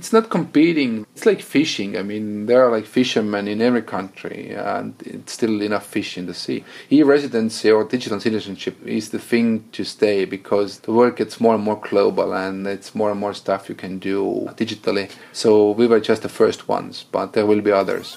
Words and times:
It's 0.00 0.14
not 0.14 0.30
competing. 0.30 1.06
It's 1.14 1.26
like 1.26 1.42
fishing. 1.42 1.98
I 1.98 2.02
mean, 2.02 2.46
there 2.46 2.64
are 2.64 2.70
like 2.70 2.86
fishermen 2.86 3.46
in 3.46 3.60
every 3.60 3.82
country, 3.82 4.54
and 4.54 4.94
it's 5.04 5.34
still 5.34 5.60
enough 5.60 5.84
fish 5.84 6.16
in 6.16 6.24
the 6.24 6.32
sea. 6.32 6.64
E-residency 6.90 7.70
or 7.70 7.84
digital 7.84 8.18
citizenship 8.18 8.78
is 8.86 9.10
the 9.10 9.18
thing 9.18 9.68
to 9.72 9.84
stay 9.84 10.24
because 10.24 10.78
the 10.78 10.92
world 10.94 11.16
gets 11.16 11.38
more 11.38 11.54
and 11.54 11.62
more 11.62 11.78
global, 11.78 12.32
and 12.32 12.66
it's 12.66 12.94
more 12.94 13.10
and 13.10 13.20
more 13.20 13.34
stuff 13.34 13.68
you 13.68 13.74
can 13.74 13.98
do 13.98 14.48
digitally. 14.56 15.10
So 15.34 15.72
we 15.72 15.86
were 15.86 16.00
just 16.00 16.22
the 16.22 16.30
first 16.30 16.66
ones, 16.66 17.04
but 17.12 17.34
there 17.34 17.44
will 17.44 17.60
be 17.60 17.70
others. 17.70 18.16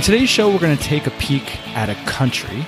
In 0.00 0.04
today's 0.04 0.30
show, 0.30 0.50
we're 0.50 0.58
going 0.58 0.78
to 0.78 0.82
take 0.82 1.06
a 1.06 1.10
peek 1.10 1.58
at 1.76 1.90
a 1.90 1.94
country, 2.06 2.64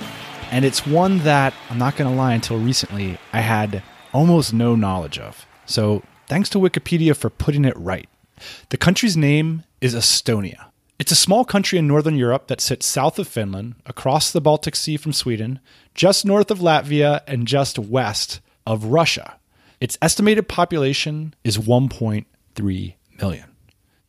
and 0.51 0.63
it's 0.63 0.85
one 0.85 1.17
that 1.23 1.51
I'm 1.71 1.79
not 1.79 1.95
going 1.95 2.07
to 2.07 2.15
lie, 2.15 2.35
until 2.35 2.59
recently 2.59 3.17
I 3.33 3.39
had 3.39 3.81
almost 4.13 4.53
no 4.53 4.75
knowledge 4.75 5.17
of. 5.17 5.47
So, 5.65 6.03
thanks 6.27 6.47
to 6.49 6.59
Wikipedia 6.59 7.17
for 7.17 7.31
putting 7.31 7.65
it 7.65 7.75
right. 7.75 8.07
The 8.69 8.77
country's 8.77 9.17
name 9.17 9.63
is 9.81 9.95
Estonia. 9.95 10.65
It's 10.99 11.11
a 11.11 11.15
small 11.15 11.43
country 11.43 11.79
in 11.79 11.87
northern 11.87 12.17
Europe 12.17 12.49
that 12.49 12.61
sits 12.61 12.85
south 12.85 13.17
of 13.17 13.27
Finland, 13.27 13.77
across 13.87 14.31
the 14.31 14.39
Baltic 14.39 14.75
Sea 14.75 14.95
from 14.95 15.11
Sweden, 15.11 15.59
just 15.95 16.27
north 16.27 16.51
of 16.51 16.59
Latvia, 16.59 17.21
and 17.25 17.47
just 17.47 17.79
west 17.79 18.41
of 18.67 18.85
Russia. 18.85 19.39
Its 19.81 19.97
estimated 20.03 20.47
population 20.47 21.33
is 21.43 21.57
1.3 21.57 22.93
million. 23.19 23.55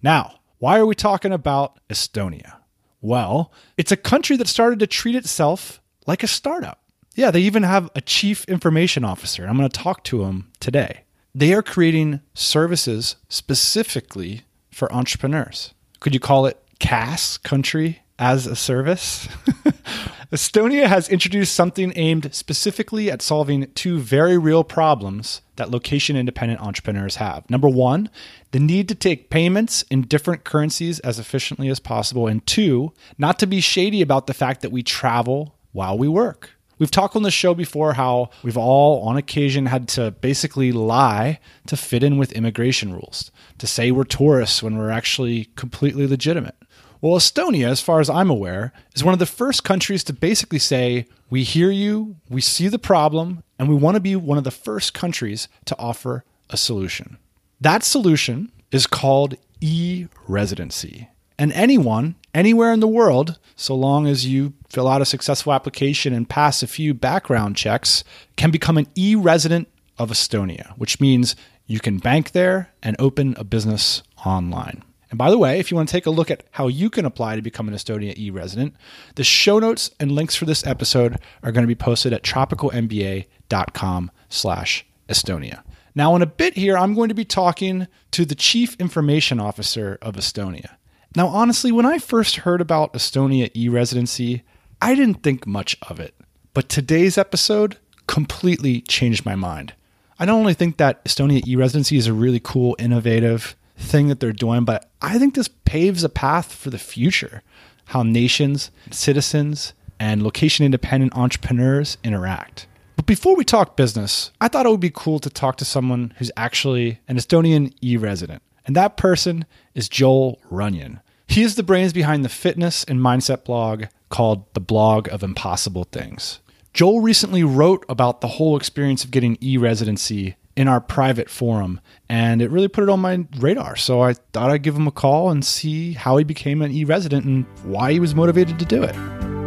Now, 0.03 0.41
why 0.59 0.79
are 0.79 0.85
we 0.85 0.95
talking 0.95 1.33
about 1.33 1.79
Estonia? 1.89 2.57
Well, 3.05 3.53
it's 3.77 3.93
a 3.93 3.99
country 3.99 4.39
that 4.39 4.49
started 4.49 4.79
to 4.79 4.87
treat 4.87 5.15
itself 5.15 5.83
like 6.07 6.23
a 6.23 6.27
startup. 6.27 6.81
Yeah, 7.15 7.31
they 7.31 7.43
even 7.43 7.63
have 7.63 7.91
a 7.95 8.01
chief 8.01 8.47
information 8.47 9.05
officer. 9.05 9.45
I'm 9.45 9.59
going 9.59 9.69
to 9.69 9.79
talk 9.79 10.05
to 10.05 10.25
him 10.25 10.51
today. 10.59 11.03
They 11.35 11.53
are 11.53 11.63
creating 11.63 12.21
services 12.33 13.17
specifically 13.29 14.45
for 14.71 14.91
entrepreneurs. 14.91 15.75
Could 16.01 16.15
you 16.15 16.21
call 16.21 16.47
it 16.47 16.59
CAS, 16.79 17.37
country 17.37 18.01
as 18.19 18.47
a 18.47 18.57
service? 18.57 19.29
Estonia 20.33 20.87
has 20.87 21.09
introduced 21.09 21.55
something 21.55 21.93
aimed 21.95 22.35
specifically 22.35 23.09
at 23.11 23.23
solving 23.23 23.71
two 23.75 24.01
very 24.01 24.37
real 24.37 24.65
problems 24.65 25.43
that 25.57 25.71
location 25.71 26.17
independent 26.17 26.61
entrepreneurs 26.61 27.17
have. 27.17 27.49
Number 27.49 27.69
one, 27.69 28.11
the 28.51 28.59
need 28.59 28.89
to 28.89 28.97
take 28.97 29.31
payments 29.31 29.83
in 29.91 30.03
different 30.03 30.43
currencies 30.43 30.99
as 31.01 31.21
efficiently 31.21 31.69
as 31.69 31.79
possible. 31.79 32.27
And 32.27 32.45
two, 32.47 32.93
not 33.17 33.39
to 33.39 33.47
be 33.47 33.61
shady 33.61 34.03
about 34.03 34.27
the 34.27 34.35
fact 34.35 34.63
that 34.63 34.73
we 34.73 34.83
travel 34.83 35.55
while 35.73 35.97
we 35.97 36.09
work. 36.09 36.51
We've 36.79 36.91
talked 36.91 37.15
on 37.15 37.23
the 37.23 37.31
show 37.31 37.55
before 37.55 37.93
how 37.93 38.31
we've 38.43 38.57
all, 38.57 39.07
on 39.07 39.17
occasion, 39.17 39.67
had 39.67 39.87
to 39.91 40.11
basically 40.11 40.73
lie 40.73 41.39
to 41.67 41.77
fit 41.77 42.03
in 42.03 42.19
with 42.19 42.33
immigration 42.33 42.93
rules, 42.93 43.31
to 43.59 43.67
say 43.67 43.91
we're 43.93 44.05
tourists 44.05 44.63
when 44.63 44.77
we're 44.77 44.91
actually 44.91 45.47
completely 45.55 46.07
legitimate. 46.07 46.57
Well, 47.05 47.19
Estonia, 47.19 47.69
as 47.69 47.83
far 47.83 48.01
as 48.01 48.09
I'm 48.09 48.31
aware, 48.31 48.73
is 48.95 49.05
one 49.05 49.13
of 49.13 49.19
the 49.19 49.27
first 49.27 49.63
countries 49.63 50.03
to 50.05 50.15
basically 50.15 50.59
say, 50.59 51.05
we 51.29 51.43
hear 51.43 51.71
you, 51.71 52.17
we 52.31 52.41
see 52.41 52.67
the 52.67 52.79
problem, 52.79 53.43
and 53.59 53.69
we 53.69 53.75
want 53.75 53.97
to 53.97 54.01
be 54.01 54.17
one 54.17 54.39
of 54.39 54.45
the 54.45 54.51
first 54.51 54.95
countries 54.95 55.47
to 55.67 55.79
offer 55.79 56.25
a 56.49 56.57
solution. 56.57 57.19
That 57.61 57.83
solution 57.83 58.51
is 58.73 58.87
called 58.87 59.35
e 59.61 60.07
residency. 60.27 61.11
And 61.39 61.53
anyone, 61.53 62.15
anywhere 62.33 62.73
in 62.73 62.81
the 62.81 62.89
world, 62.89 63.39
so 63.55 63.75
long 63.75 64.07
as 64.07 64.27
you 64.27 64.55
fill 64.71 64.89
out 64.89 65.03
a 65.03 65.05
successful 65.05 65.53
application 65.53 66.15
and 66.15 66.27
pass 66.27 66.63
a 66.63 66.67
few 66.67 66.95
background 66.95 67.55
checks, 67.55 68.03
can 68.39 68.51
become 68.51 68.79
an 68.79 68.87
e 68.95 69.15
resident 69.15 69.69
of 69.99 70.09
Estonia, 70.09 70.71
which 70.79 71.01
means 71.01 71.37
you 71.67 71.81
can 71.81 71.99
bank 71.99 72.31
there 72.31 72.71
and 72.83 72.97
open 72.99 73.35
a 73.37 73.45
business 73.45 74.03
online. 74.25 74.83
And 75.15 75.19
by 75.21 75.31
the 75.31 75.39
way, 75.39 75.61
if 75.61 75.71
you 75.71 75.77
want 75.77 75.89
to 75.89 75.93
take 75.93 76.07
a 76.07 76.11
look 76.11 76.29
at 76.29 76.43
how 76.51 76.67
you 76.67 76.91
can 76.91 77.05
apply 77.05 77.37
to 77.37 77.41
become 77.41 77.69
an 77.69 77.75
Estonia 77.75 78.19
e-resident, 78.19 78.75
the 79.15 79.23
show 79.23 79.61
notes 79.61 79.93
and 80.01 80.11
links 80.11 80.35
for 80.35 80.45
this 80.45 80.67
episode 80.67 81.21
are 81.45 81.53
going 81.53 81.63
to 81.63 81.69
be 81.69 81.77
posted 81.77 82.13
at 82.13 82.25
tropicalmba.com 82.25 84.11
slash 84.29 84.85
Estonia. 85.09 85.63
Now, 85.95 86.17
in 86.17 86.23
a 86.23 86.27
bit 86.27 86.55
here, 86.55 86.77
I'm 86.77 86.95
going 86.95 87.11
to 87.11 87.15
be 87.15 87.25
talking 87.25 87.87
to 88.11 88.25
the 88.25 88.35
Chief 88.35 88.75
Information 88.81 89.39
Officer 89.39 90.01
of 90.03 90.17
Estonia. 90.17 90.71
Now, 91.15 91.29
honestly, 91.29 91.71
when 91.71 91.87
I 91.87 91.99
first 92.01 92.39
heard 92.39 92.61
about 92.61 92.93
Estonia 92.95 93.53
e-residency, 93.55 94.43
I 94.83 94.97
didn't 94.97 95.23
think 95.23 95.47
much 95.47 95.77
of 95.83 96.01
it. 96.01 96.17
But 96.55 96.69
today's 96.69 97.17
episode 97.17 97.77
completely 98.09 98.81
changed 98.81 99.25
my 99.25 99.37
mind. 99.37 99.75
I 100.19 100.27
don't 100.27 100.41
only 100.41 100.55
think 100.55 100.79
that 100.79 101.05
Estonia 101.05 101.47
e-residency 101.47 101.99
is 101.99 102.09
a 102.09 102.13
really 102.13 102.41
cool, 102.41 102.75
innovative, 102.81 103.55
thing 103.77 104.09
that 104.09 104.21
they're 104.21 104.33
doing, 104.33 104.65
but 104.65 104.91
I 105.03 105.19
think 105.19 105.35
this 105.35 105.49
paves 105.49 106.05
a 106.05 106.09
path 106.09 106.53
for 106.53 106.71
the 106.71 106.79
future 106.79 107.43
how 107.87 108.03
nations, 108.03 108.71
citizens, 108.91 109.75
and 110.01 110.23
location 110.23 110.65
independent 110.65 111.17
entrepreneurs 111.17 111.99
interact. 112.03 112.67
But 112.97 113.07
before 113.07 113.37
we 113.37 113.45
talk 113.45 113.77
business, 113.77 114.31
I 114.41 114.49
thought 114.49 114.67
it 114.67 114.71
would 114.71 114.81
be 114.81 114.91
cool 114.91 115.19
to 115.21 115.31
talk 115.31 115.57
to 115.57 115.65
someone 115.65 116.15
who's 116.19 116.31
actually 116.37 117.01
an 117.09 117.17
Estonian 117.17 117.75
e 117.83 117.97
resident. 117.97 118.43
And 118.67 118.75
that 118.77 118.97
person 118.97 119.45
is 119.75 119.89
Joel 119.89 120.41
Runyon. 120.49 121.01
He 121.27 121.43
is 121.43 121.57
the 121.57 121.63
brains 121.63 121.93
behind 121.93 122.25
the 122.25 122.29
fitness 122.29 122.85
and 122.85 123.01
mindset 123.01 123.45
blog 123.45 123.85
called 124.09 124.53
The 124.55 124.61
Blog 124.61 125.09
of 125.09 125.23
Impossible 125.23 125.85
Things. 125.85 126.41
Joel 126.73 127.01
recently 127.01 127.45
wrote 127.45 127.85
about 127.89 128.21
the 128.21 128.29
whole 128.29 128.57
experience 128.57 129.05
of 129.05 129.11
getting 129.11 129.39
e 129.41 129.57
residency 129.57 130.37
in 130.57 130.69
our 130.69 130.81
private 130.81 131.29
forum, 131.29 131.81
and 132.09 132.41
it 132.41 132.51
really 132.51 132.69
put 132.69 132.85
it 132.85 132.91
on 132.91 133.01
my 133.01 133.27
radar. 133.39 133.77
So 133.77 134.01
I 134.01 134.15
thought 134.33 134.51
I'd 134.51 134.63
give 134.63 134.77
him 134.77 134.87
a 134.87 134.93
call 134.93 135.31
and 135.31 135.45
see 135.45 135.93
how 135.93 136.17
he 136.17 136.25
became 136.25 136.63
an 136.63 136.71
e 136.71 136.85
resident 136.85 137.25
and 137.25 137.45
why 137.65 137.93
he 137.93 138.01
was 138.01 138.15
motivated 138.15 138.59
to 138.59 138.65
do 138.65 138.83
it. 138.83 138.95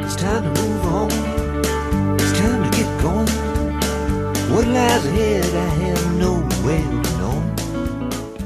It's 0.03 0.15
time 0.15 0.53
to 0.53 0.61
move 0.61 0.85
on. 0.85 1.09
It's 2.19 2.37
time 2.37 2.69
to 2.69 2.77
get 2.77 3.01
going. 3.01 3.27
What 4.53 4.67
lies 4.67 5.05
ahead, 5.05 5.45
I 5.45 5.69
have 5.85 6.17
no 6.17 6.33
way 6.65 6.81
of 6.81 7.07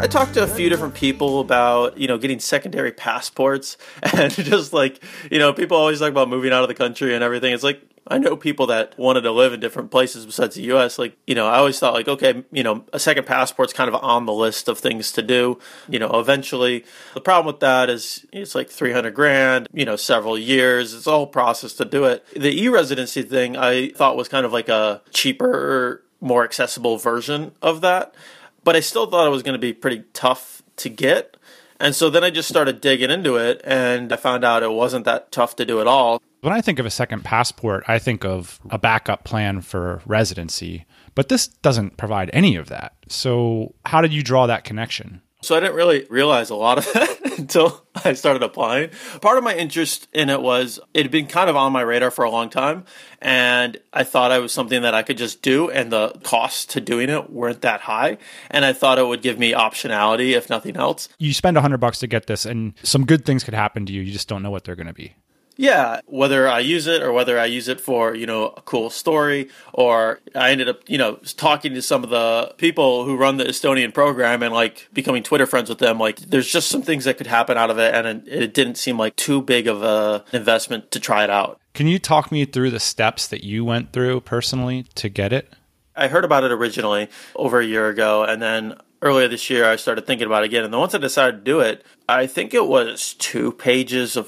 I 0.01 0.07
talked 0.07 0.33
to 0.33 0.41
a 0.41 0.47
few 0.47 0.67
different 0.67 0.95
people 0.95 1.41
about, 1.41 1.95
you 1.95 2.07
know, 2.07 2.17
getting 2.17 2.39
secondary 2.39 2.91
passports 2.91 3.77
and 4.17 4.33
just 4.33 4.73
like, 4.73 4.99
you 5.29 5.37
know, 5.37 5.53
people 5.53 5.77
always 5.77 5.99
talk 5.99 6.09
about 6.09 6.27
moving 6.27 6.51
out 6.51 6.63
of 6.63 6.69
the 6.69 6.73
country 6.73 7.13
and 7.13 7.23
everything. 7.23 7.53
It's 7.53 7.63
like, 7.63 7.83
I 8.07 8.17
know 8.17 8.35
people 8.35 8.67
that 8.67 8.97
wanted 8.97 9.21
to 9.21 9.31
live 9.31 9.53
in 9.53 9.59
different 9.59 9.91
places 9.91 10.25
besides 10.25 10.55
the 10.55 10.63
US. 10.73 10.97
Like, 10.97 11.17
you 11.27 11.35
know, 11.35 11.47
I 11.47 11.57
always 11.57 11.79
thought 11.79 11.93
like, 11.93 12.07
okay, 12.07 12.43
you 12.51 12.63
know, 12.63 12.83
a 12.91 12.99
second 12.99 13.25
passport's 13.25 13.73
kind 13.73 13.87
of 13.87 13.95
on 14.03 14.25
the 14.25 14.33
list 14.33 14.67
of 14.67 14.79
things 14.79 15.11
to 15.13 15.21
do. 15.21 15.59
You 15.87 15.99
know, 15.99 16.09
eventually 16.19 16.83
the 17.13 17.21
problem 17.21 17.53
with 17.53 17.59
that 17.61 17.89
is 17.89 18.25
it's 18.33 18.55
like 18.55 18.69
300 18.69 19.13
grand, 19.13 19.67
you 19.71 19.85
know, 19.85 19.95
several 19.95 20.37
years. 20.37 20.93
It's 20.93 21.07
a 21.07 21.11
whole 21.11 21.27
process 21.27 21.73
to 21.73 21.85
do 21.85 22.05
it. 22.05 22.25
The 22.33 22.63
e-residency 22.63 23.21
thing 23.21 23.55
I 23.55 23.89
thought 23.89 24.17
was 24.17 24.27
kind 24.27 24.45
of 24.45 24.51
like 24.51 24.69
a 24.69 25.01
cheaper, 25.11 26.03
more 26.19 26.43
accessible 26.43 26.97
version 26.97 27.51
of 27.61 27.81
that. 27.81 28.15
But 28.63 28.75
I 28.75 28.79
still 28.79 29.05
thought 29.05 29.27
it 29.27 29.31
was 29.31 29.43
going 29.43 29.53
to 29.53 29.59
be 29.59 29.73
pretty 29.73 30.03
tough 30.13 30.63
to 30.77 30.89
get. 30.89 31.37
And 31.79 31.95
so 31.95 32.09
then 32.09 32.23
I 32.23 32.29
just 32.29 32.47
started 32.47 32.79
digging 32.79 33.09
into 33.09 33.37
it 33.37 33.61
and 33.63 34.13
I 34.13 34.15
found 34.15 34.43
out 34.43 34.61
it 34.61 34.71
wasn't 34.71 35.05
that 35.05 35.31
tough 35.31 35.55
to 35.55 35.65
do 35.65 35.81
at 35.81 35.87
all. 35.87 36.21
When 36.41 36.53
I 36.53 36.61
think 36.61 36.79
of 36.79 36.87
a 36.87 36.91
second 36.91 37.23
passport, 37.23 37.83
I 37.87 37.99
think 37.99 38.25
of 38.25 38.59
a 38.71 38.79
backup 38.79 39.23
plan 39.23 39.61
for 39.61 40.01
residency, 40.07 40.85
but 41.13 41.29
this 41.29 41.47
doesn't 41.47 41.97
provide 41.97 42.31
any 42.33 42.55
of 42.55 42.67
that. 42.69 42.93
So, 43.07 43.75
how 43.85 44.01
did 44.01 44.11
you 44.11 44.23
draw 44.23 44.47
that 44.47 44.63
connection? 44.63 45.21
So 45.43 45.55
I 45.55 45.59
didn't 45.59 45.75
really 45.75 46.05
realize 46.09 46.49
a 46.49 46.55
lot 46.55 46.77
of 46.77 46.85
that 46.93 47.37
until 47.37 47.85
I 48.05 48.13
started 48.13 48.41
applying. 48.43 48.89
Part 49.21 49.37
of 49.37 49.43
my 49.43 49.55
interest 49.55 50.07
in 50.13 50.29
it 50.29 50.41
was 50.41 50.79
it 50.93 51.03
had 51.03 51.11
been 51.11 51.27
kind 51.27 51.49
of 51.49 51.55
on 51.55 51.71
my 51.71 51.81
radar 51.81 52.09
for 52.09 52.23
a 52.25 52.31
long 52.31 52.49
time, 52.49 52.85
and 53.21 53.77
I 53.93 54.03
thought 54.03 54.31
it 54.31 54.41
was 54.41 54.51
something 54.51 54.81
that 54.81 54.95
I 54.95 55.03
could 55.03 55.17
just 55.17 55.43
do, 55.43 55.69
and 55.69 55.91
the 55.91 56.09
costs 56.23 56.65
to 56.73 56.81
doing 56.81 57.09
it 57.09 57.31
weren't 57.31 57.61
that 57.61 57.81
high, 57.81 58.17
and 58.49 58.65
I 58.65 58.73
thought 58.73 58.97
it 58.97 59.05
would 59.05 59.21
give 59.21 59.37
me 59.37 59.53
optionality 59.53 60.31
if 60.31 60.49
nothing 60.49 60.77
else. 60.77 61.07
You 61.19 61.33
spend 61.33 61.57
a 61.57 61.61
hundred 61.61 61.79
bucks 61.79 61.99
to 61.99 62.07
get 62.07 62.27
this, 62.27 62.45
and 62.45 62.73
some 62.81 63.05
good 63.05 63.25
things 63.25 63.43
could 63.43 63.53
happen 63.53 63.85
to 63.85 63.93
you. 63.93 64.01
You 64.01 64.11
just 64.11 64.27
don't 64.27 64.41
know 64.41 64.51
what 64.51 64.63
they're 64.63 64.75
going 64.75 64.87
to 64.87 64.93
be. 64.93 65.13
Yeah, 65.57 66.01
whether 66.05 66.47
I 66.47 66.59
use 66.59 66.87
it 66.87 67.01
or 67.01 67.11
whether 67.11 67.39
I 67.39 67.45
use 67.45 67.67
it 67.67 67.79
for, 67.79 68.15
you 68.15 68.25
know, 68.25 68.47
a 68.47 68.61
cool 68.61 68.89
story 68.89 69.49
or 69.73 70.19
I 70.33 70.51
ended 70.51 70.69
up, 70.69 70.81
you 70.87 70.97
know, 70.97 71.15
talking 71.37 71.73
to 71.73 71.81
some 71.81 72.03
of 72.03 72.09
the 72.09 72.53
people 72.57 73.05
who 73.05 73.17
run 73.17 73.37
the 73.37 73.43
Estonian 73.43 73.93
program 73.93 74.43
and 74.43 74.53
like 74.53 74.87
becoming 74.93 75.23
Twitter 75.23 75.45
friends 75.45 75.69
with 75.69 75.79
them. 75.79 75.99
Like 75.99 76.17
there's 76.17 76.47
just 76.47 76.69
some 76.69 76.81
things 76.81 77.05
that 77.05 77.17
could 77.17 77.27
happen 77.27 77.57
out 77.57 77.69
of 77.69 77.77
it 77.77 77.93
and 77.93 78.27
it 78.27 78.53
didn't 78.53 78.75
seem 78.75 78.97
like 78.97 79.15
too 79.15 79.41
big 79.41 79.67
of 79.67 79.83
a 79.83 80.23
investment 80.33 80.91
to 80.91 80.99
try 80.99 81.23
it 81.23 81.29
out. 81.29 81.59
Can 81.73 81.87
you 81.87 81.99
talk 81.99 82.31
me 82.31 82.45
through 82.45 82.71
the 82.71 82.79
steps 82.79 83.27
that 83.27 83.43
you 83.43 83.63
went 83.63 83.93
through 83.93 84.21
personally 84.21 84.85
to 84.95 85.09
get 85.09 85.31
it? 85.31 85.53
I 85.95 86.07
heard 86.07 86.25
about 86.25 86.43
it 86.43 86.51
originally 86.51 87.09
over 87.35 87.59
a 87.59 87.65
year 87.65 87.87
ago 87.89 88.23
and 88.23 88.41
then 88.41 88.75
earlier 89.01 89.27
this 89.27 89.49
year 89.49 89.69
I 89.69 89.75
started 89.75 90.05
thinking 90.07 90.27
about 90.27 90.43
it 90.43 90.47
again 90.47 90.63
and 90.63 90.73
then 90.73 90.79
once 90.79 90.95
I 90.95 90.97
decided 90.97 91.37
to 91.37 91.43
do 91.43 91.59
it, 91.59 91.85
I 92.07 92.27
think 92.27 92.53
it 92.53 92.67
was 92.67 93.13
two 93.15 93.51
pages 93.51 94.15
of 94.15 94.27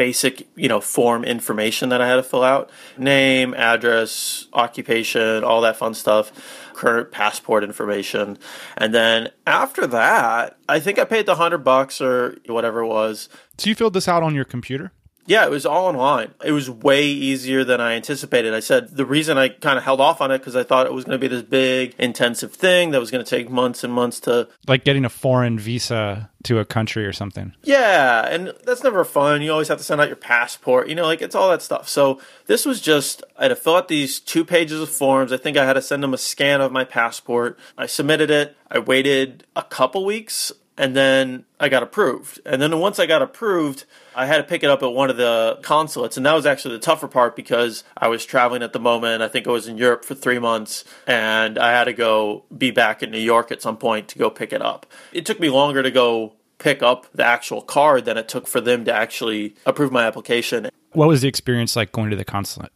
basic, 0.00 0.48
you 0.56 0.66
know, 0.66 0.80
form 0.80 1.24
information 1.24 1.90
that 1.90 2.00
I 2.00 2.08
had 2.08 2.16
to 2.16 2.22
fill 2.22 2.42
out. 2.42 2.70
Name, 2.96 3.52
address, 3.52 4.46
occupation, 4.54 5.44
all 5.44 5.60
that 5.60 5.76
fun 5.76 5.92
stuff, 5.92 6.32
current 6.72 7.10
passport 7.10 7.62
information. 7.62 8.38
And 8.78 8.94
then 8.94 9.28
after 9.46 9.86
that, 9.88 10.56
I 10.70 10.80
think 10.80 10.98
I 10.98 11.04
paid 11.04 11.26
the 11.26 11.32
100 11.32 11.58
bucks 11.58 12.00
or 12.00 12.38
whatever 12.46 12.80
it 12.80 12.86
was. 12.86 13.28
So 13.58 13.68
you 13.68 13.74
filled 13.74 13.92
this 13.92 14.08
out 14.08 14.22
on 14.22 14.34
your 14.34 14.46
computer? 14.46 14.90
Yeah, 15.30 15.44
it 15.44 15.50
was 15.52 15.64
all 15.64 15.86
online. 15.86 16.34
It 16.44 16.50
was 16.50 16.68
way 16.68 17.04
easier 17.04 17.62
than 17.62 17.80
I 17.80 17.92
anticipated. 17.92 18.52
I 18.52 18.58
said 18.58 18.96
the 18.96 19.06
reason 19.06 19.38
I 19.38 19.50
kind 19.50 19.78
of 19.78 19.84
held 19.84 20.00
off 20.00 20.20
on 20.20 20.32
it 20.32 20.38
because 20.38 20.56
I 20.56 20.64
thought 20.64 20.86
it 20.86 20.92
was 20.92 21.04
going 21.04 21.20
to 21.20 21.20
be 21.20 21.28
this 21.32 21.44
big, 21.44 21.94
intensive 22.00 22.52
thing 22.52 22.90
that 22.90 22.98
was 22.98 23.12
going 23.12 23.24
to 23.24 23.30
take 23.30 23.48
months 23.48 23.84
and 23.84 23.92
months 23.92 24.18
to. 24.22 24.48
Like 24.66 24.82
getting 24.82 25.04
a 25.04 25.08
foreign 25.08 25.56
visa 25.56 26.30
to 26.42 26.58
a 26.58 26.64
country 26.64 27.06
or 27.06 27.12
something. 27.12 27.54
Yeah, 27.62 28.26
and 28.26 28.52
that's 28.64 28.82
never 28.82 29.04
fun. 29.04 29.40
You 29.40 29.52
always 29.52 29.68
have 29.68 29.78
to 29.78 29.84
send 29.84 30.00
out 30.00 30.08
your 30.08 30.16
passport. 30.16 30.88
You 30.88 30.96
know, 30.96 31.04
like 31.04 31.22
it's 31.22 31.36
all 31.36 31.48
that 31.50 31.62
stuff. 31.62 31.88
So 31.88 32.20
this 32.46 32.66
was 32.66 32.80
just 32.80 33.22
I 33.38 33.42
had 33.44 33.48
to 33.50 33.56
fill 33.56 33.76
out 33.76 33.86
these 33.86 34.18
two 34.18 34.44
pages 34.44 34.80
of 34.80 34.88
forms. 34.88 35.32
I 35.32 35.36
think 35.36 35.56
I 35.56 35.64
had 35.64 35.74
to 35.74 35.82
send 35.82 36.02
them 36.02 36.12
a 36.12 36.18
scan 36.18 36.60
of 36.60 36.72
my 36.72 36.82
passport. 36.82 37.56
I 37.78 37.86
submitted 37.86 38.32
it. 38.32 38.56
I 38.68 38.80
waited 38.80 39.44
a 39.54 39.62
couple 39.62 40.04
weeks 40.04 40.50
and 40.80 40.96
then 40.96 41.44
I 41.60 41.68
got 41.68 41.82
approved. 41.82 42.40
And 42.46 42.60
then 42.60 42.78
once 42.78 42.98
I 42.98 43.04
got 43.04 43.20
approved, 43.20 43.84
I 44.14 44.24
had 44.24 44.38
to 44.38 44.44
pick 44.44 44.64
it 44.64 44.70
up 44.70 44.82
at 44.82 44.90
one 44.92 45.10
of 45.10 45.18
the 45.18 45.58
consulates, 45.60 46.16
and 46.16 46.24
that 46.24 46.32
was 46.32 46.46
actually 46.46 46.76
the 46.76 46.80
tougher 46.80 47.06
part 47.06 47.36
because 47.36 47.84
I 47.98 48.08
was 48.08 48.24
traveling 48.24 48.62
at 48.62 48.72
the 48.72 48.80
moment. 48.80 49.22
I 49.22 49.28
think 49.28 49.46
I 49.46 49.50
was 49.50 49.68
in 49.68 49.76
Europe 49.76 50.06
for 50.06 50.14
three 50.14 50.38
months, 50.38 50.84
and 51.06 51.58
I 51.58 51.72
had 51.72 51.84
to 51.84 51.92
go 51.92 52.46
be 52.56 52.70
back 52.70 53.02
in 53.02 53.10
New 53.10 53.18
York 53.18 53.52
at 53.52 53.60
some 53.60 53.76
point 53.76 54.08
to 54.08 54.18
go 54.18 54.30
pick 54.30 54.54
it 54.54 54.62
up. 54.62 54.86
It 55.12 55.26
took 55.26 55.38
me 55.38 55.50
longer 55.50 55.82
to 55.82 55.90
go 55.90 56.32
pick 56.56 56.82
up 56.82 57.06
the 57.12 57.26
actual 57.26 57.60
card 57.60 58.06
than 58.06 58.16
it 58.16 58.26
took 58.26 58.48
for 58.48 58.62
them 58.62 58.86
to 58.86 58.92
actually 58.92 59.56
approve 59.66 59.92
my 59.92 60.06
application. 60.06 60.70
What 60.92 61.08
was 61.08 61.20
the 61.20 61.28
experience 61.28 61.76
like 61.76 61.92
going 61.92 62.08
to 62.08 62.16
the 62.16 62.24
consulate? 62.24 62.72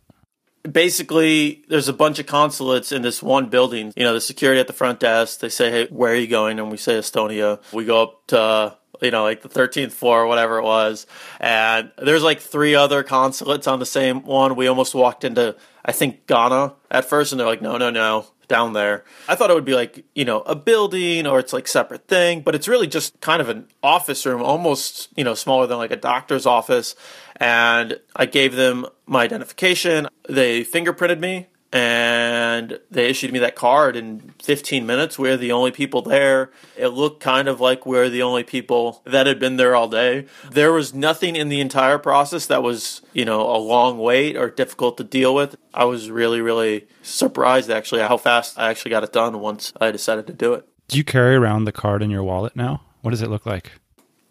Basically 0.71 1.63
there's 1.69 1.89
a 1.89 1.93
bunch 1.93 2.19
of 2.19 2.27
consulates 2.27 2.91
in 2.91 3.03
this 3.03 3.23
one 3.23 3.49
building 3.49 3.93
you 3.97 4.03
know 4.03 4.15
the 4.15 4.21
security 4.21 4.61
at 4.61 4.67
the 4.67 4.73
front 4.73 5.01
desk 5.01 5.41
they 5.41 5.49
say 5.49 5.71
hey 5.71 5.87
where 5.91 6.13
are 6.13 6.17
you 6.17 6.27
going 6.27 6.59
and 6.59 6.71
we 6.71 6.77
say 6.77 6.99
estonia 6.99 7.61
we 7.73 7.85
go 7.85 8.03
up 8.03 8.27
to 8.27 8.77
you 9.03 9.11
know 9.11 9.23
like 9.23 9.43
the 9.43 9.49
13th 9.49 9.93
floor 9.93 10.23
or 10.23 10.27
whatever 10.27 10.59
it 10.59 10.65
was 10.65 11.07
and 11.39 11.93
there's 11.99 12.23
like 12.23 12.41
three 12.41 12.75
other 12.75 13.03
consulates 13.03 13.67
on 13.67 13.79
the 13.79 13.87
same 13.87 14.23
one 14.23 14.57
we 14.57 14.67
almost 14.67 14.95
walked 14.95 15.23
into 15.23 15.55
i 15.85 15.93
think 15.93 16.27
ghana 16.27 16.73
at 16.91 17.05
first 17.05 17.33
and 17.33 17.39
they're 17.41 17.47
like 17.47 17.63
no 17.63 17.77
no 17.77 17.91
no 17.91 18.27
down 18.49 18.73
there. 18.73 19.05
I 19.29 19.35
thought 19.35 19.51
it 19.51 19.55
would 19.55 19.65
be 19.65 19.75
like, 19.75 20.05
you 20.15 20.25
know, 20.25 20.41
a 20.43 20.55
building 20.55 21.27
or 21.27 21.39
it's 21.39 21.53
like 21.53 21.67
separate 21.69 22.07
thing, 22.09 22.43
but 22.43 22.55
it's 22.55 22.69
really 22.69 22.87
just 22.87 23.21
kind 23.21 23.41
of 23.41 23.49
an 23.49 23.69
office 23.83 24.25
room, 24.27 24.43
almost, 24.43 25.09
you 25.17 25.25
know, 25.25 25.35
smaller 25.35 25.67
than 25.67 25.79
like 25.79 25.91
a 25.91 25.97
doctor's 25.97 26.47
office. 26.47 26.95
And 27.37 27.99
I 28.15 28.27
gave 28.27 28.55
them 28.55 28.87
my 29.07 29.23
identification. 29.23 30.09
They 30.29 30.65
fingerprinted 30.65 31.21
me 31.21 31.49
and 31.75 32.79
they 32.89 33.11
issued 33.11 33.33
me 33.33 33.41
that 33.41 33.57
card 33.57 33.97
in 33.97 34.33
15 34.41 34.87
minutes. 34.87 35.19
We're 35.19 35.37
the 35.37 35.51
only 35.51 35.73
people 35.73 36.03
there. 36.03 36.53
It 36.77 36.89
looked 36.89 37.21
kind 37.21 37.49
of 37.49 37.61
like 37.61 37.85
we're 37.85 38.09
the 38.09 38.23
only 38.23 38.45
people 38.45 39.03
that 39.05 39.27
had 39.27 39.41
been 39.41 39.57
there 39.57 39.75
all 39.75 39.89
day. 39.89 40.27
There 40.49 40.73
was 40.73 40.95
nothing 40.95 41.35
in 41.35 41.49
the 41.49 41.61
entire 41.61 41.99
process 41.99 42.47
that 42.47 42.63
was, 42.63 43.03
you 43.13 43.25
know, 43.25 43.41
a 43.41 43.59
long 43.59 43.99
wait 43.99 44.37
or 44.37 44.51
difficult 44.51 44.97
to 44.99 45.05
deal 45.05 45.35
with. 45.35 45.57
I 45.75 45.85
was 45.85 46.13
really, 46.13 46.41
really 46.41 46.87
surprised 47.03 47.69
actually 47.69 48.03
how 48.03 48.19
fast 48.19 48.57
I 48.57 48.71
actually 48.71 48.93
got 48.93 49.03
it 49.03 49.13
done 49.13 49.41
once 49.41 49.73
I 49.81 49.91
decided 49.91 50.29
to 50.29 50.33
do 50.33 50.55
it. 50.55 50.69
Do 50.87 50.97
you 50.97 51.03
carry 51.03 51.35
around 51.35 51.65
the 51.65 51.73
card 51.73 52.05
in 52.05 52.11
your 52.11 52.23
wallet 52.23 52.55
now? 52.55 52.83
What 53.01 53.11
does 53.11 53.23
it 53.23 53.31
look 53.31 53.47
like? 53.47 53.73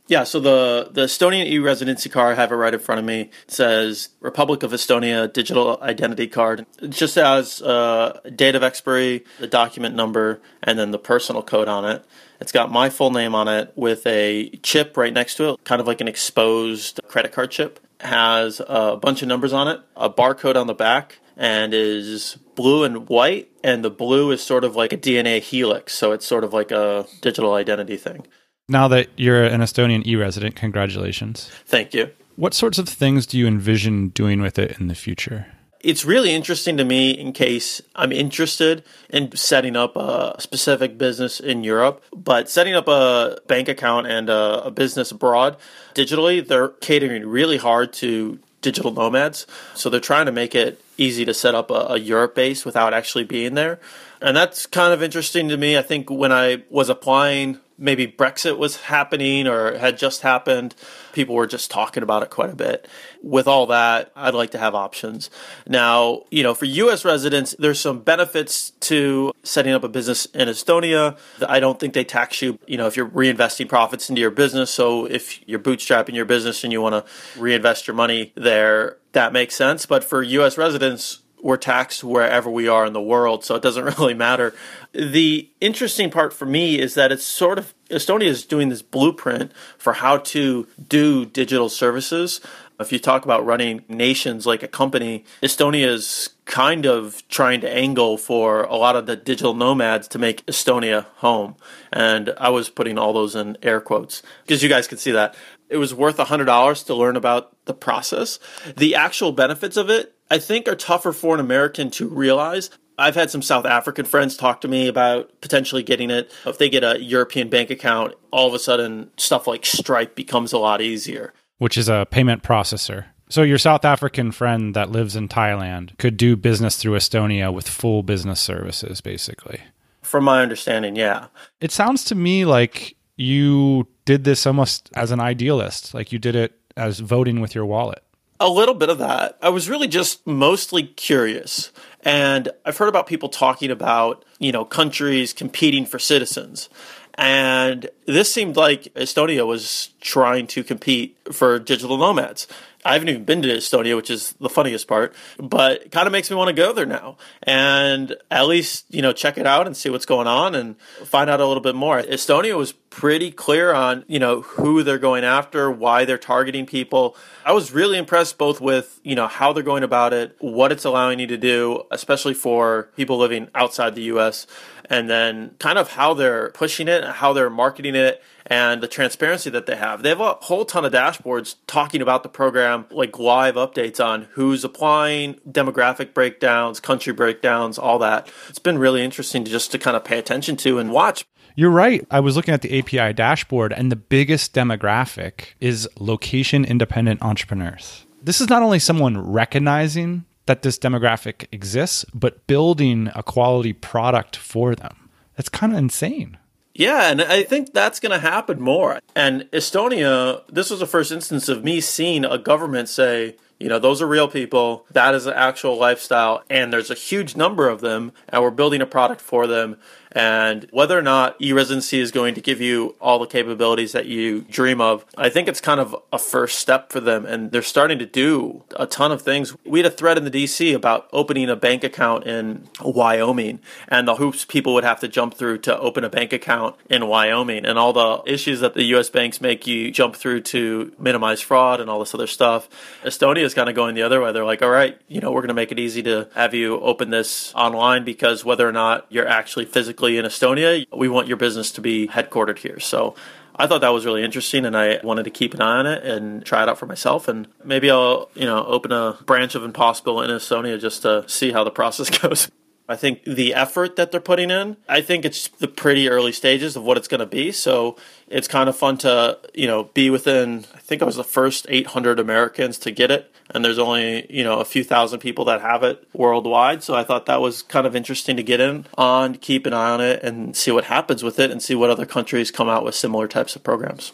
Yeah, 0.08 0.26
so 0.26 0.42
the, 0.42 0.90
the 0.92 1.04
Estonian 1.04 1.46
e 1.46 1.60
residency 1.60 2.10
card, 2.10 2.34
I 2.34 2.42
have 2.42 2.52
it 2.52 2.56
right 2.56 2.74
in 2.74 2.80
front 2.80 3.00
of 3.00 3.06
me. 3.06 3.30
Says 3.48 4.10
Republic 4.20 4.62
of 4.62 4.72
Estonia 4.72 5.32
digital 5.32 5.82
identity 5.82 6.28
card. 6.28 6.66
It 6.82 6.90
just 6.90 7.16
has 7.16 7.62
uh, 7.62 8.20
date 8.36 8.56
of 8.56 8.64
expiry, 8.64 9.24
the 9.40 9.48
document 9.48 9.96
number, 9.96 10.42
and 10.62 10.78
then 10.78 10.92
the 10.92 11.00
personal 11.00 11.42
code 11.42 11.70
on 11.70 11.86
it. 11.86 12.06
It's 12.42 12.52
got 12.52 12.70
my 12.70 12.90
full 12.90 13.12
name 13.12 13.34
on 13.34 13.48
it 13.48 13.72
with 13.78 14.06
a 14.06 14.50
chip 14.62 14.98
right 14.98 15.14
next 15.14 15.36
to 15.36 15.52
it, 15.52 15.64
kind 15.64 15.80
of 15.80 15.88
like 15.88 16.02
an 16.02 16.10
exposed 16.10 17.00
credit 17.08 17.32
card 17.32 17.52
chip. 17.52 17.80
It 18.02 18.08
has 18.08 18.62
a 18.68 18.98
bunch 18.98 19.22
of 19.22 19.30
numbers 19.30 19.54
on 19.54 19.70
it, 19.70 19.80
a 19.96 20.10
barcode 20.10 20.58
on 20.58 20.68
the 20.68 20.74
back, 20.74 21.20
and 21.38 21.74
is 21.74 22.38
blue 22.56 22.84
and 22.84 23.08
white. 23.08 23.50
And 23.64 23.86
the 23.86 23.90
blue 23.90 24.32
is 24.32 24.44
sort 24.44 24.66
of 24.66 24.76
like 24.76 24.92
a 24.92 24.98
DNA 24.98 25.40
helix, 25.40 25.94
so 25.94 26.12
it's 26.12 26.26
sort 26.26 26.44
of 26.44 26.52
like 26.52 26.72
a 26.72 27.08
digital 27.22 27.54
identity 27.54 27.96
thing. 27.96 28.28
Now 28.70 28.88
that 28.88 29.10
you're 29.18 29.44
an 29.44 29.62
Estonian 29.62 30.06
e 30.06 30.16
resident, 30.16 30.56
congratulations. 30.56 31.50
Thank 31.66 31.94
you. 31.94 32.12
What 32.36 32.54
sorts 32.54 32.80
of 32.80 32.88
things 32.88 33.26
do 33.26 33.38
you 33.38 33.46
envision 33.46 34.10
doing 34.10 34.42
with 34.42 34.58
it 34.58 34.80
in 34.80 34.88
the 34.88 34.96
future? 34.96 35.48
It's 35.82 36.06
really 36.06 36.32
interesting 36.32 36.78
to 36.78 36.86
me 36.86 37.12
in 37.12 37.34
case 37.34 37.82
I'm 37.94 38.14
interested 38.14 38.86
in 39.10 39.36
setting 39.36 39.76
up 39.76 39.98
a 39.98 40.38
specific 40.40 40.98
business 40.98 41.42
in 41.42 41.66
Europe, 41.66 42.02
but 42.16 42.50
setting 42.50 42.74
up 42.74 42.88
a 42.88 43.38
bank 43.48 43.68
account 43.68 44.08
and 44.08 44.30
a, 44.30 44.64
a 44.64 44.72
business 44.72 45.12
abroad 45.12 45.58
digitally, 45.94 46.46
they're 46.48 46.70
catering 46.70 47.28
really 47.28 47.58
hard 47.58 47.92
to 47.94 48.40
digital 48.62 48.94
nomads. 48.94 49.46
So 49.76 49.90
they're 49.90 50.00
trying 50.00 50.26
to 50.26 50.32
make 50.32 50.56
it 50.56 50.82
easy 50.98 51.26
to 51.26 51.34
set 51.34 51.54
up 51.54 51.70
a, 51.70 51.88
a 51.90 52.00
Europe 52.00 52.34
base 52.34 52.64
without 52.64 52.94
actually 52.94 53.26
being 53.26 53.56
there. 53.56 53.82
And 54.22 54.38
that's 54.38 54.66
kind 54.66 54.94
of 54.94 55.04
interesting 55.04 55.50
to 55.50 55.58
me. 55.58 55.78
I 55.78 55.82
think 55.82 56.10
when 56.10 56.32
I 56.32 56.64
was 56.70 56.88
applying 56.88 57.60
maybe 57.78 58.08
Brexit 58.08 58.58
was 58.58 58.78
happening 58.84 59.48
or 59.48 59.78
had 59.78 59.98
just 59.98 60.22
happened. 60.22 60.76
People 61.12 61.36
were 61.36 61.48
just 61.48 61.72
talking 61.72 62.04
about 62.04 62.24
it 62.24 62.30
quite 62.30 62.50
a 62.50 62.56
bit. 62.56 62.88
With 63.22 63.48
all 63.48 63.66
that, 63.68 64.12
I'd 64.16 64.34
like 64.34 64.52
to 64.52 64.58
have 64.58 64.76
options. 64.76 65.30
Now, 65.68 66.24
you 66.30 66.44
know, 66.44 66.54
for 66.54 66.66
US 66.66 67.04
residents, 67.04 67.56
there's 67.58 67.80
some 67.80 68.00
benefits 68.00 68.72
to 68.82 69.34
setting 69.44 69.74
up 69.74 69.84
a 69.84 69.90
business 69.90 70.26
in 70.28 70.48
Estonia. 70.48 71.18
I 71.48 71.60
don't 71.60 71.80
think 71.80 71.94
they 71.94 72.04
tax 72.04 72.42
you, 72.42 72.60
you 72.68 72.78
know, 72.78 72.88
if 72.88 72.96
you're 72.96 73.10
reinvesting 73.10 73.68
profits 73.68 74.10
into 74.10 74.22
your 74.22 74.32
business. 74.32 74.70
So 74.70 75.06
if 75.06 75.48
you're 75.48 75.60
bootstrapping 75.60 76.14
your 76.14 76.26
business 76.26 76.64
and 76.64 76.72
you 76.72 76.82
want 76.82 76.94
to 77.06 77.40
reinvest 77.40 77.88
your 77.88 77.96
money 77.96 78.34
there, 78.36 78.98
that 79.14 79.34
makes 79.34 79.56
sense. 79.56 79.86
But 79.86 80.04
for 80.04 80.22
US 80.22 80.58
residents, 80.58 81.23
we're 81.44 81.58
taxed 81.58 82.04
wherever 82.04 82.50
we 82.50 82.70
are 82.70 82.86
in 82.86 82.94
the 82.94 83.02
world, 83.02 83.44
so 83.44 83.56
it 83.56 83.62
doesn't 83.62 83.84
really 84.00 84.14
matter. 84.14 84.56
The 84.94 85.50
interesting 85.60 86.10
part 86.10 86.34
for 86.34 86.46
me 86.46 86.80
is 86.80 86.96
that 86.96 87.12
it's 87.12 87.26
sort 87.26 87.60
of 87.60 87.76
Estonia 87.90 88.24
is 88.24 88.46
doing 88.46 88.70
this 88.70 88.82
blueprint 88.82 89.52
for 89.78 89.94
how 89.94 90.18
to 90.18 90.68
do 90.88 91.26
digital 91.26 91.70
services. 91.70 92.42
If 92.80 92.92
you 92.92 92.98
talk 92.98 93.24
about 93.24 93.46
running 93.46 93.84
nations 93.88 94.48
like 94.48 94.64
a 94.64 94.68
company, 94.68 95.26
Estonia 95.44 95.86
is 95.88 96.30
kind 96.46 96.86
of 96.86 97.22
trying 97.28 97.62
to 97.62 97.72
angle 97.72 98.18
for 98.18 98.64
a 98.64 98.76
lot 98.76 98.96
of 98.96 99.06
the 99.06 99.16
digital 99.16 99.54
nomads 99.54 100.08
to 100.10 100.20
make 100.20 100.46
Estonia 100.48 101.06
home. 101.18 101.56
And 101.92 102.34
I 102.38 102.50
was 102.50 102.70
putting 102.70 102.98
all 102.98 103.14
those 103.14 103.36
in 103.36 103.58
air 103.62 103.80
quotes 103.80 104.24
because 104.44 104.64
you 104.64 104.70
guys 104.70 104.88
can 104.88 104.98
see 104.98 105.12
that. 105.12 105.36
It 105.70 105.78
was 105.78 105.94
worth 105.94 106.18
$100 106.18 106.86
to 106.86 106.94
learn 106.94 107.16
about 107.16 107.56
the 107.66 107.74
process. 107.74 108.40
The 108.76 108.96
actual 108.96 109.32
benefits 109.32 109.78
of 109.78 109.90
it 109.90 110.16
I 110.34 110.40
think 110.40 110.68
are 110.68 110.76
tougher 110.76 111.14
for 111.14 111.36
an 111.36 111.40
American 111.40 111.92
to 111.92 112.08
realize. 112.08 112.72
I've 112.98 113.14
had 113.14 113.30
some 113.30 113.44
South 113.44 113.68
African 113.68 114.04
friends 114.04 114.36
talk 114.36 114.62
to 114.62 114.68
me 114.68 114.88
about 114.88 115.30
potentially 115.42 115.84
getting 115.84 116.10
it. 116.10 116.34
If 116.48 116.58
they 116.58 116.70
get 116.70 116.84
a 116.84 117.00
European 117.00 117.50
bank 117.50 117.70
account, 117.70 118.16
all 118.32 118.48
of 118.48 118.56
a 118.56 118.58
sudden 118.58 119.12
stuff 119.16 119.46
like 119.46 119.64
Stripe 119.64 120.16
becomes 120.16 120.52
a 120.52 120.58
lot 120.58 120.82
easier. 120.82 121.36
Which 121.60 121.78
is 121.78 121.88
a 121.88 122.08
payment 122.10 122.42
processor. 122.42 123.06
So 123.30 123.44
your 123.44 123.60
South 123.60 123.86
African 123.86 124.32
friend 124.32 124.76
that 124.76 124.90
lives 124.90 125.16
in 125.16 125.28
Thailand 125.28 125.96
could 126.00 126.18
do 126.18 126.36
business 126.36 126.78
through 126.78 126.98
Estonia 126.98 127.54
with 127.54 127.70
full 127.70 128.02
business 128.02 128.40
services, 128.40 129.02
basically. 129.02 129.62
From 130.02 130.24
my 130.24 130.42
understanding, 130.42 130.96
yeah. 130.96 131.28
It 131.62 131.72
sounds 131.72 132.04
to 132.06 132.16
me 132.16 132.44
like 132.46 132.96
you 133.18 133.88
did 134.06 134.24
this 134.24 134.48
almost 134.48 134.90
as 134.96 135.12
an 135.12 135.20
idealist, 135.20 135.94
like 135.94 136.12
you 136.12 136.18
did 136.18 136.36
it 136.36 136.60
as 136.76 137.02
voting 137.02 137.40
with 137.40 137.54
your 137.54 137.68
wallet. 137.68 138.04
A 138.40 138.50
little 138.50 138.76
bit 138.76 138.90
of 138.90 138.98
that. 138.98 139.38
I 139.42 139.50
was 139.50 139.70
really 139.70 139.88
just 139.88 140.26
mostly 140.28 140.84
curious. 140.84 141.72
And 142.02 142.50
I've 142.66 142.78
heard 142.78 142.90
about 142.90 143.08
people 143.08 143.30
talking 143.30 143.72
about, 143.72 144.26
you 144.40 144.52
know, 144.52 144.66
countries 144.66 145.32
competing 145.34 145.86
for 145.86 146.00
citizens. 146.00 146.68
And 147.16 147.90
this 148.06 148.34
seemed 148.34 148.56
like 148.56 148.86
Estonia 148.96 149.46
was 149.46 149.90
trying 150.02 150.48
to 150.48 150.64
compete 150.64 151.16
for 151.32 151.60
digital 151.60 151.98
nomads. 151.98 152.48
I 152.86 152.94
haven't 152.94 153.10
even 153.10 153.24
been 153.24 153.42
to 153.44 153.50
Estonia, 153.50 153.96
which 153.96 154.10
is 154.10 154.34
the 154.40 154.50
funniest 154.50 154.88
part, 154.88 155.14
but 155.38 155.84
it 155.84 155.92
kind 155.92 156.08
of 156.08 156.12
makes 156.12 156.30
me 156.30 156.36
want 156.36 156.50
to 156.50 156.54
go 156.54 156.74
there 156.74 156.86
now 156.86 157.18
and 157.44 158.16
at 158.30 158.48
least, 158.48 158.86
you 158.90 159.02
know, 159.02 159.14
check 159.14 159.38
it 159.38 159.48
out 159.48 159.68
and 159.68 159.76
see 159.76 159.90
what's 159.90 160.06
going 160.06 160.28
on 160.28 160.56
and 160.56 160.80
find 161.06 161.30
out 161.30 161.40
a 161.40 161.48
little 161.48 161.62
bit 161.62 161.76
more. 161.76 162.02
Estonia 162.02 162.58
was 162.58 162.74
pretty 162.74 163.32
clear 163.32 163.74
on, 163.74 164.04
you 164.08 164.20
know, 164.20 164.42
who 164.42 164.84
they're 164.84 165.00
going 165.00 165.24
after, 165.24 165.72
why 165.72 166.06
they're 166.06 166.18
targeting 166.18 166.66
people. 166.66 167.16
I 167.46 167.52
was 167.54 167.72
really 167.72 167.98
impressed 167.98 168.38
both 168.38 168.62
with, 168.62 169.00
you 169.04 169.16
know, 169.16 169.28
how 169.28 169.54
they're 169.54 169.64
going 169.64 169.84
about 169.84 170.14
it, 170.14 170.36
what 170.40 170.72
it's 170.72 170.86
allowing 170.86 171.20
you 171.20 171.28
to 171.28 171.38
do, 171.38 171.84
especially 171.92 172.34
for 172.34 172.90
people 172.96 173.18
living 173.18 173.48
outside 173.56 173.96
the 173.96 174.04
US, 174.04 174.46
and 174.90 175.10
then 175.10 175.56
kind 175.60 175.78
of 175.78 175.92
how 175.92 176.14
they're 176.14 176.52
pushing 176.52 176.88
it, 176.88 177.04
how 177.04 177.34
they're 177.34 177.50
marketing 177.50 177.96
it 177.96 178.22
and 178.46 178.82
the 178.82 178.88
transparency 178.88 179.50
that 179.50 179.66
they 179.66 179.76
have. 179.76 180.04
They 180.04 180.10
have 180.10 180.20
a 180.20 180.34
whole 180.42 180.66
ton 180.66 180.86
of 180.86 180.94
dashboards 180.94 181.56
talking 181.68 182.02
about 182.02 182.24
the 182.24 182.30
program, 182.30 182.86
like 182.92 183.20
live 183.20 183.56
updates 183.56 184.04
on 184.04 184.28
who's 184.32 184.64
applying, 184.64 185.36
demographic 185.50 186.14
breakdowns, 186.14 186.80
country 186.80 187.14
breakdowns, 187.14 187.78
all 187.78 188.00
that. 188.00 188.30
It's 188.50 188.60
been 188.60 188.78
really 188.78 189.04
interesting 189.04 189.44
to 189.46 189.52
just 189.52 189.72
to 189.72 189.80
kind 189.80 189.96
of 189.96 190.04
pay 190.04 190.20
attention 190.20 190.56
to 190.58 190.80
and 190.80 190.92
watch. 190.92 191.26
You're 191.56 191.70
right. 191.70 192.06
I 192.10 192.20
was 192.20 192.36
looking 192.36 192.54
at 192.54 192.64
the 192.64 192.80
API 192.80 193.14
dashboard, 193.14 193.74
and 193.74 193.92
the 193.92 193.96
biggest 193.96 194.56
demographic 194.56 195.50
is 195.60 195.88
location 196.00 196.66
independent 196.66 197.22
entrepreneurs. 197.22 198.06
This 198.24 198.42
is 198.42 198.50
not 198.50 198.64
only 198.64 198.80
someone 198.80 199.20
recognizing 199.20 200.26
that 200.46 200.64
this 200.64 200.80
demographic 200.80 201.46
exists, 201.52 202.06
but 202.14 202.48
building 202.48 203.12
a 203.16 203.22
quality 203.22 203.74
product 203.74 204.36
for 204.36 204.76
them. 204.76 205.10
That's 205.36 205.50
kind 205.50 205.74
of 205.74 205.80
insane. 205.80 206.38
Yeah, 206.76 207.12
and 207.12 207.22
I 207.22 207.44
think 207.44 207.72
that's 207.72 208.00
going 208.00 208.12
to 208.12 208.20
happen 208.20 208.60
more. 208.60 209.00
And 209.16 209.44
Estonia, 209.52 210.42
this 210.48 210.72
was 210.72 210.80
the 210.80 210.88
first 210.88 211.12
instance 211.12 211.48
of 211.48 211.64
me 211.64 211.80
seeing 211.82 212.26
a 212.26 212.40
government 212.40 212.90
say, 212.90 213.36
you 213.60 213.70
know, 213.70 213.78
those 213.78 214.02
are 214.02 214.08
real 214.08 214.28
people. 214.28 214.86
That 214.92 215.14
is 215.14 215.28
an 215.28 215.36
actual 215.36 215.78
lifestyle. 215.78 216.44
And 216.50 216.74
there's 216.74 216.90
a 216.90 216.96
huge 216.96 217.36
number 217.36 217.70
of 217.70 217.82
them. 217.82 218.12
And 218.28 218.42
we're 218.42 218.52
building 218.52 218.82
a 218.82 218.88
product 218.88 219.22
for 219.22 219.46
them. 219.46 219.78
And 220.16 220.68
whether 220.72 220.98
or 220.98 221.02
not 221.02 221.42
e-residency 221.42 222.00
is 222.00 222.12
going 222.12 222.36
to 222.36 222.42
give 222.42 222.62
you 222.62 222.96
all 223.02 223.20
the 223.20 223.26
capabilities 223.26 223.94
that 223.94 224.06
you 224.06 224.42
dream 224.42 224.80
of, 224.80 225.06
I 225.18 225.30
think 225.30 225.48
it's 225.48 225.62
kind 225.62 225.80
of 225.80 225.96
a 226.12 226.20
first 226.20 226.60
step 226.60 226.92
for 226.92 227.00
them. 227.00 227.26
And 227.26 227.52
they're 227.52 227.62
starting 227.62 228.00
to 228.00 228.06
do 228.06 228.64
a 228.76 228.86
ton 228.86 229.12
of 229.12 229.22
things. 229.22 229.56
We 229.66 229.80
had 229.80 229.86
a 229.92 229.96
thread 229.96 230.18
in 230.18 230.24
the 230.24 230.32
DC 230.32 230.76
about 230.76 231.10
opening 231.12 231.50
a 231.50 231.56
bank 231.56 231.84
account 231.84 232.26
in 232.26 232.68
Wyoming 232.82 233.60
and 233.88 234.08
the 234.08 234.16
hoops 234.16 234.46
people 234.46 234.74
would 234.76 234.84
have 234.84 235.00
to 235.00 235.08
jump 235.08 235.34
through 235.34 235.60
to 235.60 235.78
open 235.80 236.04
a 236.04 236.10
bank 236.10 236.32
account 236.34 236.76
in 236.90 237.08
Wyoming 237.08 237.66
and 237.66 237.80
all 237.80 237.94
the 237.94 238.32
issues 238.32 238.60
that 238.60 238.76
the 238.76 238.84
US 238.96 239.10
banks 239.10 239.42
make 239.42 239.66
you 239.66 239.92
jump 239.92 240.16
through 240.16 240.42
to 240.42 240.94
minimize 241.00 241.42
fraud 241.42 241.82
and 241.82 241.90
all 241.90 242.00
this 242.00 242.14
other 242.14 242.28
stuff. 242.28 242.70
Estonia 243.04 243.44
is 243.44 243.54
kind 243.54 243.70
of 243.70 243.76
going 243.76 243.96
the 243.96 244.04
other 244.04 244.22
way. 244.22 244.32
They're 244.32 244.46
like, 244.46 244.62
all 244.62 244.70
right, 244.70 245.00
you 245.08 245.22
know, 245.22 245.32
we're 245.32 245.42
going 245.42 245.48
to 245.50 245.54
make 245.54 245.72
it 245.72 245.80
easy 245.80 246.04
to 246.04 246.30
have 246.36 246.54
you 246.54 246.80
open 246.80 247.10
this 247.10 247.54
online 247.56 248.04
because 248.04 248.46
whether 248.46 248.68
or 248.68 248.72
not 248.72 249.06
you're 249.10 249.28
actually 249.28 249.66
physically 249.66 250.03
in 250.08 250.26
Estonia. 250.26 250.86
We 250.96 251.10
want 251.10 251.28
your 251.28 251.38
business 251.38 251.72
to 251.74 251.82
be 251.82 252.08
headquartered 252.08 252.60
here. 252.60 252.80
So 252.80 253.16
I 253.56 253.68
thought 253.68 253.82
that 253.82 253.90
was 253.90 254.06
really 254.06 254.24
interesting 254.24 254.66
and 254.66 254.76
I 254.76 255.00
wanted 255.04 255.24
to 255.24 255.30
keep 255.30 255.54
an 255.54 255.62
eye 255.62 255.78
on 255.80 255.86
it 255.86 256.04
and 256.04 256.46
try 256.46 256.64
it 256.64 256.70
out 256.70 256.78
for 256.78 256.86
myself. 256.86 257.28
And 257.28 257.48
maybe 257.64 257.90
I'll, 257.92 258.30
you 258.34 258.46
know, 258.46 258.66
open 258.66 258.92
a 258.92 259.18
branch 259.26 259.56
of 259.56 259.64
Impossible 259.64 260.22
in 260.22 260.30
Estonia 260.30 260.80
just 260.80 261.04
to 261.04 261.28
see 261.28 261.52
how 261.52 261.64
the 261.64 261.72
process 261.72 262.10
goes. 262.22 262.50
I 262.88 262.98
think 262.98 263.24
the 263.24 263.54
effort 263.54 263.96
that 263.96 264.12
they're 264.12 264.20
putting 264.20 264.52
in, 264.52 264.76
I 264.90 265.02
think 265.02 265.24
it's 265.24 265.48
the 265.48 265.70
pretty 265.70 266.10
early 266.10 266.34
stages 266.34 266.76
of 266.76 266.84
what 266.84 266.98
it's 266.98 267.08
going 267.08 267.20
to 267.20 267.26
be. 267.26 267.52
So 267.52 267.96
it's 268.28 268.48
kind 268.48 268.68
of 268.68 268.76
fun 268.76 268.98
to, 269.00 269.40
you 269.54 269.68
know, 269.68 269.86
be 269.86 270.10
within, 270.10 270.66
I 270.76 270.80
think 270.80 271.02
I 271.02 271.06
was 271.06 271.16
the 271.16 271.24
first 271.24 271.66
800 271.70 272.20
Americans 272.20 272.78
to 272.80 272.92
get 272.92 273.10
it. 273.10 273.33
And 273.50 273.64
there's 273.64 273.80
only, 273.80 274.26
you 274.30 274.44
know, 274.44 274.60
a 274.60 274.66
few 274.66 274.84
thousand 274.84 275.20
people 275.20 275.46
that 275.46 275.62
have 275.62 275.84
it 275.84 276.08
worldwide. 276.14 276.84
So 276.84 276.96
I 276.96 277.04
thought 277.04 277.26
that 277.26 277.42
was 277.42 277.62
kind 277.62 277.86
of 277.86 277.96
interesting 277.96 278.38
to 278.38 278.44
get 278.44 278.60
in 278.60 278.86
on, 278.98 279.36
keep 279.36 279.66
an 279.66 279.74
eye 279.74 279.92
on 279.92 280.02
it 280.02 280.24
and 280.24 280.56
see 280.56 280.72
what 280.72 280.86
happens 280.86 281.24
with 281.24 281.40
it 281.40 281.52
and 281.52 281.62
see 281.62 281.76
what 281.76 281.90
other 281.90 282.06
countries 282.06 282.52
come 282.52 282.70
out 282.70 282.84
with 282.84 282.96
similar 282.96 283.28
types 283.28 283.56
of 283.56 283.64
programs. 283.64 284.12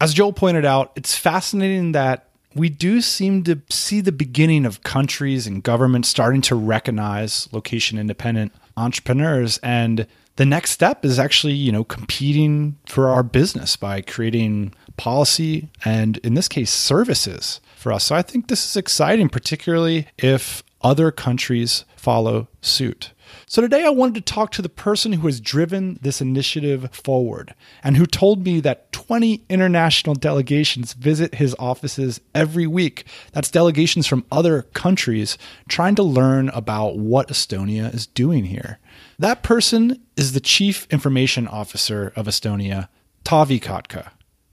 As 0.00 0.12
Joel 0.12 0.32
pointed 0.32 0.64
out, 0.64 0.92
it's 0.96 1.16
fascinating 1.16 1.92
that 1.92 2.28
we 2.54 2.70
do 2.70 3.02
seem 3.02 3.44
to 3.44 3.60
see 3.70 4.00
the 4.00 4.12
beginning 4.12 4.64
of 4.64 4.82
countries 4.82 5.46
and 5.46 5.62
governments 5.62 6.08
starting 6.08 6.40
to 6.42 6.54
recognize 6.54 7.52
location 7.52 7.98
independent 7.98 8.52
entrepreneurs 8.76 9.58
and 9.58 10.06
the 10.36 10.46
next 10.46 10.70
step 10.70 11.04
is 11.04 11.18
actually 11.18 11.54
you 11.54 11.72
know 11.72 11.84
competing 11.84 12.76
for 12.86 13.08
our 13.08 13.22
business 13.22 13.76
by 13.76 14.00
creating 14.00 14.72
policy 14.96 15.68
and 15.84 16.18
in 16.18 16.34
this 16.34 16.48
case 16.48 16.70
services 16.70 17.60
for 17.76 17.92
us 17.92 18.04
so 18.04 18.14
i 18.14 18.22
think 18.22 18.48
this 18.48 18.68
is 18.68 18.76
exciting 18.76 19.28
particularly 19.28 20.08
if 20.18 20.62
other 20.82 21.10
countries 21.10 21.84
follow 21.96 22.48
suit 22.60 23.12
so 23.46 23.62
today 23.62 23.84
I 23.84 23.90
wanted 23.90 24.14
to 24.16 24.32
talk 24.32 24.50
to 24.52 24.62
the 24.62 24.68
person 24.68 25.12
who 25.12 25.26
has 25.26 25.40
driven 25.40 25.98
this 26.02 26.20
initiative 26.20 26.88
forward 26.92 27.54
and 27.82 27.96
who 27.96 28.06
told 28.06 28.44
me 28.44 28.60
that 28.60 28.92
20 28.92 29.44
international 29.48 30.14
delegations 30.14 30.92
visit 30.94 31.36
his 31.36 31.54
offices 31.58 32.20
every 32.34 32.66
week. 32.66 33.04
That's 33.32 33.50
delegations 33.50 34.06
from 34.06 34.24
other 34.32 34.62
countries 34.62 35.38
trying 35.68 35.94
to 35.96 36.02
learn 36.02 36.48
about 36.50 36.98
what 36.98 37.28
Estonia 37.28 37.92
is 37.94 38.06
doing 38.06 38.44
here. 38.44 38.78
That 39.18 39.42
person 39.42 40.02
is 40.16 40.32
the 40.32 40.40
Chief 40.40 40.86
Information 40.90 41.46
Officer 41.46 42.12
of 42.16 42.26
Estonia, 42.26 42.88
Taavi 43.24 43.60
Kotka. 43.60 44.10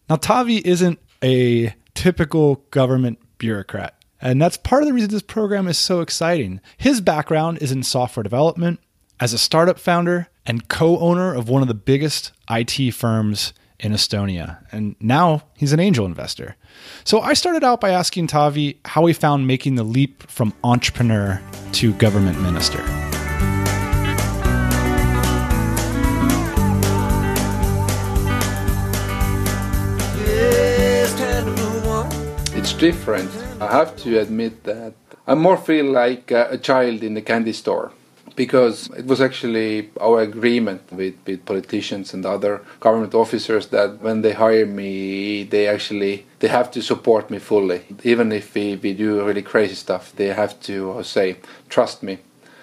Now, 0.09 0.17
Taavi 0.17 0.61
isn't 0.61 0.99
a 1.23 1.73
typical 1.93 2.55
government 2.71 3.19
bureaucrat. 3.37 3.95
And 4.21 4.41
that's 4.41 4.57
part 4.57 4.83
of 4.83 4.87
the 4.87 4.93
reason 4.93 5.09
this 5.09 5.21
program 5.21 5.67
is 5.67 5.77
so 5.77 5.99
exciting. 5.99 6.61
His 6.77 7.01
background 7.01 7.57
is 7.59 7.71
in 7.71 7.83
software 7.83 8.23
development, 8.23 8.79
as 9.19 9.33
a 9.33 9.37
startup 9.37 9.77
founder, 9.77 10.29
and 10.45 10.67
co 10.69 10.97
owner 10.99 11.33
of 11.33 11.49
one 11.49 11.61
of 11.61 11.67
the 11.67 11.73
biggest 11.73 12.31
IT 12.49 12.93
firms 12.93 13.53
in 13.79 13.91
Estonia. 13.91 14.65
And 14.71 14.95
now 14.99 15.43
he's 15.57 15.73
an 15.73 15.79
angel 15.79 16.05
investor. 16.05 16.55
So 17.03 17.19
I 17.19 17.33
started 17.33 17.63
out 17.63 17.81
by 17.81 17.89
asking 17.89 18.27
Taavi 18.27 18.77
how 18.85 19.05
he 19.05 19.13
found 19.13 19.45
making 19.45 19.75
the 19.75 19.83
leap 19.83 20.23
from 20.29 20.53
entrepreneur 20.63 21.41
to 21.73 21.93
government 21.93 22.41
minister. 22.41 22.81
Different. 32.83 33.31
I 33.61 33.71
have 33.71 33.95
to 34.03 34.19
admit 34.19 34.65
that 34.65 34.93
I 35.25 35.35
more 35.35 35.55
feel 35.55 35.85
like 35.85 36.33
uh, 36.33 36.47
a 36.49 36.57
child 36.57 37.01
in 37.01 37.13
the 37.13 37.21
candy 37.21 37.53
store 37.53 37.93
because 38.35 38.89
it 38.97 39.05
was 39.05 39.21
actually 39.21 39.89
our 40.01 40.19
agreement 40.19 40.81
with, 40.91 41.15
with 41.25 41.45
politicians 41.45 42.13
and 42.13 42.25
other 42.25 42.61
government 42.81 43.13
officers 43.15 43.67
that 43.67 44.01
when 44.01 44.21
they 44.21 44.33
hire 44.33 44.65
me 44.65 45.43
they 45.43 45.65
actually 45.65 46.25
they 46.39 46.49
have 46.49 46.69
to 46.71 46.81
support 46.81 47.29
me 47.29 47.39
fully. 47.39 47.83
Even 48.03 48.33
if 48.33 48.53
we, 48.53 48.75
we 48.75 48.93
do 48.93 49.25
really 49.25 49.41
crazy 49.53 49.75
stuff 49.75 50.13
they 50.17 50.27
have 50.41 50.59
to 50.63 51.01
say 51.03 51.37
trust 51.69 52.03
me. 52.03 52.17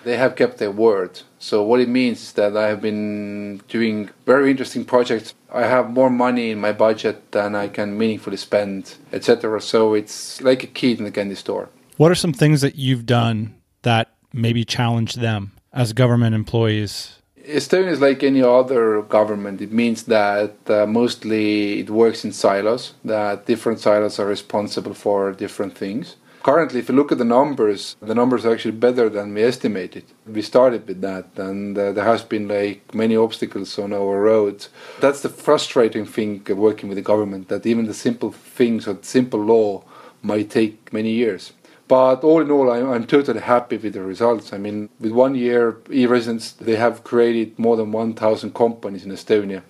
They 0.04 0.18
have 0.18 0.36
kept 0.36 0.58
their 0.58 0.70
word. 0.70 1.22
So 1.38 1.62
what 1.62 1.80
it 1.80 1.88
means 1.88 2.20
is 2.24 2.32
that 2.32 2.58
i 2.58 2.66
have 2.68 2.82
been 2.82 3.62
doing 3.68 4.10
very 4.26 4.50
interesting 4.50 4.84
projects 4.84 5.32
i 5.52 5.66
have 5.66 5.90
more 5.90 6.10
money 6.10 6.50
in 6.50 6.60
my 6.60 6.72
budget 6.72 7.32
than 7.32 7.54
i 7.54 7.68
can 7.68 7.96
meaningfully 7.96 8.36
spend 8.36 8.96
etc 9.12 9.60
so 9.60 9.94
it's 9.94 10.40
like 10.42 10.62
a 10.62 10.66
kid 10.66 10.98
in 10.98 11.04
the 11.04 11.10
candy 11.10 11.34
store 11.34 11.68
what 12.00 12.10
are 12.10 12.14
some 12.14 12.32
things 12.32 12.62
that 12.62 12.76
you've 12.76 13.04
done 13.04 13.54
that 13.82 14.08
maybe 14.32 14.64
challenge 14.64 15.16
them 15.16 15.52
as 15.70 15.92
government 15.92 16.34
employees? 16.34 17.16
Estonia 17.46 17.88
is 17.88 18.00
like 18.00 18.22
any 18.22 18.42
other 18.42 19.02
government. 19.02 19.60
It 19.60 19.70
means 19.70 20.04
that 20.04 20.54
uh, 20.66 20.86
mostly 20.86 21.80
it 21.80 21.90
works 21.90 22.24
in 22.24 22.32
silos, 22.32 22.94
that 23.04 23.44
different 23.44 23.80
silos 23.80 24.18
are 24.18 24.26
responsible 24.26 24.94
for 24.94 25.32
different 25.32 25.76
things. 25.76 26.16
Currently, 26.42 26.80
if 26.80 26.88
you 26.88 26.94
look 26.94 27.12
at 27.12 27.18
the 27.18 27.24
numbers, 27.24 27.96
the 28.00 28.14
numbers 28.14 28.46
are 28.46 28.52
actually 28.54 28.72
better 28.72 29.10
than 29.10 29.34
we 29.34 29.42
estimated. 29.42 30.04
We 30.26 30.40
started 30.40 30.88
with 30.88 31.02
that, 31.02 31.26
and 31.36 31.76
uh, 31.76 31.92
there 31.92 32.04
has 32.04 32.22
been 32.22 32.48
like 32.48 32.94
many 32.94 33.14
obstacles 33.14 33.78
on 33.78 33.92
our 33.92 34.22
road. 34.22 34.66
That's 35.00 35.20
the 35.20 35.28
frustrating 35.28 36.06
thing 36.06 36.46
of 36.48 36.56
working 36.56 36.88
with 36.88 36.96
the 36.96 37.02
government, 37.02 37.48
that 37.48 37.66
even 37.66 37.84
the 37.84 37.92
simple 37.92 38.32
things 38.32 38.88
or 38.88 38.96
simple 39.02 39.40
law 39.40 39.84
might 40.22 40.48
take 40.48 40.90
many 40.94 41.10
years. 41.10 41.52
But 41.88 42.24
all 42.24 42.40
in 42.40 42.50
all, 42.50 42.70
I'm, 42.70 42.88
I'm, 42.90 43.06
totally 43.06 43.40
happy 43.40 43.76
with 43.76 43.92
the 43.92 44.02
results. 44.02 44.52
I 44.52 44.58
mean, 44.58 44.88
with 44.98 45.12
one 45.12 45.34
year 45.34 45.76
e-residence, 45.90 46.52
they 46.52 46.76
have 46.76 47.04
created 47.04 47.58
more 47.58 47.76
than 47.76 47.92
1,000 47.92 48.54
companies 48.54 49.04
in 49.04 49.10
Estonia. 49.10 49.62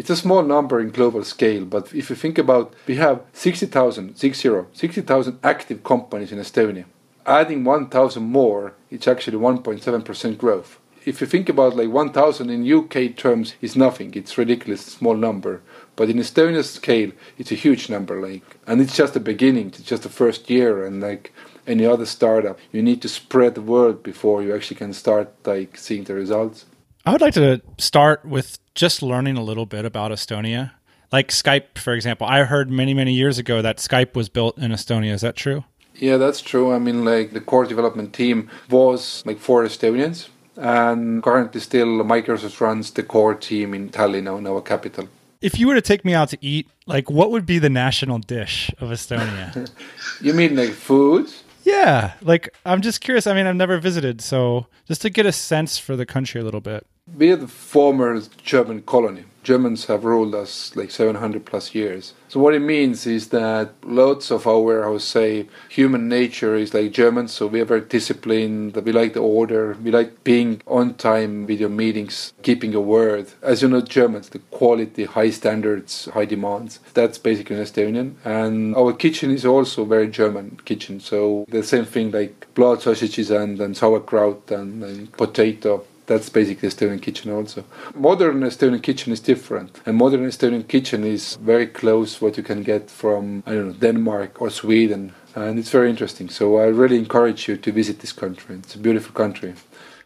It's 0.00 0.08
a 0.08 0.16
small 0.16 0.42
number 0.42 0.80
in 0.80 0.92
global 0.92 1.24
scale, 1.24 1.66
but 1.66 1.94
if 1.94 2.08
you 2.08 2.16
think 2.16 2.38
about, 2.38 2.72
we 2.86 2.96
have 2.96 3.20
60,000, 3.34 4.16
60, 4.16 4.50
60,000 4.72 5.38
active 5.44 5.84
companies 5.84 6.32
in 6.32 6.38
Estonia. 6.38 6.86
Adding 7.26 7.64
1,000 7.64 8.22
more, 8.22 8.72
it's 8.90 9.06
actually 9.06 9.36
1.7% 9.36 10.38
growth. 10.38 10.78
if 11.04 11.20
you 11.20 11.26
think 11.26 11.50
about 11.50 11.76
like 11.76 11.90
1000 11.90 12.48
in 12.48 12.72
UK 12.78 13.14
terms 13.24 13.54
is 13.66 13.74
nothing 13.86 14.10
it's 14.14 14.36
ridiculous 14.42 14.82
small 14.98 15.16
number 15.16 15.54
but 15.96 16.10
in 16.10 16.18
Estonia's 16.18 16.70
scale 16.80 17.12
it's 17.38 17.52
a 17.52 17.62
huge 17.64 17.84
number 17.94 18.16
like 18.28 18.46
and 18.68 18.76
it's 18.82 18.96
just 19.00 19.14
the 19.14 19.28
beginning 19.32 19.68
it's 19.68 19.90
just 19.92 20.04
the 20.08 20.16
first 20.20 20.50
year 20.50 20.84
and 20.86 20.96
like 21.08 21.24
any 21.66 21.86
other 21.92 22.08
startup 22.16 22.56
you 22.74 22.82
need 22.82 23.00
to 23.02 23.08
spread 23.20 23.54
the 23.54 23.68
word 23.76 23.96
before 24.02 24.42
you 24.42 24.50
actually 24.54 24.80
can 24.82 24.92
start 24.92 25.26
like 25.52 25.72
seeing 25.86 26.04
the 26.04 26.14
results 26.24 26.58
I 27.06 27.12
would 27.12 27.22
like 27.22 27.34
to 27.34 27.62
start 27.78 28.18
with 28.26 28.58
just 28.80 29.02
learning 29.02 29.36
a 29.36 29.42
little 29.42 29.66
bit 29.66 29.84
about 29.84 30.10
Estonia 30.10 30.72
like 31.12 31.28
Skype 31.28 31.76
for 31.76 31.92
example 31.92 32.26
I 32.26 32.44
heard 32.44 32.70
many 32.70 32.94
many 32.94 33.12
years 33.12 33.36
ago 33.38 33.60
that 33.62 33.76
Skype 33.76 34.14
was 34.14 34.28
built 34.28 34.56
in 34.58 34.70
Estonia 34.70 35.12
is 35.12 35.20
that 35.20 35.36
true 35.36 35.64
yeah 36.06 36.16
that's 36.16 36.40
true 36.40 36.72
I 36.72 36.78
mean 36.78 37.04
like 37.04 37.32
the 37.32 37.42
core 37.50 37.66
development 37.66 38.14
team 38.14 38.48
was 38.70 39.22
like 39.26 39.38
four 39.38 39.64
Estonians 39.64 40.28
and 40.56 41.22
currently 41.22 41.60
still 41.60 42.04
Microsoft 42.14 42.60
runs 42.60 42.90
the 42.90 43.02
core 43.02 43.34
team 43.34 43.74
in 43.74 43.88
Tallinn, 43.88 44.38
in 44.38 44.46
our 44.46 44.60
capital. 44.60 45.08
If 45.40 45.58
you 45.58 45.66
were 45.68 45.74
to 45.74 45.80
take 45.80 46.04
me 46.04 46.12
out 46.12 46.28
to 46.30 46.38
eat, 46.40 46.68
like 46.86 47.10
what 47.10 47.30
would 47.30 47.46
be 47.46 47.58
the 47.58 47.70
national 47.70 48.18
dish 48.18 48.70
of 48.78 48.90
Estonia? 48.90 49.70
you 50.20 50.34
mean 50.34 50.54
like 50.56 50.70
food? 50.70 51.32
Yeah, 51.64 52.12
like 52.20 52.54
I'm 52.66 52.82
just 52.82 53.00
curious. 53.00 53.26
I 53.26 53.32
mean, 53.34 53.46
I've 53.46 53.56
never 53.56 53.78
visited, 53.78 54.20
so 54.20 54.66
just 54.86 55.02
to 55.02 55.10
get 55.10 55.24
a 55.24 55.32
sense 55.32 55.78
for 55.78 55.96
the 55.96 56.04
country 56.04 56.40
a 56.40 56.44
little 56.44 56.60
bit. 56.60 56.86
We 57.16 57.30
are 57.32 57.36
the 57.36 57.48
former 57.48 58.20
German 58.42 58.82
colony. 58.82 59.24
Germans 59.42 59.86
have 59.86 60.04
ruled 60.04 60.34
us 60.34 60.76
like 60.76 60.90
700 60.90 61.44
plus 61.44 61.74
years. 61.74 62.12
So 62.28 62.38
what 62.38 62.54
it 62.54 62.60
means 62.60 63.06
is 63.06 63.30
that 63.30 63.72
lots 63.82 64.30
of 64.30 64.46
our, 64.46 64.84
I 64.84 64.90
would 64.90 65.02
say, 65.02 65.48
human 65.68 66.08
nature 66.08 66.54
is 66.54 66.74
like 66.74 66.92
Germans. 66.92 67.32
So 67.32 67.46
we 67.46 67.60
are 67.60 67.64
very 67.64 67.80
disciplined. 67.80 68.76
We 68.76 68.92
like 68.92 69.14
the 69.14 69.20
order. 69.20 69.76
We 69.82 69.90
like 69.90 70.22
being 70.24 70.62
on 70.66 70.94
time 70.94 71.46
with 71.46 71.58
your 71.58 71.70
meetings, 71.70 72.32
keeping 72.42 72.72
your 72.72 72.84
word. 72.84 73.32
As 73.42 73.62
you 73.62 73.68
know, 73.68 73.80
Germans, 73.80 74.28
the 74.28 74.38
quality, 74.50 75.04
high 75.04 75.30
standards, 75.30 76.04
high 76.12 76.26
demands. 76.26 76.78
That's 76.94 77.18
basically 77.18 77.56
an 77.56 77.62
Estonian. 77.62 78.14
And 78.24 78.76
our 78.76 78.92
kitchen 78.92 79.30
is 79.30 79.46
also 79.46 79.84
very 79.84 80.08
German 80.08 80.60
kitchen. 80.64 81.00
So 81.00 81.46
the 81.48 81.62
same 81.62 81.86
thing 81.86 82.10
like 82.10 82.46
blood 82.54 82.82
sausages 82.82 83.30
and, 83.30 83.58
and 83.60 83.76
sauerkraut 83.76 84.50
and, 84.50 84.84
and 84.84 85.12
potato 85.12 85.84
that's 86.10 86.28
basically 86.28 86.68
Estonian 86.68 87.00
kitchen 87.00 87.30
also. 87.30 87.62
Modern 87.94 88.40
Estonian 88.40 88.82
kitchen 88.82 89.12
is 89.12 89.20
different. 89.20 89.80
And 89.86 89.96
modern 89.96 90.26
Estonian 90.26 90.66
kitchen 90.66 91.04
is 91.04 91.36
very 91.36 91.68
close 91.68 92.20
what 92.20 92.36
you 92.36 92.42
can 92.42 92.64
get 92.64 92.90
from 92.90 93.44
I 93.46 93.52
don't 93.54 93.68
know 93.68 93.74
Denmark 93.74 94.42
or 94.42 94.50
Sweden. 94.50 95.12
And 95.36 95.56
it's 95.60 95.70
very 95.70 95.88
interesting. 95.88 96.28
So 96.28 96.58
I 96.58 96.66
really 96.66 96.98
encourage 96.98 97.46
you 97.46 97.56
to 97.56 97.70
visit 97.70 98.00
this 98.00 98.12
country. 98.12 98.56
It's 98.56 98.74
a 98.74 98.78
beautiful 98.78 99.12
country. 99.12 99.54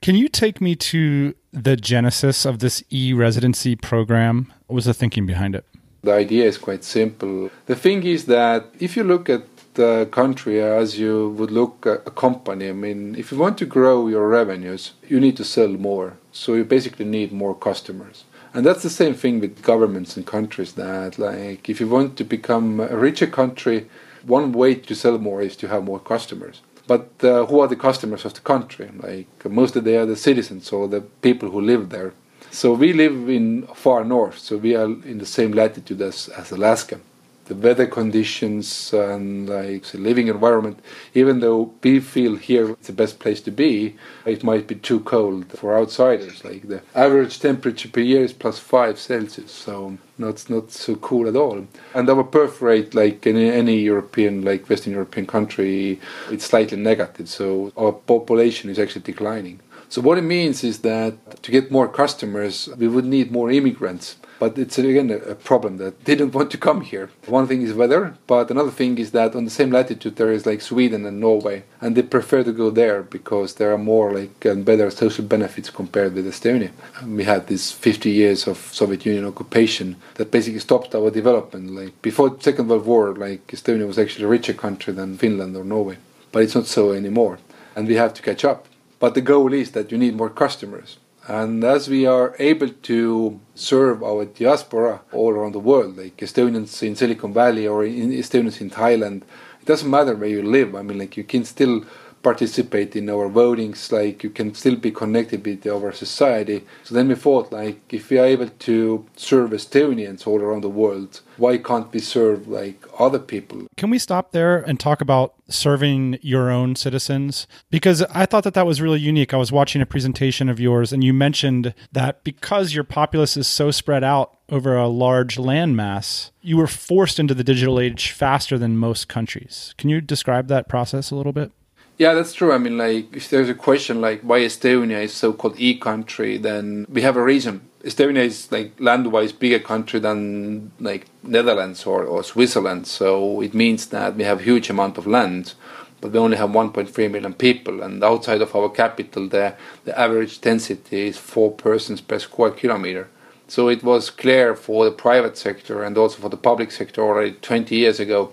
Can 0.03 0.15
you 0.15 0.29
take 0.29 0.61
me 0.61 0.77
to 0.93 1.35
the 1.53 1.77
genesis 1.77 2.45
of 2.45 2.59
this 2.59 2.85
e-residency 2.91 3.75
program? 3.75 4.53
What 4.67 4.75
was 4.75 4.85
the 4.85 4.93
thinking 4.93 5.25
behind 5.25 5.55
it? 5.55 5.65
The 6.03 6.13
idea 6.13 6.45
is 6.45 6.59
quite 6.59 6.85
simple. 6.85 7.51
The 7.65 7.77
thing 7.77 8.05
is 8.05 8.27
that 8.27 8.67
if 8.79 8.95
you 8.95 9.05
look 9.05 9.31
at 9.31 9.54
the 9.75 10.09
country 10.11 10.63
as 10.63 10.99
you 10.99 11.31
would 11.31 11.51
look 11.51 11.87
at 11.87 12.07
a 12.07 12.11
company. 12.11 12.69
I 12.69 12.73
mean, 12.73 13.15
if 13.17 13.31
you 13.31 13.39
want 13.39 13.59
to 13.59 13.67
grow 13.67 14.09
your 14.09 14.29
revenues, 14.29 14.93
you 15.09 15.21
need 15.21 15.37
to 15.37 15.45
sell 15.45 15.69
more. 15.69 16.17
So 16.33 16.55
you 16.55 16.65
basically 16.65 17.05
need 17.05 17.33
more 17.33 17.55
customers. 17.55 18.25
And 18.53 18.65
that's 18.65 18.83
the 18.83 18.91
same 18.91 19.15
thing 19.15 19.41
with 19.41 19.63
governments 19.63 20.17
and 20.17 20.27
countries 20.27 20.75
that, 20.75 21.19
like, 21.19 21.69
if 21.69 21.81
you 21.81 21.89
want 21.89 22.17
to 22.17 22.25
become 22.25 22.81
a 22.81 22.97
richer 22.97 23.27
country, 23.27 23.89
one 24.25 24.53
way 24.53 24.77
to 24.77 24.95
sell 24.95 25.19
more 25.19 25.43
is 25.43 25.57
to 25.57 25.69
have 25.69 25.85
more 25.85 25.99
customers. 25.99 26.63
But 26.87 27.11
uh, 27.23 27.47
who 27.47 27.61
are 27.61 27.69
the 27.69 27.77
customers 27.77 28.25
of 28.25 28.35
the 28.35 28.41
country? 28.41 28.91
Like, 28.97 29.45
mostly 29.51 29.81
they 29.81 29.97
are 29.97 30.07
the 30.07 30.17
citizens 30.17 30.73
or 30.73 30.87
the 30.87 31.01
people 31.01 31.51
who 31.51 31.61
live 31.61 31.91
there. 31.91 32.13
So 32.51 32.75
we 32.75 32.93
live 32.93 33.29
in 33.29 33.67
far 33.75 34.05
north, 34.05 34.39
so 34.39 34.57
we 34.57 34.77
are 34.77 34.85
in 34.85 35.19
the 35.19 35.27
same 35.27 35.51
latitude 35.51 36.01
as, 36.01 36.29
as 36.29 36.53
Alaska 36.53 37.01
the 37.47 37.55
weather 37.55 37.87
conditions 37.87 38.93
and 38.93 39.49
like 39.49 39.85
the 39.87 39.99
living 39.99 40.29
environment 40.29 40.81
even 41.15 41.41
though 41.41 41.73
we 41.83 42.01
feel 42.01 42.37
here 42.37 42.71
it's 42.71 42.87
the 42.87 42.93
best 42.93 43.19
place 43.19 43.41
to 43.41 43.51
be 43.51 43.97
it 44.25 44.43
might 44.43 44.67
be 44.67 44.75
too 44.75 45.01
cold 45.01 45.47
for 45.59 45.77
outsiders. 45.77 46.45
Like 46.45 46.69
the 46.69 46.83
average 46.95 47.41
temperature 47.41 47.89
per 47.89 48.01
year 48.01 48.25
is 48.25 48.33
plus 48.33 48.59
5 48.59 48.99
celsius 48.99 49.53
so 49.53 49.99
not 50.17 50.49
not 50.49 50.71
so 50.71 50.97
cool 50.97 51.29
at 51.29 51.37
all. 51.37 51.67
And 51.95 52.09
our 52.09 52.25
birth 52.25 52.61
rate 52.63 52.95
like 52.95 53.27
in 53.27 53.37
any 53.37 53.79
european 53.81 54.43
like 54.43 54.69
western 54.69 54.93
european 54.93 55.27
country 55.27 56.01
it's 56.31 56.47
slightly 56.47 56.79
negative 56.79 57.29
so 57.29 57.73
our 57.77 57.93
population 57.93 58.71
is 58.71 58.79
actually 58.79 59.03
declining. 59.03 59.61
So 59.89 60.01
what 60.01 60.19
it 60.19 60.23
means 60.23 60.65
is 60.65 60.81
that 60.81 61.43
to 61.43 61.53
get 61.53 61.71
more 61.71 61.89
customers 61.89 62.69
we 62.79 62.89
would 62.89 63.05
need 63.05 63.31
more 63.31 63.51
immigrants 63.51 64.17
but 64.39 64.59
it's 64.59 64.79
again 64.79 65.11
a 65.11 65.35
problem 65.35 65.77
that 65.79 66.05
they 66.05 66.15
don't 66.15 66.35
want 66.35 66.51
to 66.51 66.59
come 66.59 66.81
here. 66.81 67.11
One 67.27 67.47
thing 67.47 67.63
is 67.63 67.73
weather, 67.73 68.15
but 68.27 68.51
another 68.51 68.71
thing 68.71 68.99
is 68.99 69.13
that 69.13 69.35
on 69.35 69.45
the 69.45 69.51
same 69.51 69.71
latitude 69.71 70.17
there 70.17 70.33
is 70.33 70.47
like 70.47 70.61
Sweden 70.61 71.05
and 71.07 71.21
Norway, 71.21 71.65
and 71.81 71.97
they 71.97 72.03
prefer 72.03 72.43
to 72.45 72.53
go 72.53 72.71
there 72.71 73.03
because 73.03 73.55
there 73.55 73.73
are 73.73 73.79
more 73.79 74.13
like 74.13 74.45
and 74.45 74.65
better 74.65 74.91
social 74.91 75.25
benefits 75.25 75.71
compared 75.71 76.15
with 76.15 76.27
Estonia. 76.27 76.71
We 77.07 77.25
had 77.25 77.47
this 77.47 77.73
50 77.73 78.11
years 78.11 78.47
of 78.47 78.59
Soviet 78.73 79.07
Union 79.07 79.27
occupation 79.27 79.97
that 80.15 80.31
basically 80.31 80.61
stopped 80.61 80.95
our 80.95 81.11
development. 81.11 81.71
Like 81.71 82.01
before 82.03 82.37
Second 82.41 82.69
World 82.69 82.87
War, 82.87 83.15
like 83.15 83.47
Estonia 83.49 83.87
was 83.87 83.99
actually 83.99 84.25
a 84.25 84.29
richer 84.29 84.55
country 84.55 84.93
than 84.93 85.19
Finland 85.19 85.57
or 85.57 85.65
Norway, 85.65 85.99
but 86.33 86.43
it's 86.43 86.55
not 86.55 86.67
so 86.67 86.93
anymore, 86.93 87.39
and 87.77 87.89
we 87.89 87.95
have 87.95 88.15
to 88.15 88.23
catch 88.23 88.45
up. 88.45 88.67
But 88.99 89.15
the 89.15 89.21
goal 89.21 89.53
is 89.53 89.73
that 89.73 89.93
you 89.93 89.99
need 89.99 90.17
more 90.17 90.31
customers 90.31 90.99
and 91.27 91.65
as 91.65 91.89
we 91.89 92.05
are 92.05 92.35
able 92.39 92.69
to 92.69 93.41
serve 93.55 94.03
our 94.03 94.27
diaspora 94.27 95.01
all 95.13 95.31
around 95.31 95.53
the 95.53 95.61
world, 95.61 95.97
like 95.97 96.17
Estonians 96.19 96.83
in 96.83 96.95
Silicon 96.97 97.33
Valley 97.33 97.67
or 97.67 97.85
in 97.85 98.11
Estonians 98.11 98.61
in 98.61 98.71
Thailand, 98.71 99.23
it 99.61 99.67
doesn't 99.67 99.89
matter 99.91 100.15
where 100.15 100.29
you 100.29 100.43
live. 100.43 100.75
I 100.75 100.83
mean, 100.83 100.99
like 100.99 101.17
you 101.17 101.25
can 101.25 101.45
still 101.45 101.85
participate 102.25 102.97
in 102.97 103.09
our 103.09 103.29
votings, 103.29 103.93
like 103.93 104.25
you 104.25 104.31
can 104.31 104.55
still 104.55 104.77
be 104.77 104.91
connected 104.91 105.47
with 105.47 105.65
our 105.67 105.93
society. 105.93 106.65
So 106.83 106.95
then 106.95 107.09
we 107.09 107.15
thought, 107.15 107.53
like, 107.53 107.81
if 107.93 108.11
we 108.11 108.19
are 108.19 108.25
able 108.25 108.49
to 108.49 109.07
serve 109.15 109.51
Estonians 109.51 110.27
all 110.27 110.41
around 110.41 110.63
the 110.63 110.69
world, 110.69 111.21
why 111.37 111.59
can't 111.59 111.93
we 111.93 112.01
serve 112.01 112.49
like 112.49 112.85
other 112.99 113.19
people? 113.19 113.67
Can 113.77 113.91
we 113.91 113.99
stop 113.99 114.33
there 114.33 114.59
and 114.59 114.81
talk 114.81 115.01
about 115.01 115.35
serving 115.49 116.19
your 116.23 116.51
own 116.51 116.75
citizens? 116.75 117.47
Because 117.71 118.03
I 118.03 118.27
thought 118.27 118.45
that 118.45 118.55
that 118.55 118.67
was 118.67 118.81
really 118.81 119.01
unique. 119.01 119.35
I 119.35 119.37
was 119.37 119.53
watching 119.53 119.83
a 119.83 119.87
presentation 119.87 120.49
of 120.49 120.59
yours, 120.59 120.93
and 120.93 121.05
you 121.05 121.13
mentioned 121.13 121.75
that 121.93 122.25
because 122.25 122.75
your 122.75 122.85
populace 122.85 123.37
is 123.37 123.47
so 123.47 123.71
spread 123.71 124.03
out 124.03 124.39
over 124.49 124.77
a 124.77 124.89
large 124.89 125.37
landmass, 125.37 126.31
you 126.41 126.57
were 126.57 126.67
forced 126.67 127.19
into 127.19 127.35
the 127.35 127.45
digital 127.45 127.79
age 127.79 128.11
faster 128.11 128.59
than 128.59 128.77
most 128.77 129.09
countries. 129.09 129.75
Can 129.79 129.91
you 129.91 130.01
describe 130.01 130.49
that 130.49 130.69
process 130.69 131.11
a 131.11 131.17
little 131.17 131.33
bit? 131.33 131.53
Yeah, 131.97 132.15
that's 132.15 132.33
true. 132.33 132.53
I 132.53 132.59
mean, 132.59 132.77
like, 132.77 133.15
if 133.15 133.31
there's 133.31 133.49
a 133.49 133.55
question 133.55 134.01
like 134.01 134.21
why 134.23 134.41
Estonia 134.41 135.03
is 135.05 135.13
so-called 135.13 135.55
e-country, 135.59 136.37
then 136.39 136.87
we 136.89 137.03
have 137.03 137.17
a 137.17 137.23
reason. 137.23 137.69
Estonia 137.85 138.25
is 138.25 138.51
like 138.51 138.73
land-wise 138.81 139.33
bigger 139.33 139.61
country 139.61 140.01
than 140.01 140.73
like 140.81 141.07
Netherlands 141.23 141.87
or, 141.87 142.05
or 142.05 142.25
Switzerland, 142.25 142.87
so 142.87 143.41
it 143.41 143.55
means 143.55 143.87
that 143.87 144.17
we 144.17 144.25
have 144.25 144.41
huge 144.41 144.71
amount 144.71 144.99
of 144.99 145.07
land, 145.07 145.55
but 146.01 146.11
we 146.11 146.19
only 146.19 146.37
have 146.37 146.51
1.3 146.51 147.11
million 147.11 147.35
people, 147.35 147.83
and 147.83 148.03
outside 148.03 148.41
of 148.43 148.57
our 148.57 148.71
capital, 148.71 149.29
the 149.29 149.55
the 149.85 149.97
average 149.99 150.41
density 150.41 151.09
is 151.09 151.19
four 151.19 151.53
persons 151.53 152.01
per 152.01 152.19
square 152.19 152.51
kilometer. 152.51 153.09
So 153.47 153.69
it 153.69 153.85
was 153.85 154.11
clear 154.11 154.57
for 154.57 154.87
the 154.87 154.91
private 154.91 155.37
sector 155.37 155.85
and 155.85 155.99
also 155.99 156.23
for 156.23 156.31
the 156.31 156.37
public 156.39 156.73
sector 156.73 157.03
already 157.03 157.33
20 157.33 157.77
years 157.77 158.01
ago 158.01 158.33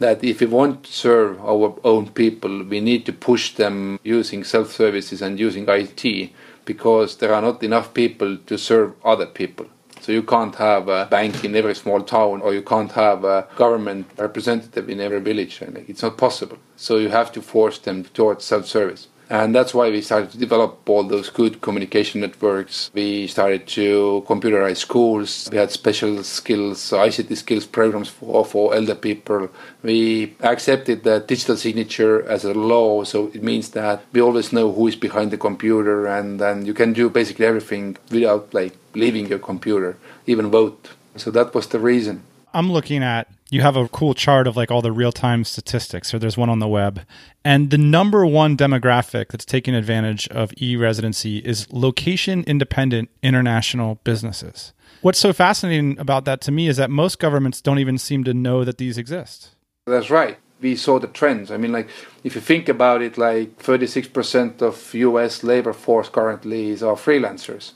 that 0.00 0.24
if 0.24 0.40
we 0.40 0.46
want 0.46 0.84
to 0.84 0.92
serve 0.92 1.40
our 1.44 1.78
own 1.84 2.08
people, 2.08 2.64
we 2.64 2.80
need 2.80 3.06
to 3.06 3.12
push 3.12 3.54
them 3.54 4.00
using 4.02 4.42
self 4.42 4.72
services 4.72 5.22
and 5.22 5.38
using 5.38 5.66
IT 5.68 6.30
because 6.64 7.18
there 7.18 7.32
are 7.32 7.42
not 7.42 7.62
enough 7.62 7.94
people 7.94 8.36
to 8.46 8.58
serve 8.58 8.94
other 9.04 9.26
people. 9.26 9.66
So 10.00 10.12
you 10.12 10.22
can't 10.22 10.54
have 10.54 10.88
a 10.88 11.06
bank 11.10 11.44
in 11.44 11.54
every 11.54 11.74
small 11.74 12.02
town 12.02 12.40
or 12.40 12.54
you 12.54 12.62
can't 12.62 12.92
have 12.92 13.22
a 13.24 13.46
government 13.56 14.06
representative 14.16 14.88
in 14.88 14.98
every 14.98 15.20
village. 15.20 15.60
It's 15.86 16.02
not 16.02 16.16
possible. 16.16 16.56
So 16.76 16.96
you 16.96 17.10
have 17.10 17.30
to 17.32 17.42
force 17.42 17.78
them 17.78 18.04
towards 18.04 18.44
self 18.44 18.66
service. 18.66 19.08
And 19.30 19.54
that's 19.54 19.72
why 19.72 19.90
we 19.90 20.02
started 20.02 20.32
to 20.32 20.38
develop 20.38 20.88
all 20.88 21.04
those 21.04 21.30
good 21.30 21.60
communication 21.60 22.20
networks. 22.20 22.90
We 22.92 23.28
started 23.28 23.68
to 23.68 24.24
computerize 24.26 24.78
schools. 24.78 25.48
We 25.52 25.56
had 25.56 25.70
special 25.70 26.24
skills, 26.24 26.90
ICT 26.90 27.36
skills 27.36 27.64
programs 27.64 28.08
for, 28.08 28.44
for 28.44 28.74
elder 28.74 28.96
people. 28.96 29.48
We 29.84 30.34
accepted 30.40 31.04
the 31.04 31.20
digital 31.20 31.56
signature 31.56 32.28
as 32.28 32.44
a 32.44 32.54
law, 32.54 33.04
so 33.04 33.28
it 33.32 33.44
means 33.44 33.70
that 33.70 34.02
we 34.12 34.20
always 34.20 34.52
know 34.52 34.72
who 34.72 34.88
is 34.88 34.96
behind 34.96 35.30
the 35.30 35.38
computer, 35.38 36.08
and 36.08 36.40
then 36.40 36.66
you 36.66 36.74
can 36.74 36.92
do 36.92 37.08
basically 37.08 37.46
everything 37.46 37.96
without 38.10 38.52
like 38.52 38.76
leaving 38.94 39.28
your 39.28 39.38
computer, 39.38 39.96
even 40.26 40.50
vote. 40.50 40.90
So 41.14 41.30
that 41.30 41.54
was 41.54 41.68
the 41.68 41.78
reason. 41.78 42.24
I'm 42.52 42.72
looking 42.72 43.04
at 43.04 43.28
you 43.50 43.60
have 43.62 43.76
a 43.76 43.88
cool 43.88 44.14
chart 44.14 44.46
of 44.46 44.56
like 44.56 44.70
all 44.70 44.80
the 44.80 44.92
real 44.92 45.12
time 45.12 45.44
statistics, 45.44 46.14
or 46.14 46.18
there's 46.18 46.36
one 46.36 46.48
on 46.48 46.60
the 46.60 46.68
web. 46.68 47.02
And 47.44 47.70
the 47.70 47.78
number 47.78 48.24
one 48.24 48.56
demographic 48.56 49.28
that's 49.28 49.44
taking 49.44 49.74
advantage 49.74 50.28
of 50.28 50.52
e 50.60 50.76
residency 50.76 51.38
is 51.38 51.70
location 51.72 52.44
independent 52.46 53.10
international 53.22 53.96
businesses. 54.04 54.72
What's 55.02 55.18
so 55.18 55.32
fascinating 55.32 55.98
about 55.98 56.26
that 56.26 56.40
to 56.42 56.52
me 56.52 56.68
is 56.68 56.76
that 56.76 56.90
most 56.90 57.18
governments 57.18 57.60
don't 57.60 57.78
even 57.78 57.98
seem 57.98 58.22
to 58.24 58.34
know 58.34 58.64
that 58.64 58.78
these 58.78 58.98
exist. 58.98 59.56
That's 59.86 60.10
right. 60.10 60.38
We 60.60 60.76
saw 60.76 60.98
the 60.98 61.06
trends. 61.06 61.50
I 61.50 61.56
mean, 61.56 61.72
like, 61.72 61.88
if 62.22 62.34
you 62.34 62.42
think 62.42 62.68
about 62.68 63.00
it, 63.00 63.16
like 63.16 63.58
36% 63.58 64.60
of 64.60 64.94
US 64.94 65.42
labor 65.42 65.72
force 65.72 66.10
currently 66.10 66.68
is 66.68 66.82
our 66.82 66.96
freelancers. 66.96 67.72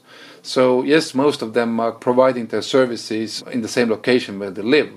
So 0.46 0.82
yes, 0.82 1.14
most 1.14 1.40
of 1.40 1.54
them 1.54 1.80
are 1.80 1.90
providing 1.90 2.48
their 2.48 2.60
services 2.60 3.42
in 3.50 3.62
the 3.62 3.68
same 3.68 3.88
location 3.88 4.38
where 4.38 4.50
they 4.50 4.60
live, 4.60 4.92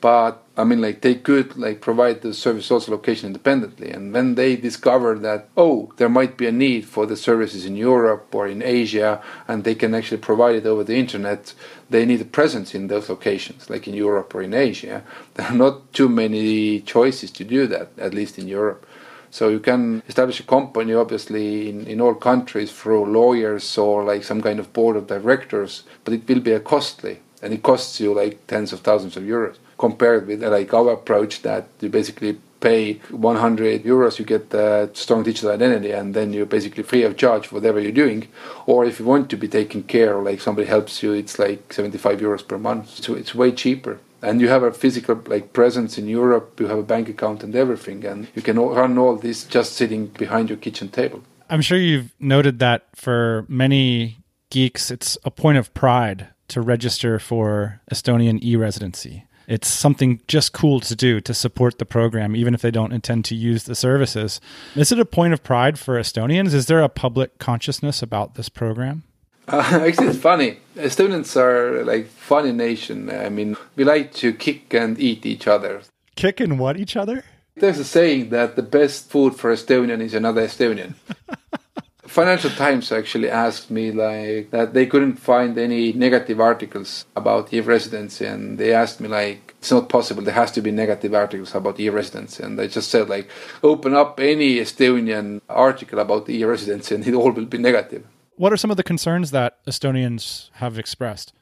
but 0.00 0.44
I 0.56 0.62
mean, 0.62 0.80
like 0.80 1.00
they 1.00 1.16
could 1.16 1.56
like 1.56 1.80
provide 1.80 2.20
the 2.20 2.32
service 2.32 2.70
also 2.70 2.92
location 2.92 3.26
independently. 3.26 3.90
And 3.90 4.12
when 4.12 4.36
they 4.36 4.54
discover 4.54 5.18
that 5.18 5.48
oh, 5.56 5.92
there 5.96 6.08
might 6.08 6.36
be 6.36 6.46
a 6.46 6.52
need 6.52 6.84
for 6.84 7.04
the 7.04 7.16
services 7.16 7.66
in 7.66 7.74
Europe 7.74 8.32
or 8.32 8.46
in 8.46 8.62
Asia, 8.62 9.20
and 9.48 9.64
they 9.64 9.74
can 9.74 9.92
actually 9.92 10.20
provide 10.20 10.54
it 10.54 10.66
over 10.66 10.84
the 10.84 10.96
internet, 10.96 11.52
they 11.90 12.06
need 12.06 12.20
a 12.20 12.24
presence 12.24 12.72
in 12.72 12.86
those 12.86 13.08
locations, 13.08 13.68
like 13.68 13.88
in 13.88 13.94
Europe 13.94 14.32
or 14.36 14.42
in 14.42 14.54
Asia. 14.54 15.02
There 15.34 15.46
are 15.46 15.56
not 15.66 15.92
too 15.92 16.08
many 16.08 16.78
choices 16.80 17.32
to 17.32 17.44
do 17.44 17.66
that, 17.66 17.88
at 17.98 18.14
least 18.14 18.38
in 18.38 18.46
Europe. 18.46 18.86
So 19.32 19.48
you 19.48 19.60
can 19.60 20.02
establish 20.06 20.40
a 20.40 20.42
company, 20.42 20.92
obviously, 20.92 21.70
in, 21.70 21.86
in 21.86 22.02
all 22.02 22.14
countries 22.14 22.70
through 22.70 23.06
lawyers 23.06 23.78
or 23.78 24.04
like 24.04 24.24
some 24.24 24.42
kind 24.42 24.60
of 24.60 24.74
board 24.74 24.94
of 24.94 25.06
directors, 25.06 25.84
but 26.04 26.12
it 26.12 26.28
will 26.28 26.40
be 26.40 26.52
a 26.52 26.60
costly, 26.60 27.20
and 27.40 27.54
it 27.54 27.62
costs 27.62 27.98
you 27.98 28.12
like 28.12 28.46
tens 28.46 28.74
of 28.74 28.80
thousands 28.80 29.16
of 29.16 29.22
euros 29.22 29.56
compared 29.78 30.26
with 30.26 30.44
like 30.44 30.72
our 30.74 30.92
approach 30.92 31.42
that 31.42 31.66
you 31.80 31.88
basically 31.88 32.38
pay 32.60 32.94
100 33.10 33.82
euros, 33.84 34.18
you 34.18 34.24
get 34.24 34.54
a 34.54 34.90
strong 34.92 35.22
digital 35.22 35.50
identity, 35.50 35.92
and 35.92 36.14
then 36.14 36.32
you're 36.32 36.46
basically 36.46 36.82
free 36.82 37.02
of 37.02 37.16
charge 37.16 37.46
for 37.46 37.56
whatever 37.56 37.80
you're 37.80 37.90
doing. 38.04 38.28
Or 38.66 38.84
if 38.84 39.00
you 39.00 39.06
want 39.06 39.30
to 39.30 39.36
be 39.36 39.48
taken 39.48 39.82
care 39.82 40.16
of, 40.16 40.24
like 40.24 40.40
somebody 40.42 40.68
helps 40.68 41.02
you, 41.02 41.14
it's 41.14 41.38
like 41.38 41.72
75 41.72 42.20
euros 42.20 42.46
per 42.46 42.58
month. 42.58 43.02
So 43.02 43.14
it's 43.14 43.34
way 43.34 43.50
cheaper 43.50 43.98
and 44.22 44.40
you 44.40 44.48
have 44.48 44.62
a 44.62 44.72
physical 44.72 45.20
like 45.26 45.52
presence 45.52 45.98
in 45.98 46.06
Europe, 46.08 46.58
you 46.60 46.66
have 46.68 46.78
a 46.78 46.82
bank 46.82 47.08
account 47.08 47.42
and 47.42 47.54
everything, 47.54 48.04
and 48.06 48.28
you 48.34 48.42
can 48.42 48.58
run 48.58 48.96
all 48.96 49.16
this 49.16 49.44
just 49.44 49.72
sitting 49.74 50.06
behind 50.06 50.48
your 50.48 50.58
kitchen 50.58 50.88
table. 50.88 51.22
I'm 51.50 51.60
sure 51.60 51.76
you've 51.76 52.14
noted 52.18 52.60
that 52.60 52.86
for 52.94 53.44
many 53.48 54.18
geeks, 54.50 54.90
it's 54.90 55.18
a 55.24 55.30
point 55.30 55.58
of 55.58 55.74
pride 55.74 56.28
to 56.48 56.60
register 56.60 57.18
for 57.18 57.80
Estonian 57.92 58.42
e-residency. 58.42 59.26
It's 59.48 59.68
something 59.68 60.20
just 60.28 60.52
cool 60.52 60.80
to 60.80 60.94
do 60.94 61.20
to 61.20 61.34
support 61.34 61.78
the 61.78 61.84
program, 61.84 62.36
even 62.36 62.54
if 62.54 62.62
they 62.62 62.70
don't 62.70 62.92
intend 62.92 63.24
to 63.26 63.34
use 63.34 63.64
the 63.64 63.74
services. 63.74 64.40
Is 64.76 64.92
it 64.92 65.00
a 65.00 65.04
point 65.04 65.32
of 65.32 65.42
pride 65.42 65.78
for 65.78 65.98
Estonians? 65.98 66.54
Is 66.54 66.66
there 66.66 66.80
a 66.80 66.88
public 66.88 67.38
consciousness 67.38 68.02
about 68.02 68.34
this 68.34 68.48
program? 68.48 69.02
Uh, 69.48 69.80
actually, 69.86 70.08
it's 70.08 70.18
funny. 70.18 70.58
Estonians 70.76 71.36
are 71.36 71.84
like 71.84 72.06
funny 72.06 72.52
nation. 72.52 73.10
I 73.10 73.28
mean, 73.28 73.56
we 73.76 73.84
like 73.84 74.12
to 74.14 74.32
kick 74.32 74.72
and 74.74 74.98
eat 74.98 75.26
each 75.26 75.46
other. 75.46 75.82
Kick 76.16 76.40
and 76.40 76.58
what 76.58 76.76
each 76.76 76.96
other? 76.96 77.24
There's 77.54 77.78
a 77.78 77.84
saying 77.84 78.30
that 78.30 78.56
the 78.56 78.62
best 78.62 79.10
food 79.10 79.34
for 79.36 79.52
Estonian 79.52 80.00
is 80.00 80.14
another 80.14 80.46
Estonian. 80.46 80.94
Financial 82.06 82.50
Times 82.50 82.92
actually 82.92 83.30
asked 83.30 83.70
me 83.70 83.90
like 83.90 84.50
that 84.50 84.74
they 84.74 84.84
couldn't 84.84 85.16
find 85.16 85.56
any 85.56 85.94
negative 85.94 86.40
articles 86.40 87.06
about 87.16 87.52
e-residency, 87.54 88.26
and 88.26 88.58
they 88.58 88.74
asked 88.74 89.00
me 89.00 89.08
like 89.08 89.54
it's 89.58 89.70
not 89.70 89.88
possible. 89.88 90.22
There 90.22 90.34
has 90.34 90.52
to 90.52 90.60
be 90.60 90.70
negative 90.70 91.14
articles 91.14 91.54
about 91.54 91.80
e-residency, 91.80 92.42
and 92.42 92.58
they 92.58 92.68
just 92.68 92.90
said 92.90 93.08
like 93.08 93.30
open 93.62 93.94
up 93.94 94.20
any 94.20 94.56
Estonian 94.56 95.40
article 95.48 96.00
about 96.00 96.28
e-residency, 96.28 96.94
and 96.94 97.06
it 97.06 97.14
all 97.14 97.30
will 97.30 97.46
be 97.46 97.58
negative. 97.58 98.04
What 98.36 98.52
are 98.52 98.56
some 98.56 98.70
of 98.70 98.76
the 98.76 98.82
concerns 98.82 99.30
that 99.30 99.64
Estonians 99.66 100.50
have 100.54 100.78
expressed? 100.78 101.32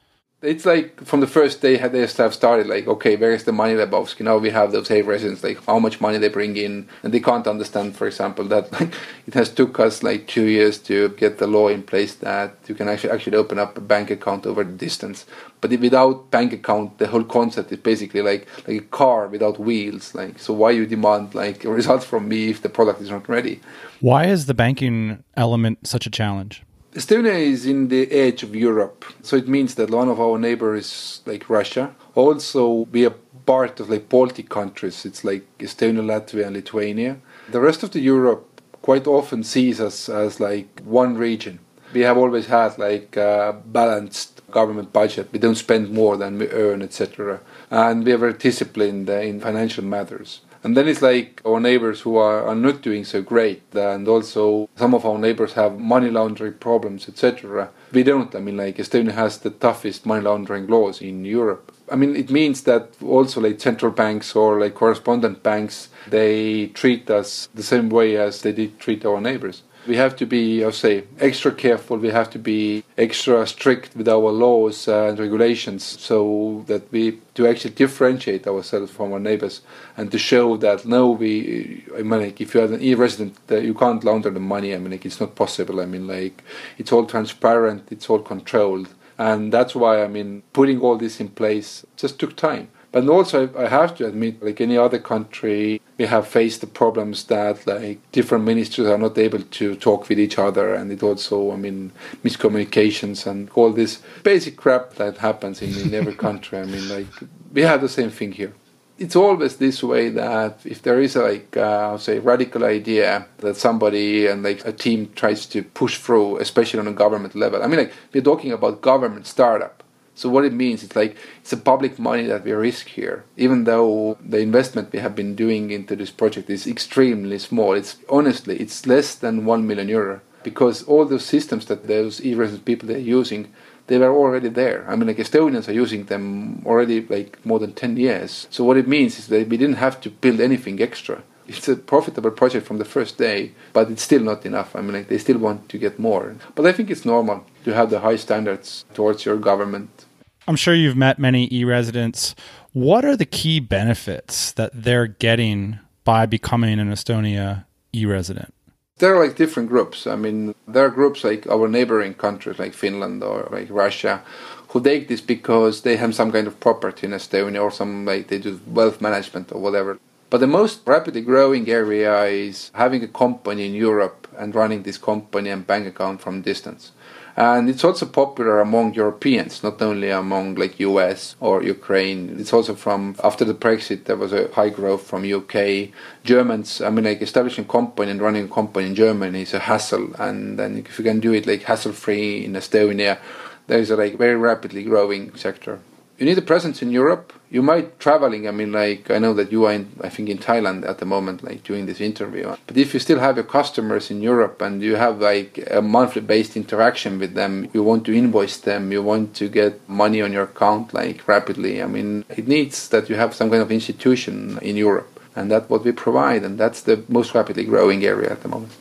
It's 0.41 0.65
like 0.65 1.03
from 1.05 1.19
the 1.19 1.27
first 1.27 1.61
day 1.61 1.77
they 1.77 1.99
have 1.99 2.33
started, 2.33 2.65
like, 2.65 2.87
okay, 2.87 3.15
where 3.15 3.31
is 3.31 3.43
the 3.43 3.51
money 3.51 3.75
Lebowski? 3.75 4.21
Now 4.21 4.37
we 4.37 4.49
have 4.49 4.71
those 4.71 4.89
e-residents, 4.89 5.43
like 5.43 5.63
how 5.65 5.77
much 5.77 6.01
money 6.01 6.17
they 6.17 6.29
bring 6.29 6.57
in, 6.57 6.89
and 7.03 7.13
they 7.13 7.19
can't 7.19 7.45
understand, 7.45 7.95
for 7.95 8.07
example, 8.07 8.45
that 8.45 8.71
like, 8.79 8.91
it 9.27 9.35
has 9.35 9.49
took 9.49 9.79
us 9.79 10.01
like 10.01 10.25
two 10.25 10.45
years 10.45 10.79
to 10.79 11.09
get 11.09 11.37
the 11.37 11.45
law 11.45 11.67
in 11.67 11.83
place 11.83 12.15
that 12.15 12.55
you 12.67 12.73
can 12.73 12.89
actually 12.89 13.11
actually 13.11 13.37
open 13.37 13.59
up 13.59 13.77
a 13.77 13.81
bank 13.81 14.09
account 14.09 14.47
over 14.47 14.63
the 14.63 14.71
distance. 14.71 15.27
But 15.61 15.69
without 15.79 16.31
bank 16.31 16.53
account, 16.53 16.97
the 16.97 17.07
whole 17.07 17.23
concept 17.23 17.71
is 17.71 17.77
basically 17.77 18.23
like 18.23 18.47
like 18.67 18.77
a 18.81 18.85
car 18.85 19.27
without 19.27 19.59
wheels. 19.59 20.15
Like, 20.15 20.39
so 20.39 20.53
why 20.53 20.71
you 20.71 20.87
demand 20.87 21.35
like 21.35 21.63
results 21.65 22.05
from 22.05 22.27
me 22.27 22.49
if 22.49 22.63
the 22.63 22.69
product 22.69 22.99
is 22.99 23.11
not 23.11 23.29
ready? 23.29 23.61
Why 23.99 24.25
is 24.25 24.47
the 24.47 24.55
banking 24.55 25.23
element 25.37 25.85
such 25.85 26.07
a 26.07 26.09
challenge? 26.09 26.63
Estonia 26.93 27.39
is 27.39 27.65
in 27.65 27.87
the 27.87 28.11
edge 28.11 28.43
of 28.43 28.53
Europe, 28.53 29.05
so 29.21 29.37
it 29.37 29.47
means 29.47 29.75
that 29.75 29.89
one 29.89 30.09
of 30.09 30.19
our 30.19 30.37
neighbors, 30.37 31.21
like 31.25 31.49
Russia, 31.49 31.95
also 32.15 32.85
we 32.91 33.05
are 33.05 33.15
part 33.45 33.79
of 33.79 33.89
like 33.89 34.09
Baltic 34.09 34.49
countries. 34.49 35.05
It's 35.05 35.23
like 35.23 35.45
Estonia, 35.59 36.03
Latvia, 36.03 36.47
and 36.47 36.55
Lithuania. 36.57 37.17
The 37.49 37.61
rest 37.61 37.83
of 37.83 37.91
the 37.91 38.01
Europe 38.01 38.61
quite 38.81 39.07
often 39.07 39.43
sees 39.45 39.79
us 39.79 40.09
as 40.09 40.41
like 40.41 40.81
one 40.81 41.15
region. 41.15 41.59
We 41.93 42.01
have 42.01 42.17
always 42.17 42.47
had 42.47 42.77
like 42.77 43.15
a 43.15 43.57
balanced 43.65 44.41
government 44.51 44.91
budget. 44.91 45.29
We 45.31 45.39
don't 45.39 45.55
spend 45.55 45.91
more 45.91 46.17
than 46.17 46.39
we 46.39 46.49
earn, 46.49 46.81
etc. 46.81 47.39
And 47.69 48.03
we 48.03 48.11
are 48.11 48.17
very 48.17 48.33
disciplined 48.33 49.09
in 49.09 49.39
financial 49.39 49.85
matters. 49.85 50.41
And 50.63 50.77
then 50.77 50.87
it's 50.87 51.01
like 51.01 51.41
our 51.45 51.59
neighbors 51.59 52.01
who 52.01 52.17
are, 52.17 52.45
are 52.45 52.55
not 52.55 52.81
doing 52.81 53.03
so 53.03 53.21
great, 53.21 53.63
and 53.73 54.07
also 54.07 54.69
some 54.75 54.93
of 54.93 55.05
our 55.05 55.17
neighbors 55.17 55.53
have 55.53 55.79
money 55.79 56.09
laundering 56.09 56.53
problems, 56.53 57.09
etc. 57.09 57.69
We 57.91 58.03
don't. 58.03 58.35
I 58.35 58.39
mean, 58.39 58.57
like 58.57 58.77
Estonia 58.77 59.13
has 59.13 59.39
the 59.39 59.49
toughest 59.49 60.05
money 60.05 60.21
laundering 60.21 60.67
laws 60.67 61.01
in 61.01 61.25
Europe. 61.25 61.71
I 61.91 61.95
mean, 61.95 62.15
it 62.15 62.29
means 62.29 62.61
that 62.63 62.89
also 63.03 63.41
like 63.41 63.59
central 63.59 63.91
banks 63.91 64.35
or 64.35 64.59
like 64.59 64.75
correspondent 64.75 65.43
banks, 65.43 65.89
they 66.07 66.67
treat 66.67 67.09
us 67.09 67.49
the 67.53 67.63
same 67.63 67.89
way 67.89 68.15
as 68.15 68.43
they 68.43 68.53
did 68.53 68.79
treat 68.79 69.03
our 69.05 69.19
neighbors 69.19 69.63
we 69.87 69.95
have 69.97 70.15
to 70.17 70.25
be, 70.25 70.63
I'll 70.63 70.71
say, 70.71 71.03
extra 71.19 71.51
careful. 71.51 71.97
We 71.97 72.09
have 72.09 72.29
to 72.31 72.39
be 72.39 72.83
extra 72.97 73.47
strict 73.47 73.95
with 73.95 74.07
our 74.07 74.31
laws 74.31 74.87
and 74.87 75.17
regulations, 75.17 75.83
so 75.83 76.63
that 76.67 76.91
we 76.91 77.19
to 77.33 77.47
actually 77.47 77.73
differentiate 77.73 78.47
ourselves 78.47 78.91
from 78.91 79.13
our 79.13 79.19
neighbors 79.19 79.61
and 79.97 80.11
to 80.11 80.17
show 80.17 80.57
that 80.57 80.85
no, 80.85 81.09
we, 81.11 81.83
I 81.97 82.01
mean, 82.01 82.21
like 82.21 82.41
if 82.41 82.53
you 82.53 82.61
are 82.61 82.65
an 82.65 82.81
e-resident, 82.81 83.37
uh, 83.49 83.57
you 83.57 83.73
can't 83.73 84.03
launder 84.03 84.29
the 84.29 84.39
money. 84.39 84.75
I 84.75 84.77
mean, 84.77 84.91
like 84.91 85.05
it's 85.05 85.19
not 85.19 85.35
possible. 85.35 85.79
I 85.79 85.85
mean, 85.85 86.07
like 86.07 86.43
it's 86.77 86.91
all 86.91 87.05
transparent, 87.05 87.91
it's 87.91 88.09
all 88.09 88.19
controlled, 88.19 88.89
and 89.17 89.51
that's 89.51 89.73
why 89.73 90.03
I 90.03 90.07
mean, 90.07 90.43
putting 90.53 90.79
all 90.81 90.97
this 90.97 91.19
in 91.19 91.29
place 91.29 91.85
just 91.97 92.19
took 92.19 92.35
time. 92.35 92.69
But 92.91 93.07
also, 93.07 93.49
I 93.57 93.69
have 93.69 93.95
to 93.97 94.05
admit, 94.05 94.43
like 94.43 94.59
any 94.59 94.77
other 94.77 94.99
country, 94.99 95.81
we 95.97 96.05
have 96.05 96.27
faced 96.27 96.59
the 96.59 96.67
problems 96.67 97.23
that 97.25 97.65
like 97.65 97.99
different 98.11 98.43
ministries 98.43 98.87
are 98.87 98.97
not 98.97 99.17
able 99.17 99.41
to 99.41 99.75
talk 99.75 100.09
with 100.09 100.19
each 100.19 100.37
other, 100.37 100.73
and 100.73 100.91
it 100.91 101.01
also, 101.01 101.53
I 101.53 101.55
mean, 101.55 101.93
miscommunications 102.23 103.25
and 103.25 103.49
all 103.55 103.71
this 103.71 104.01
basic 104.23 104.57
crap 104.57 104.95
that 104.95 105.17
happens 105.19 105.61
in, 105.61 105.73
in 105.79 105.93
every 105.93 106.15
country. 106.27 106.59
I 106.59 106.65
mean, 106.65 106.89
like 106.89 107.07
we 107.53 107.61
have 107.61 107.79
the 107.79 107.89
same 107.89 108.09
thing 108.09 108.33
here. 108.33 108.53
It's 108.97 109.15
always 109.15 109.55
this 109.55 109.81
way 109.81 110.09
that 110.09 110.59
if 110.63 110.83
there 110.83 111.01
is 111.01 111.15
a, 111.15 111.23
like 111.23 111.55
uh, 111.55 111.97
say 111.97 112.19
radical 112.19 112.65
idea 112.65 113.25
that 113.37 113.55
somebody 113.55 114.27
and 114.27 114.43
like 114.43 114.65
a 114.65 114.73
team 114.73 115.11
tries 115.15 115.45
to 115.47 115.63
push 115.63 115.97
through, 115.97 116.37
especially 116.37 116.81
on 116.81 116.87
a 116.87 116.93
government 116.93 117.35
level. 117.35 117.63
I 117.63 117.67
mean, 117.67 117.79
like 117.79 117.93
we're 118.13 118.21
talking 118.21 118.51
about 118.51 118.81
government 118.81 119.25
startup 119.27 119.80
so 120.15 120.29
what 120.29 120.45
it 120.45 120.53
means, 120.53 120.83
it's 120.83 120.95
like 120.95 121.15
it's 121.41 121.53
a 121.53 121.57
public 121.57 121.97
money 121.97 122.25
that 122.27 122.43
we 122.43 122.51
risk 122.51 122.87
here. 122.87 123.23
Even 123.37 123.63
though 123.63 124.17
the 124.23 124.39
investment 124.39 124.91
we 124.91 124.99
have 124.99 125.15
been 125.15 125.35
doing 125.35 125.71
into 125.71 125.95
this 125.95 126.11
project 126.11 126.49
is 126.49 126.67
extremely 126.67 127.39
small, 127.39 127.73
it's 127.73 127.97
honestly 128.09 128.57
it's 128.57 128.85
less 128.85 129.15
than 129.15 129.45
one 129.45 129.65
million 129.65 129.87
euro 129.87 130.21
because 130.43 130.83
all 130.83 131.05
those 131.05 131.25
systems 131.25 131.65
that 131.65 131.87
those 131.87 132.23
e-resident 132.25 132.65
people 132.65 132.87
they're 132.87 132.97
using, 132.97 133.53
they 133.87 133.97
were 133.97 134.13
already 134.13 134.49
there. 134.49 134.85
I 134.89 134.95
mean, 134.95 135.07
like 135.07 135.17
Estonians 135.17 135.67
are 135.67 135.73
using 135.73 136.05
them 136.05 136.63
already 136.65 137.01
like 137.01 137.43
more 137.45 137.59
than 137.59 137.73
ten 137.73 137.97
years. 137.97 138.47
So 138.51 138.63
what 138.63 138.77
it 138.77 138.87
means 138.87 139.17
is 139.17 139.27
that 139.27 139.49
we 139.49 139.57
didn't 139.57 139.77
have 139.77 140.01
to 140.01 140.09
build 140.09 140.41
anything 140.41 140.81
extra 140.81 141.23
it's 141.47 141.67
a 141.67 141.75
profitable 141.75 142.31
project 142.31 142.65
from 142.65 142.77
the 142.77 142.85
first 142.85 143.17
day, 143.17 143.51
but 143.73 143.89
it's 143.91 144.03
still 144.03 144.21
not 144.21 144.45
enough. 144.45 144.75
I 144.75 144.81
mean, 144.81 144.93
like, 144.93 145.09
they 145.09 145.17
still 145.17 145.37
want 145.37 145.69
to 145.69 145.77
get 145.77 145.99
more. 145.99 146.35
But 146.55 146.65
I 146.65 146.71
think 146.71 146.89
it's 146.89 147.03
normal 147.03 147.45
to 147.63 147.73
have 147.73 147.89
the 147.89 147.99
high 147.99 148.15
standards 148.15 148.85
towards 148.93 149.25
your 149.25 149.37
government. 149.37 150.05
I'm 150.47 150.55
sure 150.55 150.73
you've 150.73 150.97
met 150.97 151.19
many 151.19 151.47
e 151.51 151.63
residents. 151.63 152.35
What 152.73 153.05
are 153.05 153.15
the 153.15 153.25
key 153.25 153.59
benefits 153.59 154.51
that 154.53 154.71
they're 154.73 155.07
getting 155.07 155.79
by 156.03 156.25
becoming 156.25 156.79
an 156.79 156.91
Estonia 156.91 157.65
e 157.93 158.05
resident? 158.05 158.53
There 158.97 159.15
are 159.15 159.25
like 159.25 159.35
different 159.35 159.69
groups. 159.69 160.05
I 160.05 160.15
mean, 160.15 160.53
there 160.67 160.85
are 160.85 160.89
groups 160.89 161.23
like 161.23 161.47
our 161.47 161.67
neighboring 161.67 162.13
countries, 162.13 162.59
like 162.59 162.73
Finland 162.73 163.23
or 163.23 163.47
like 163.51 163.67
Russia, 163.69 164.21
who 164.69 164.81
take 164.81 165.07
this 165.07 165.21
because 165.21 165.81
they 165.81 165.97
have 165.97 166.13
some 166.15 166.31
kind 166.31 166.47
of 166.47 166.59
property 166.59 167.07
in 167.07 167.13
Estonia 167.13 167.61
or 167.61 167.71
some 167.71 168.05
like 168.05 168.27
they 168.27 168.37
do 168.37 168.59
wealth 168.67 169.01
management 169.01 169.51
or 169.51 169.59
whatever. 169.59 169.99
But 170.29 170.39
the 170.39 170.47
most 170.47 170.81
rapidly 170.85 171.21
growing 171.21 171.67
area 171.69 172.23
is 172.23 172.71
having 172.73 173.03
a 173.03 173.07
company 173.07 173.65
in 173.65 173.73
Europe 173.73 174.29
and 174.37 174.55
running 174.55 174.83
this 174.83 174.97
company 174.97 175.49
and 175.49 175.67
bank 175.67 175.87
account 175.87 176.21
from 176.21 176.41
distance. 176.41 176.93
And 177.35 177.69
it's 177.69 177.83
also 177.83 178.05
popular 178.05 178.59
among 178.59 178.93
Europeans, 178.93 179.63
not 179.63 179.81
only 179.81 180.09
among 180.09 180.55
like 180.55 180.79
US 180.79 181.35
or 181.39 181.63
Ukraine. 181.63 182.37
It's 182.39 182.53
also 182.53 182.75
from 182.75 183.15
after 183.23 183.45
the 183.45 183.53
Brexit, 183.53 184.05
there 184.05 184.17
was 184.17 184.33
a 184.33 184.49
high 184.53 184.69
growth 184.69 185.03
from 185.07 185.23
UK. 185.23 185.89
Germans, 186.23 186.81
I 186.81 186.89
mean, 186.89 187.05
like 187.05 187.21
establishing 187.21 187.67
company 187.67 188.11
and 188.11 188.21
running 188.21 188.45
a 188.45 188.53
company 188.53 188.87
in 188.87 188.95
Germany 188.95 189.41
is 189.43 189.53
a 189.53 189.59
hassle. 189.59 190.13
And 190.19 190.59
then 190.59 190.77
if 190.77 190.97
you 190.99 191.05
can 191.05 191.19
do 191.19 191.33
it 191.33 191.47
like 191.47 191.63
hassle 191.63 191.93
free 191.93 192.45
in 192.45 192.53
Estonia, 192.53 193.19
there 193.67 193.79
is 193.79 193.91
a 193.91 193.95
like 193.95 194.17
very 194.17 194.35
rapidly 194.35 194.83
growing 194.83 195.35
sector 195.35 195.79
you 196.21 196.27
need 196.27 196.37
a 196.37 196.43
presence 196.43 196.83
in 196.83 196.91
Europe. 196.91 197.33
You 197.51 197.61
might 197.61 197.99
traveling. 197.99 198.47
I 198.47 198.51
mean, 198.51 198.71
like 198.71 199.11
I 199.11 199.19
know 199.19 199.33
that 199.33 199.51
you 199.51 199.65
are, 199.65 199.73
in, 199.73 199.91
I 200.01 200.07
think, 200.07 200.29
in 200.29 200.37
Thailand 200.37 200.87
at 200.87 200.99
the 200.99 201.05
moment, 201.05 201.43
like 201.43 201.63
doing 201.63 201.85
this 201.85 201.99
interview. 201.99 202.55
But 202.65 202.77
if 202.77 202.93
you 202.93 202.99
still 203.01 203.19
have 203.19 203.35
your 203.35 203.43
customers 203.43 204.09
in 204.09 204.21
Europe 204.21 204.61
and 204.61 204.81
you 204.81 204.95
have 204.95 205.19
like 205.19 205.67
a 205.69 205.81
monthly 205.81 206.21
based 206.21 206.55
interaction 206.55 207.19
with 207.19 207.33
them, 207.33 207.69
you 207.73 207.83
want 207.83 208.05
to 208.05 208.13
invoice 208.13 208.57
them, 208.57 208.93
you 208.93 209.03
want 209.03 209.35
to 209.35 209.49
get 209.49 209.87
money 209.89 210.21
on 210.21 210.31
your 210.31 210.43
account 210.43 210.93
like 210.93 211.27
rapidly. 211.27 211.83
I 211.83 211.87
mean, 211.87 212.23
it 212.29 212.47
needs 212.47 212.87
that 212.87 213.09
you 213.09 213.15
have 213.15 213.35
some 213.35 213.49
kind 213.49 213.61
of 213.61 213.69
institution 213.69 214.57
in 214.61 214.77
Europe, 214.77 215.19
and 215.35 215.51
that's 215.51 215.69
what 215.69 215.83
we 215.83 215.91
provide, 215.91 216.43
and 216.43 216.57
that's 216.57 216.81
the 216.81 217.03
most 217.09 217.35
rapidly 217.35 217.65
growing 217.65 218.05
area 218.05 218.31
at 218.31 218.43
the 218.43 218.47
moment. 218.47 218.71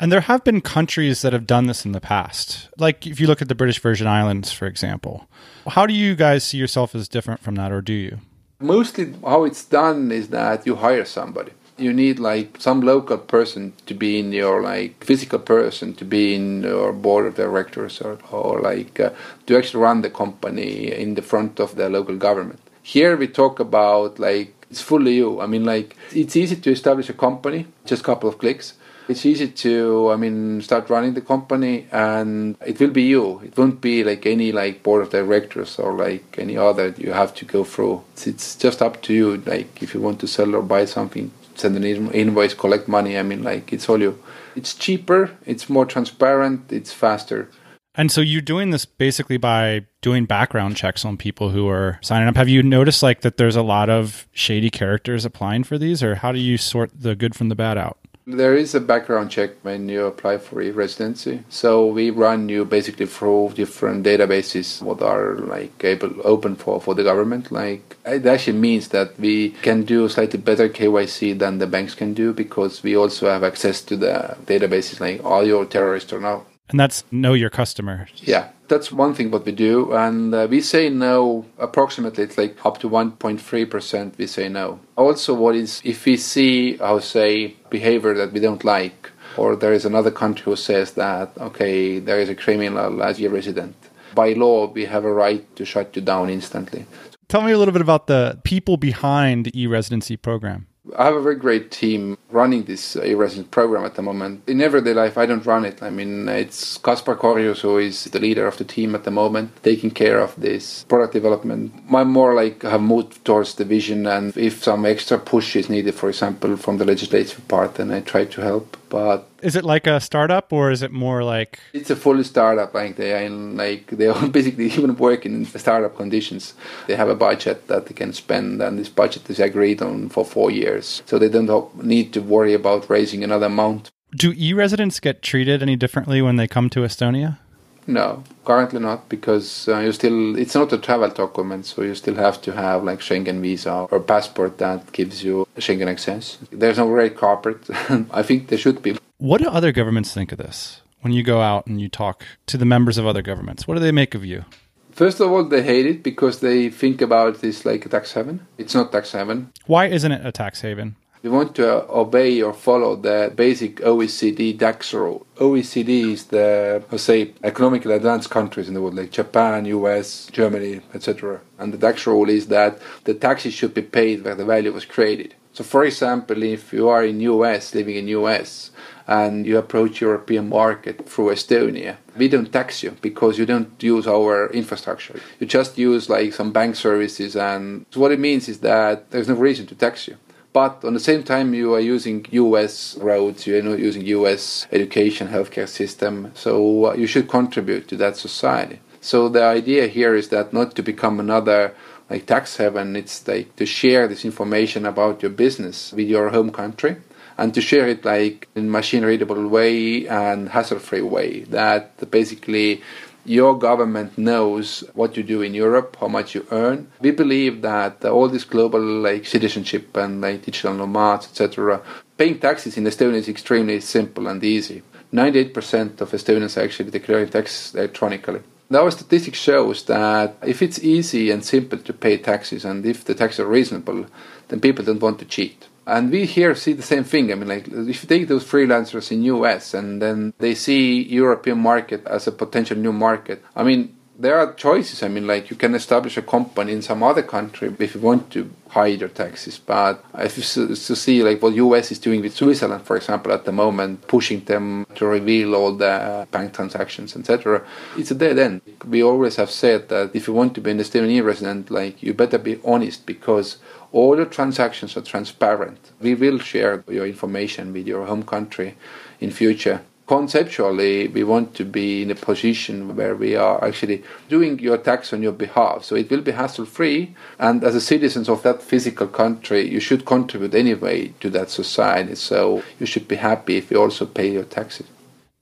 And 0.00 0.10
there 0.10 0.22
have 0.22 0.42
been 0.44 0.62
countries 0.62 1.20
that 1.20 1.34
have 1.34 1.46
done 1.46 1.66
this 1.66 1.84
in 1.84 1.92
the 1.92 2.00
past. 2.00 2.70
Like 2.78 3.06
if 3.06 3.20
you 3.20 3.26
look 3.26 3.42
at 3.42 3.48
the 3.48 3.54
British 3.54 3.78
Virgin 3.80 4.06
Islands, 4.06 4.50
for 4.50 4.66
example. 4.66 5.28
How 5.68 5.86
do 5.86 5.92
you 5.92 6.14
guys 6.14 6.42
see 6.42 6.56
yourself 6.56 6.94
as 6.94 7.06
different 7.06 7.40
from 7.40 7.56
that, 7.56 7.70
or 7.70 7.82
do 7.82 7.92
you? 7.92 8.18
Mostly, 8.60 9.14
how 9.22 9.44
it's 9.44 9.64
done 9.64 10.10
is 10.10 10.28
that 10.28 10.66
you 10.66 10.76
hire 10.76 11.04
somebody. 11.04 11.52
You 11.76 11.92
need 11.92 12.18
like 12.18 12.56
some 12.58 12.80
local 12.80 13.18
person 13.18 13.74
to 13.86 13.94
be 13.94 14.18
in 14.18 14.32
your 14.32 14.62
like 14.62 15.04
physical 15.04 15.38
person 15.38 15.94
to 15.94 16.04
be 16.04 16.34
in 16.34 16.62
your 16.62 16.92
board 16.92 17.26
of 17.26 17.34
directors 17.34 18.00
or, 18.00 18.18
or 18.30 18.60
like 18.60 18.98
uh, 19.00 19.10
to 19.46 19.56
actually 19.56 19.82
run 19.82 20.00
the 20.00 20.10
company 20.10 20.92
in 20.92 21.14
the 21.14 21.22
front 21.22 21.60
of 21.60 21.76
the 21.76 21.90
local 21.90 22.16
government. 22.16 22.60
Here 22.82 23.16
we 23.18 23.28
talk 23.28 23.60
about 23.60 24.18
like 24.18 24.66
it's 24.70 24.80
fully 24.80 25.16
you. 25.16 25.40
I 25.40 25.46
mean, 25.46 25.64
like 25.64 25.94
it's 26.12 26.36
easy 26.36 26.56
to 26.56 26.70
establish 26.70 27.10
a 27.10 27.14
company, 27.14 27.66
just 27.84 28.02
a 28.02 28.04
couple 28.04 28.28
of 28.28 28.38
clicks 28.38 28.74
it's 29.10 29.26
easy 29.26 29.48
to 29.48 30.10
i 30.12 30.16
mean 30.16 30.60
start 30.62 30.88
running 30.88 31.14
the 31.14 31.20
company 31.20 31.86
and 31.90 32.56
it 32.64 32.78
will 32.80 32.90
be 32.90 33.02
you. 33.02 33.40
It 33.44 33.56
won't 33.56 33.80
be 33.80 34.04
like 34.04 34.26
any 34.26 34.52
like 34.52 34.82
board 34.82 35.02
of 35.02 35.10
directors 35.10 35.78
or 35.78 35.92
like 35.94 36.38
any 36.38 36.56
other 36.56 36.94
you 36.96 37.12
have 37.12 37.34
to 37.36 37.44
go 37.44 37.64
through. 37.64 38.02
It's, 38.12 38.26
it's 38.26 38.56
just 38.56 38.82
up 38.82 39.02
to 39.02 39.12
you. 39.12 39.36
Like 39.38 39.82
if 39.82 39.94
you 39.94 40.00
want 40.00 40.20
to 40.20 40.26
sell 40.26 40.54
or 40.54 40.62
buy 40.62 40.84
something 40.84 41.30
send 41.56 41.76
an 41.76 41.84
invoice 41.84 42.54
collect 42.54 42.88
money. 42.88 43.18
I 43.18 43.22
mean 43.22 43.42
like 43.42 43.72
it's 43.72 43.88
all 43.88 44.00
you. 44.00 44.22
It's 44.56 44.74
cheaper 44.74 45.30
it's 45.46 45.68
more 45.68 45.86
transparent 45.86 46.72
it's 46.72 46.92
faster. 46.92 47.48
And 47.96 48.12
so 48.12 48.20
you're 48.20 48.40
doing 48.40 48.70
this 48.70 48.84
basically 48.84 49.36
by 49.36 49.86
doing 50.00 50.24
background 50.24 50.76
checks 50.76 51.04
on 51.04 51.16
people 51.16 51.50
who 51.50 51.68
are 51.68 51.98
signing 52.02 52.28
up. 52.28 52.36
Have 52.36 52.48
you 52.48 52.62
noticed 52.62 53.02
like 53.02 53.22
that 53.22 53.36
there's 53.36 53.56
a 53.56 53.62
lot 53.62 53.90
of 53.90 54.28
shady 54.32 54.70
characters 54.70 55.24
applying 55.24 55.64
for 55.64 55.76
these 55.76 56.02
or 56.02 56.16
how 56.16 56.30
do 56.32 56.38
you 56.38 56.56
sort 56.56 56.90
the 56.94 57.16
good 57.16 57.34
from 57.34 57.48
the 57.48 57.56
bad 57.56 57.76
out? 57.76 57.98
There 58.36 58.54
is 58.54 58.74
a 58.74 58.80
background 58.80 59.30
check 59.30 59.50
when 59.62 59.88
you 59.88 60.06
apply 60.06 60.38
for 60.38 60.62
e-residency. 60.62 61.42
So 61.48 61.86
we 61.86 62.10
run 62.10 62.48
you 62.48 62.64
basically 62.64 63.06
through 63.06 63.52
different 63.54 64.04
databases 64.04 64.82
what 64.82 65.02
are 65.02 65.36
like 65.36 65.84
able 65.84 66.14
open 66.24 66.56
for, 66.56 66.80
for 66.80 66.94
the 66.94 67.02
government. 67.02 67.50
Like 67.50 67.96
it 68.04 68.26
actually 68.26 68.58
means 68.58 68.88
that 68.88 69.18
we 69.18 69.50
can 69.62 69.84
do 69.84 70.08
slightly 70.08 70.38
better 70.38 70.68
KYC 70.68 71.38
than 71.38 71.58
the 71.58 71.66
banks 71.66 71.94
can 71.94 72.14
do 72.14 72.32
because 72.32 72.82
we 72.82 72.96
also 72.96 73.28
have 73.28 73.44
access 73.44 73.82
to 73.82 73.96
the 73.96 74.36
databases 74.46 75.00
like 75.00 75.24
all 75.24 75.44
your 75.44 75.64
terrorists 75.64 76.12
or 76.12 76.20
not. 76.20 76.44
And 76.70 76.80
that's 76.80 77.04
know 77.10 77.34
your 77.34 77.50
customer. 77.50 78.08
Yeah 78.16 78.50
that's 78.70 78.92
one 78.92 79.12
thing 79.12 79.30
what 79.30 79.44
we 79.44 79.52
do. 79.52 79.92
And 79.92 80.34
uh, 80.34 80.46
we 80.48 80.62
say 80.62 80.88
no 80.88 81.44
approximately 81.58 82.24
it's 82.24 82.38
like 82.38 82.64
up 82.64 82.78
to 82.78 82.88
1.3% 82.88 84.16
we 84.16 84.26
say 84.26 84.48
no. 84.48 84.80
Also 84.96 85.34
what 85.34 85.54
is 85.56 85.82
if 85.84 86.06
we 86.06 86.16
see 86.16 86.76
how 86.78 87.00
say 87.00 87.56
behavior 87.68 88.14
that 88.14 88.32
we 88.32 88.40
don't 88.40 88.64
like 88.64 89.10
or 89.36 89.56
there 89.56 89.74
is 89.74 89.84
another 89.84 90.10
country 90.10 90.44
who 90.44 90.56
says 90.56 90.92
that 90.92 91.36
okay 91.38 91.98
there 91.98 92.20
is 92.20 92.28
a 92.28 92.34
criminal 92.34 93.02
as 93.02 93.20
your 93.20 93.32
resident 93.32 93.74
by 94.14 94.32
law 94.32 94.66
we 94.68 94.84
have 94.84 95.04
a 95.04 95.12
right 95.12 95.44
to 95.56 95.64
shut 95.64 95.94
you 95.94 96.02
down 96.02 96.30
instantly. 96.30 96.86
Tell 97.28 97.42
me 97.42 97.52
a 97.52 97.58
little 97.58 97.72
bit 97.72 97.82
about 97.82 98.06
the 98.06 98.40
people 98.44 98.76
behind 98.76 99.44
the 99.46 99.52
e-residency 99.60 100.16
program 100.16 100.66
I 100.96 101.04
have 101.04 101.14
a 101.14 101.20
very 101.20 101.36
great 101.36 101.70
team 101.70 102.16
running 102.30 102.64
this 102.64 102.96
e-resident 102.96 103.50
program 103.50 103.84
at 103.84 103.96
the 103.96 104.02
moment. 104.02 104.48
In 104.48 104.62
everyday 104.62 104.94
life, 104.94 105.18
I 105.18 105.26
don't 105.26 105.44
run 105.44 105.66
it. 105.66 105.82
I 105.82 105.90
mean, 105.90 106.26
it's 106.28 106.78
Kaspar 106.78 107.16
Korjus 107.16 107.60
who 107.60 107.76
is 107.76 108.04
the 108.04 108.18
leader 108.18 108.46
of 108.46 108.56
the 108.56 108.64
team 108.64 108.94
at 108.94 109.04
the 109.04 109.10
moment, 109.10 109.62
taking 109.62 109.90
care 109.90 110.18
of 110.18 110.34
this 110.36 110.84
product 110.84 111.12
development. 111.12 111.74
I'm 111.94 112.10
more 112.10 112.34
like 112.34 112.62
have 112.62 112.80
moved 112.80 113.24
towards 113.26 113.54
the 113.54 113.66
vision, 113.66 114.06
and 114.06 114.34
if 114.36 114.64
some 114.64 114.86
extra 114.86 115.18
push 115.18 115.54
is 115.54 115.68
needed, 115.68 115.94
for 115.94 116.08
example, 116.08 116.56
from 116.56 116.78
the 116.78 116.86
legislative 116.86 117.46
part, 117.46 117.74
then 117.74 117.90
I 117.90 118.00
try 118.00 118.24
to 118.24 118.40
help. 118.40 118.76
But 118.90 119.28
is 119.40 119.56
it 119.56 119.64
like 119.64 119.86
a 119.86 120.00
startup 120.00 120.52
or 120.52 120.70
is 120.70 120.82
it 120.82 120.90
more 120.90 121.24
like 121.24 121.60
it's 121.72 121.90
a 121.90 121.96
full 121.96 122.22
startup 122.24 122.74
like 122.74 122.96
they 122.96 123.12
are 123.14 123.22
in, 123.22 123.56
like 123.56 123.86
they 123.86 124.08
are 124.08 124.28
basically 124.38 124.66
even 124.66 124.96
working 124.96 125.32
in 125.32 125.46
startup 125.46 125.96
conditions. 125.96 126.54
They 126.86 126.96
have 126.96 127.08
a 127.08 127.14
budget 127.14 127.68
that 127.68 127.86
they 127.86 127.94
can 127.94 128.12
spend 128.12 128.60
and 128.60 128.78
this 128.78 128.88
budget 128.88 129.30
is 129.30 129.40
agreed 129.40 129.80
on 129.80 130.08
for 130.10 130.24
four 130.24 130.50
years. 130.50 131.02
So 131.06 131.18
they 131.18 131.28
don't 131.28 131.84
need 131.84 132.12
to 132.12 132.20
worry 132.20 132.52
about 132.52 132.90
raising 132.90 133.24
another 133.24 133.46
amount. 133.46 133.90
Do 134.14 134.34
e-residents 134.36 134.98
get 134.98 135.22
treated 135.22 135.62
any 135.62 135.76
differently 135.76 136.20
when 136.20 136.34
they 136.34 136.48
come 136.48 136.68
to 136.70 136.80
estonia 136.80 137.38
no, 137.86 138.24
currently 138.44 138.80
not 138.80 139.08
because 139.08 139.68
uh, 139.68 139.78
you 139.78 139.92
still 139.92 140.36
it's 140.36 140.54
not 140.54 140.72
a 140.72 140.78
travel 140.78 141.10
document, 141.10 141.66
so 141.66 141.82
you 141.82 141.94
still 141.94 142.14
have 142.16 142.40
to 142.42 142.52
have 142.52 142.84
like 142.84 143.00
Schengen 143.00 143.40
visa 143.40 143.86
or 143.90 144.00
passport 144.00 144.58
that 144.58 144.92
gives 144.92 145.24
you 145.24 145.46
Schengen 145.56 145.88
access. 145.88 146.38
There's 146.50 146.78
no 146.78 146.88
red 146.88 147.16
carpet. 147.16 147.58
I 148.10 148.22
think 148.22 148.48
there 148.48 148.58
should 148.58 148.82
be. 148.82 148.96
What 149.18 149.40
do 149.40 149.48
other 149.48 149.72
governments 149.72 150.14
think 150.14 150.32
of 150.32 150.38
this? 150.38 150.82
When 151.00 151.12
you 151.12 151.22
go 151.22 151.40
out 151.40 151.66
and 151.66 151.80
you 151.80 151.88
talk 151.88 152.24
to 152.46 152.58
the 152.58 152.66
members 152.66 152.98
of 152.98 153.06
other 153.06 153.22
governments, 153.22 153.66
what 153.66 153.74
do 153.74 153.80
they 153.80 153.92
make 153.92 154.14
of 154.14 154.24
you? 154.24 154.44
First 154.92 155.20
of 155.20 155.30
all, 155.30 155.44
they 155.44 155.62
hate 155.62 155.86
it 155.86 156.02
because 156.02 156.40
they 156.40 156.68
think 156.68 157.00
about 157.00 157.40
this 157.40 157.64
like 157.64 157.86
a 157.86 157.88
tax 157.88 158.12
haven. 158.12 158.46
It's 158.58 158.74
not 158.74 158.92
tax 158.92 159.12
haven. 159.12 159.50
Why 159.66 159.86
isn't 159.86 160.12
it 160.12 160.26
a 160.26 160.32
tax 160.32 160.60
haven? 160.60 160.96
We 161.22 161.28
want 161.28 161.54
to 161.56 161.86
obey 161.90 162.40
or 162.40 162.54
follow 162.54 162.96
the 162.96 163.30
basic 163.34 163.76
OECD 163.76 164.58
tax 164.58 164.94
rule. 164.94 165.26
OECD 165.36 166.12
is 166.12 166.24
the, 166.24 166.82
let's 166.90 167.04
say, 167.04 167.34
economically 167.44 167.92
advanced 167.92 168.30
countries 168.30 168.68
in 168.68 168.74
the 168.74 168.80
world, 168.80 168.94
like 168.94 169.10
Japan, 169.10 169.66
US, 169.66 170.28
Germany, 170.32 170.80
etc. 170.94 171.42
And 171.58 171.74
the 171.74 171.78
tax 171.78 172.06
rule 172.06 172.30
is 172.30 172.46
that 172.46 172.78
the 173.04 173.12
taxes 173.12 173.52
should 173.52 173.74
be 173.74 173.82
paid 173.82 174.24
where 174.24 174.34
the 174.34 174.46
value 174.46 174.72
was 174.72 174.86
created. 174.86 175.34
So, 175.52 175.62
for 175.62 175.84
example, 175.84 176.42
if 176.42 176.72
you 176.72 176.88
are 176.88 177.04
in 177.04 177.20
US, 177.20 177.74
living 177.74 177.96
in 177.96 178.08
US, 178.08 178.70
and 179.06 179.44
you 179.44 179.58
approach 179.58 180.00
European 180.00 180.48
market 180.48 181.06
through 181.06 181.32
Estonia, 181.32 181.96
we 182.16 182.28
don't 182.28 182.50
tax 182.50 182.82
you 182.82 182.96
because 183.02 183.36
you 183.38 183.44
don't 183.44 183.82
use 183.82 184.06
our 184.06 184.48
infrastructure. 184.52 185.20
You 185.38 185.46
just 185.46 185.76
use 185.76 186.08
like 186.08 186.32
some 186.32 186.50
bank 186.50 186.76
services, 186.76 187.36
and 187.36 187.84
so 187.90 188.00
what 188.00 188.12
it 188.12 188.20
means 188.20 188.48
is 188.48 188.60
that 188.60 189.10
there's 189.10 189.28
no 189.28 189.34
reason 189.34 189.66
to 189.66 189.74
tax 189.74 190.08
you 190.08 190.16
but 190.52 190.84
on 190.84 190.94
the 190.94 191.00
same 191.00 191.22
time 191.22 191.54
you 191.54 191.74
are 191.74 191.80
using 191.80 192.26
US 192.30 192.96
roads, 192.98 193.46
you 193.46 193.56
are 193.56 193.76
using 193.76 194.04
US 194.06 194.66
education, 194.72 195.28
healthcare 195.28 195.68
system, 195.68 196.32
so 196.34 196.86
uh, 196.86 196.94
you 196.94 197.06
should 197.06 197.28
contribute 197.28 197.88
to 197.88 197.96
that 197.96 198.16
society. 198.16 198.80
So 199.00 199.28
the 199.28 199.44
idea 199.44 199.86
here 199.86 200.14
is 200.14 200.28
that 200.28 200.52
not 200.52 200.74
to 200.76 200.82
become 200.82 201.20
another 201.20 201.74
like 202.10 202.26
tax 202.26 202.56
haven, 202.56 202.96
it's 202.96 203.26
like 203.26 203.54
to 203.56 203.64
share 203.64 204.08
this 204.08 204.24
information 204.24 204.84
about 204.84 205.22
your 205.22 205.30
business 205.30 205.92
with 205.92 206.08
your 206.08 206.30
home 206.30 206.50
country 206.50 206.96
and 207.38 207.54
to 207.54 207.60
share 207.60 207.88
it 207.88 208.04
like 208.04 208.48
in 208.54 208.70
machine 208.70 209.04
readable 209.04 209.48
way 209.48 210.06
and 210.08 210.50
hassle 210.50 210.78
free 210.78 211.00
way 211.00 211.40
that 211.44 212.10
basically 212.10 212.82
your 213.24 213.58
government 213.58 214.16
knows 214.16 214.84
what 214.94 215.16
you 215.16 215.22
do 215.22 215.42
in 215.42 215.54
Europe, 215.54 215.96
how 216.00 216.08
much 216.08 216.34
you 216.34 216.46
earn. 216.50 216.90
We 217.00 217.10
believe 217.10 217.62
that 217.62 218.04
all 218.04 218.28
this 218.28 218.44
global 218.44 218.80
like 218.80 219.26
citizenship 219.26 219.96
and 219.96 220.20
like 220.20 220.42
digital 220.44 220.74
nomads, 220.74 221.26
etc., 221.26 221.82
paying 222.16 222.38
taxes 222.38 222.76
in 222.76 222.84
Estonia 222.84 223.14
is 223.16 223.28
extremely 223.28 223.80
simple 223.80 224.26
and 224.26 224.42
easy. 224.42 224.82
98% 225.12 226.00
of 226.00 226.10
Estonians 226.12 226.56
actually 226.56 226.90
declare 226.90 227.26
taxes 227.26 227.74
electronically. 227.74 228.40
Our 228.72 228.92
statistics 228.92 229.38
shows 229.38 229.84
that 229.86 230.36
if 230.46 230.62
it's 230.62 230.78
easy 230.78 231.32
and 231.32 231.44
simple 231.44 231.78
to 231.78 231.92
pay 231.92 232.16
taxes 232.18 232.64
and 232.64 232.86
if 232.86 233.04
the 233.04 233.16
taxes 233.16 233.40
are 233.40 233.48
reasonable, 233.48 234.06
then 234.48 234.60
people 234.60 234.84
don't 234.84 235.02
want 235.02 235.18
to 235.18 235.24
cheat. 235.24 235.66
And 235.90 236.12
we 236.12 236.24
here 236.24 236.54
see 236.54 236.72
the 236.72 236.90
same 236.94 237.02
thing. 237.02 237.32
I 237.32 237.34
mean, 237.34 237.48
like 237.48 237.66
if 237.66 238.02
you 238.02 238.08
take 238.08 238.28
those 238.28 238.44
freelancers 238.44 239.10
in 239.10 239.24
US 239.24 239.74
and 239.74 240.00
then 240.00 240.32
they 240.38 240.54
see 240.54 241.02
European 241.02 241.58
market 241.58 242.06
as 242.06 242.28
a 242.28 242.32
potential 242.32 242.76
new 242.76 242.92
market. 242.92 243.42
I 243.56 243.64
mean, 243.64 243.96
there 244.16 244.38
are 244.38 244.52
choices. 244.52 245.02
I 245.02 245.08
mean, 245.08 245.26
like 245.26 245.50
you 245.50 245.56
can 245.56 245.74
establish 245.74 246.16
a 246.16 246.22
company 246.22 246.72
in 246.72 246.82
some 246.82 247.02
other 247.02 247.22
country 247.22 247.74
if 247.78 247.94
you 247.94 248.00
want 248.00 248.30
to 248.30 248.50
hide 248.68 249.00
your 249.00 249.08
taxes. 249.08 249.58
But 249.58 250.04
if 250.14 250.36
you 250.36 250.44
to 250.76 250.96
see 250.96 251.24
like 251.24 251.42
what 251.42 251.54
US 251.54 251.90
is 251.90 251.98
doing 251.98 252.20
with 252.20 252.36
Switzerland, 252.36 252.84
for 252.84 252.96
example, 252.96 253.32
at 253.32 253.44
the 253.44 253.52
moment, 253.52 254.06
pushing 254.06 254.44
them 254.44 254.86
to 254.94 255.06
reveal 255.06 255.56
all 255.56 255.72
the 255.74 256.28
bank 256.30 256.52
transactions, 256.52 257.16
etc., 257.16 257.66
it's 257.96 258.12
a 258.12 258.14
dead 258.14 258.38
end. 258.38 258.60
We 258.86 259.02
always 259.02 259.36
have 259.36 259.50
said 259.50 259.88
that 259.88 260.14
if 260.14 260.28
you 260.28 260.34
want 260.34 260.54
to 260.54 260.60
be 260.60 260.70
an 260.70 260.78
Estonian 260.78 261.24
resident, 261.24 261.70
like 261.70 262.00
you 262.00 262.14
better 262.14 262.38
be 262.38 262.60
honest 262.64 263.06
because 263.06 263.58
all 263.92 264.16
your 264.16 264.26
transactions 264.26 264.96
are 264.96 265.02
transparent. 265.02 265.92
We 266.00 266.14
will 266.14 266.38
share 266.38 266.84
your 266.88 267.06
information 267.06 267.72
with 267.72 267.86
your 267.86 268.06
home 268.06 268.22
country 268.22 268.76
in 269.20 269.30
future. 269.30 269.82
Conceptually 270.06 271.06
we 271.06 271.22
want 271.22 271.54
to 271.54 271.64
be 271.64 272.02
in 272.02 272.10
a 272.10 272.16
position 272.16 272.96
where 272.96 273.14
we 273.14 273.36
are 273.36 273.62
actually 273.64 274.02
doing 274.28 274.58
your 274.58 274.76
tax 274.76 275.12
on 275.12 275.22
your 275.22 275.32
behalf. 275.32 275.84
So 275.84 275.94
it 275.94 276.10
will 276.10 276.20
be 276.20 276.32
hassle 276.32 276.66
free 276.66 277.14
and 277.38 277.62
as 277.62 277.76
a 277.76 277.80
citizens 277.80 278.28
of 278.28 278.42
that 278.42 278.60
physical 278.60 279.06
country 279.06 279.68
you 279.68 279.78
should 279.78 280.04
contribute 280.04 280.54
anyway 280.54 281.14
to 281.20 281.30
that 281.30 281.50
society. 281.50 282.16
So 282.16 282.62
you 282.80 282.86
should 282.86 283.06
be 283.06 283.16
happy 283.16 283.56
if 283.56 283.70
you 283.70 283.80
also 283.80 284.04
pay 284.04 284.32
your 284.32 284.44
taxes. 284.44 284.86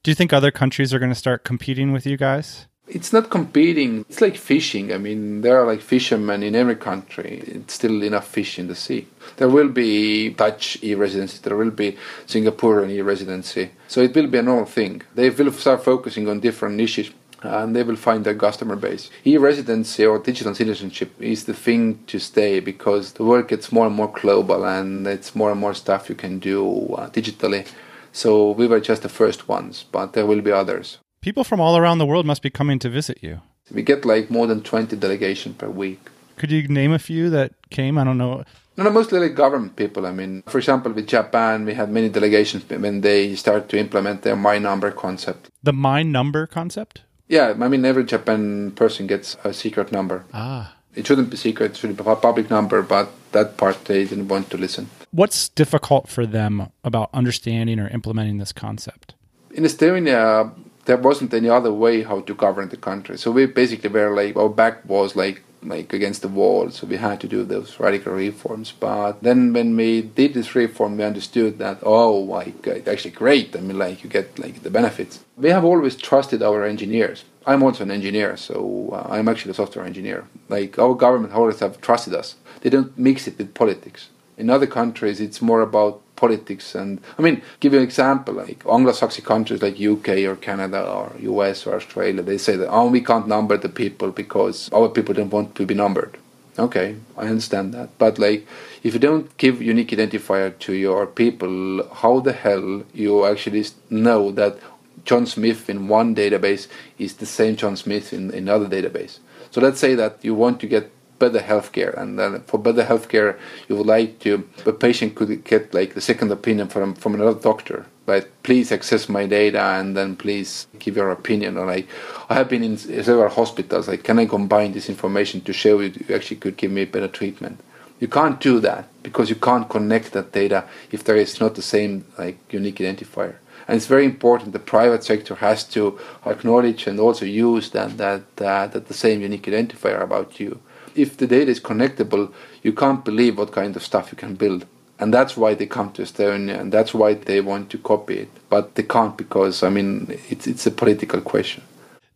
Do 0.02 0.10
you 0.10 0.14
think 0.14 0.32
other 0.32 0.50
countries 0.50 0.92
are 0.92 0.98
going 0.98 1.12
to 1.12 1.22
start 1.26 1.44
competing 1.44 1.92
with 1.92 2.06
you 2.06 2.18
guys 2.18 2.66
it's 2.88 3.12
not 3.12 3.30
competing. 3.30 4.04
It's 4.08 4.20
like 4.20 4.36
fishing. 4.36 4.92
I 4.92 4.98
mean, 4.98 5.42
there 5.42 5.60
are 5.60 5.66
like 5.66 5.80
fishermen 5.80 6.42
in 6.42 6.54
every 6.54 6.76
country. 6.76 7.42
It's 7.46 7.74
still 7.74 8.02
enough 8.02 8.26
fish 8.26 8.58
in 8.58 8.68
the 8.68 8.74
sea. 8.74 9.06
There 9.36 9.48
will 9.48 9.68
be 9.68 10.30
Dutch 10.30 10.78
e-residency. 10.82 11.38
There 11.42 11.56
will 11.56 11.70
be 11.70 11.96
Singaporean 12.26 12.90
e-residency. 12.90 13.70
So 13.88 14.00
it 14.00 14.14
will 14.14 14.26
be 14.26 14.38
a 14.38 14.42
normal 14.42 14.66
thing. 14.66 15.02
They 15.14 15.30
will 15.30 15.52
start 15.52 15.84
focusing 15.84 16.28
on 16.28 16.40
different 16.40 16.76
niches 16.76 17.10
and 17.42 17.76
they 17.76 17.84
will 17.84 17.96
find 17.96 18.24
their 18.24 18.34
customer 18.34 18.76
base. 18.76 19.10
E-residency 19.24 20.04
or 20.04 20.18
digital 20.18 20.54
citizenship 20.54 21.12
is 21.20 21.44
the 21.44 21.54
thing 21.54 22.02
to 22.06 22.18
stay 22.18 22.58
because 22.58 23.12
the 23.12 23.24
world 23.24 23.48
gets 23.48 23.70
more 23.70 23.86
and 23.86 23.94
more 23.94 24.12
global 24.12 24.64
and 24.64 25.06
it's 25.06 25.36
more 25.36 25.52
and 25.52 25.60
more 25.60 25.74
stuff 25.74 26.08
you 26.08 26.16
can 26.16 26.38
do 26.38 26.94
uh, 26.94 27.08
digitally. 27.10 27.66
So 28.12 28.50
we 28.50 28.66
were 28.66 28.80
just 28.80 29.02
the 29.02 29.08
first 29.08 29.48
ones, 29.48 29.84
but 29.92 30.14
there 30.14 30.26
will 30.26 30.40
be 30.40 30.50
others. 30.50 30.98
People 31.20 31.44
from 31.44 31.60
all 31.60 31.76
around 31.76 31.98
the 31.98 32.06
world 32.06 32.26
must 32.26 32.42
be 32.42 32.50
coming 32.50 32.78
to 32.78 32.88
visit 32.88 33.18
you. 33.22 33.40
We 33.72 33.82
get 33.82 34.04
like 34.04 34.30
more 34.30 34.46
than 34.46 34.62
20 34.62 34.96
delegations 34.96 35.56
per 35.56 35.68
week. 35.68 36.00
Could 36.36 36.52
you 36.52 36.66
name 36.68 36.92
a 36.92 36.98
few 36.98 37.28
that 37.30 37.52
came? 37.70 37.98
I 37.98 38.04
don't 38.04 38.18
know. 38.18 38.44
No, 38.76 38.84
no, 38.84 38.90
mostly 38.90 39.18
like 39.18 39.34
government 39.34 39.74
people. 39.74 40.06
I 40.06 40.12
mean, 40.12 40.42
for 40.46 40.58
example, 40.58 40.92
with 40.92 41.08
Japan, 41.08 41.64
we 41.64 41.74
had 41.74 41.90
many 41.90 42.08
delegations 42.08 42.64
when 42.70 43.00
they 43.00 43.34
started 43.34 43.68
to 43.70 43.78
implement 43.78 44.22
their 44.22 44.36
My 44.36 44.58
Number 44.58 44.92
concept. 44.92 45.50
The 45.64 45.72
My 45.72 46.04
Number 46.04 46.46
concept? 46.46 47.02
Yeah, 47.26 47.54
I 47.60 47.68
mean, 47.68 47.84
every 47.84 48.04
Japan 48.04 48.70
person 48.70 49.08
gets 49.08 49.36
a 49.42 49.52
secret 49.52 49.90
number. 49.90 50.24
Ah. 50.32 50.76
It 50.94 51.06
shouldn't 51.06 51.30
be 51.30 51.36
secret, 51.36 51.72
it 51.72 51.76
should 51.76 51.96
be 51.96 52.04
a 52.06 52.16
public 52.16 52.50
number, 52.50 52.82
but 52.82 53.10
that 53.32 53.56
part 53.56 53.84
they 53.84 54.04
didn't 54.04 54.28
want 54.28 54.48
to 54.50 54.56
listen. 54.56 54.88
What's 55.10 55.48
difficult 55.48 56.08
for 56.08 56.24
them 56.24 56.70
about 56.84 57.10
understanding 57.12 57.78
or 57.80 57.88
implementing 57.88 58.38
this 58.38 58.52
concept? 58.52 59.14
In 59.50 59.64
Estonia, 59.64 60.52
there 60.88 60.96
wasn't 60.96 61.34
any 61.34 61.50
other 61.50 61.72
way 61.72 62.02
how 62.02 62.20
to 62.20 62.34
govern 62.34 62.70
the 62.70 62.76
country. 62.76 63.18
So 63.18 63.30
we 63.30 63.44
basically 63.44 63.90
were 63.90 64.14
like 64.16 64.34
our 64.36 64.48
back 64.48 64.84
was 64.86 65.14
like 65.14 65.42
like 65.62 65.92
against 65.92 66.22
the 66.22 66.28
wall. 66.28 66.70
So 66.70 66.86
we 66.86 66.96
had 66.96 67.20
to 67.20 67.28
do 67.28 67.44
those 67.44 67.78
radical 67.78 68.14
reforms. 68.14 68.72
But 68.72 69.22
then 69.22 69.52
when 69.52 69.76
we 69.76 70.00
did 70.00 70.32
this 70.32 70.54
reform, 70.54 70.96
we 70.96 71.04
understood 71.04 71.58
that 71.58 71.78
oh 71.82 72.26
god, 72.26 72.78
it's 72.78 72.88
actually 72.88 73.10
great. 73.10 73.54
I 73.54 73.60
mean, 73.60 73.78
like 73.78 74.02
you 74.02 74.08
get 74.08 74.38
like 74.38 74.62
the 74.62 74.70
benefits. 74.70 75.20
We 75.36 75.50
have 75.50 75.64
always 75.64 75.94
trusted 75.94 76.42
our 76.42 76.64
engineers. 76.64 77.24
I'm 77.46 77.62
also 77.62 77.82
an 77.84 77.90
engineer, 77.90 78.36
so 78.36 78.56
uh, 78.92 79.06
I'm 79.14 79.28
actually 79.28 79.52
a 79.52 79.60
software 79.60 79.84
engineer. 79.84 80.24
Like 80.48 80.78
our 80.78 80.94
government 80.94 81.34
always 81.34 81.60
have 81.60 81.82
trusted 81.82 82.14
us. 82.14 82.36
They 82.62 82.70
don't 82.70 82.96
mix 82.98 83.28
it 83.28 83.36
with 83.36 83.52
politics. 83.52 84.08
In 84.38 84.48
other 84.48 84.66
countries, 84.66 85.20
it's 85.20 85.42
more 85.42 85.60
about 85.60 86.00
politics. 86.18 86.74
And 86.74 87.00
I 87.18 87.22
mean, 87.22 87.40
give 87.60 87.72
you 87.72 87.78
an 87.78 87.84
example, 87.84 88.34
like 88.34 88.66
Anglo-Saxon 88.66 89.24
countries 89.24 89.62
like 89.62 89.80
UK 89.80 90.08
or 90.30 90.36
Canada 90.36 90.80
or 90.84 91.12
US 91.20 91.66
or 91.66 91.76
Australia, 91.76 92.22
they 92.22 92.38
say 92.38 92.56
that, 92.56 92.68
oh, 92.68 92.88
we 92.88 93.00
can't 93.00 93.28
number 93.28 93.56
the 93.56 93.68
people 93.68 94.10
because 94.10 94.68
our 94.72 94.88
people 94.88 95.14
don't 95.14 95.30
want 95.30 95.54
to 95.54 95.64
be 95.64 95.74
numbered. 95.74 96.18
Okay, 96.58 96.96
I 97.16 97.26
understand 97.28 97.72
that. 97.74 97.96
But 97.98 98.18
like, 98.18 98.46
if 98.82 98.92
you 98.92 98.98
don't 98.98 99.34
give 99.38 99.62
unique 99.62 99.90
identifier 99.90 100.58
to 100.58 100.72
your 100.72 101.06
people, 101.06 101.88
how 102.02 102.18
the 102.18 102.32
hell 102.32 102.82
you 102.92 103.24
actually 103.24 103.64
know 103.90 104.32
that 104.32 104.58
John 105.04 105.24
Smith 105.24 105.70
in 105.70 105.86
one 105.86 106.16
database 106.16 106.66
is 106.98 107.14
the 107.14 107.26
same 107.26 107.54
John 107.54 107.76
Smith 107.76 108.12
in 108.12 108.34
another 108.34 108.66
database? 108.66 109.20
So 109.52 109.60
let's 109.60 109.78
say 109.78 109.94
that 109.94 110.18
you 110.22 110.34
want 110.34 110.58
to 110.60 110.66
get 110.66 110.90
better 111.18 111.40
healthcare, 111.40 111.96
and 111.96 112.18
then 112.18 112.42
for 112.42 112.58
better 112.58 112.84
healthcare, 112.84 113.38
you 113.68 113.76
would 113.76 113.86
like 113.86 114.18
to 114.20 114.48
a 114.66 114.72
patient 114.72 115.14
could 115.14 115.44
get 115.44 115.74
like 115.74 115.96
a 115.96 116.00
second 116.00 116.30
opinion 116.30 116.68
from 116.68 116.94
from 116.94 117.14
another 117.14 117.38
doctor. 117.38 117.86
But 118.06 118.28
please 118.42 118.72
access 118.72 119.08
my 119.08 119.26
data, 119.26 119.60
and 119.60 119.96
then 119.96 120.16
please 120.16 120.66
give 120.78 120.96
your 120.96 121.10
opinion. 121.10 121.56
Or 121.58 121.66
like, 121.66 121.88
I 122.30 122.34
have 122.34 122.48
been 122.48 122.64
in 122.64 122.78
several 122.78 123.28
hospitals. 123.28 123.88
Like, 123.88 124.04
can 124.04 124.18
I 124.18 124.26
combine 124.26 124.72
this 124.72 124.88
information 124.88 125.40
to 125.42 125.52
show 125.52 125.80
you 125.80 125.92
you 126.08 126.14
actually 126.14 126.36
could 126.36 126.56
give 126.56 126.70
me 126.70 126.84
better 126.84 127.08
treatment? 127.08 127.60
You 128.00 128.08
can't 128.08 128.40
do 128.40 128.60
that 128.60 128.88
because 129.02 129.28
you 129.28 129.36
can't 129.36 129.68
connect 129.68 130.12
that 130.12 130.32
data 130.32 130.64
if 130.92 131.02
there 131.04 131.16
is 131.16 131.40
not 131.40 131.56
the 131.56 131.62
same 131.62 132.04
like 132.16 132.38
unique 132.52 132.76
identifier 132.76 133.34
and 133.68 133.76
it's 133.76 133.86
very 133.86 134.06
important 134.06 134.52
the 134.52 134.58
private 134.58 135.04
sector 135.04 135.34
has 135.36 135.62
to 135.62 135.98
acknowledge 136.24 136.86
and 136.86 136.98
also 136.98 137.24
use 137.24 137.70
that 137.70 137.96
that 137.98 138.22
uh, 138.40 138.66
that 138.66 138.88
the 138.88 138.94
same 138.94 139.20
unique 139.20 139.44
identifier 139.44 140.00
about 140.02 140.40
you 140.40 140.58
if 140.98 141.16
the 141.16 141.26
data 141.26 141.50
is 141.50 141.60
connectable, 141.60 142.32
you 142.62 142.72
can't 142.72 143.04
believe 143.04 143.38
what 143.38 143.52
kind 143.52 143.76
of 143.76 143.82
stuff 143.82 144.10
you 144.12 144.18
can 144.18 144.34
build. 144.34 144.66
And 145.00 145.14
that's 145.14 145.36
why 145.36 145.54
they 145.54 145.66
come 145.66 145.92
to 145.92 146.02
Estonia, 146.02 146.58
and 146.58 146.72
that's 146.72 146.92
why 146.92 147.14
they 147.14 147.40
want 147.40 147.70
to 147.70 147.78
copy 147.78 148.18
it. 148.18 148.30
But 148.48 148.74
they 148.74 148.82
can't 148.82 149.16
because, 149.16 149.62
I 149.62 149.70
mean, 149.70 150.18
it's, 150.28 150.46
it's 150.46 150.66
a 150.66 150.72
political 150.72 151.20
question. 151.20 151.62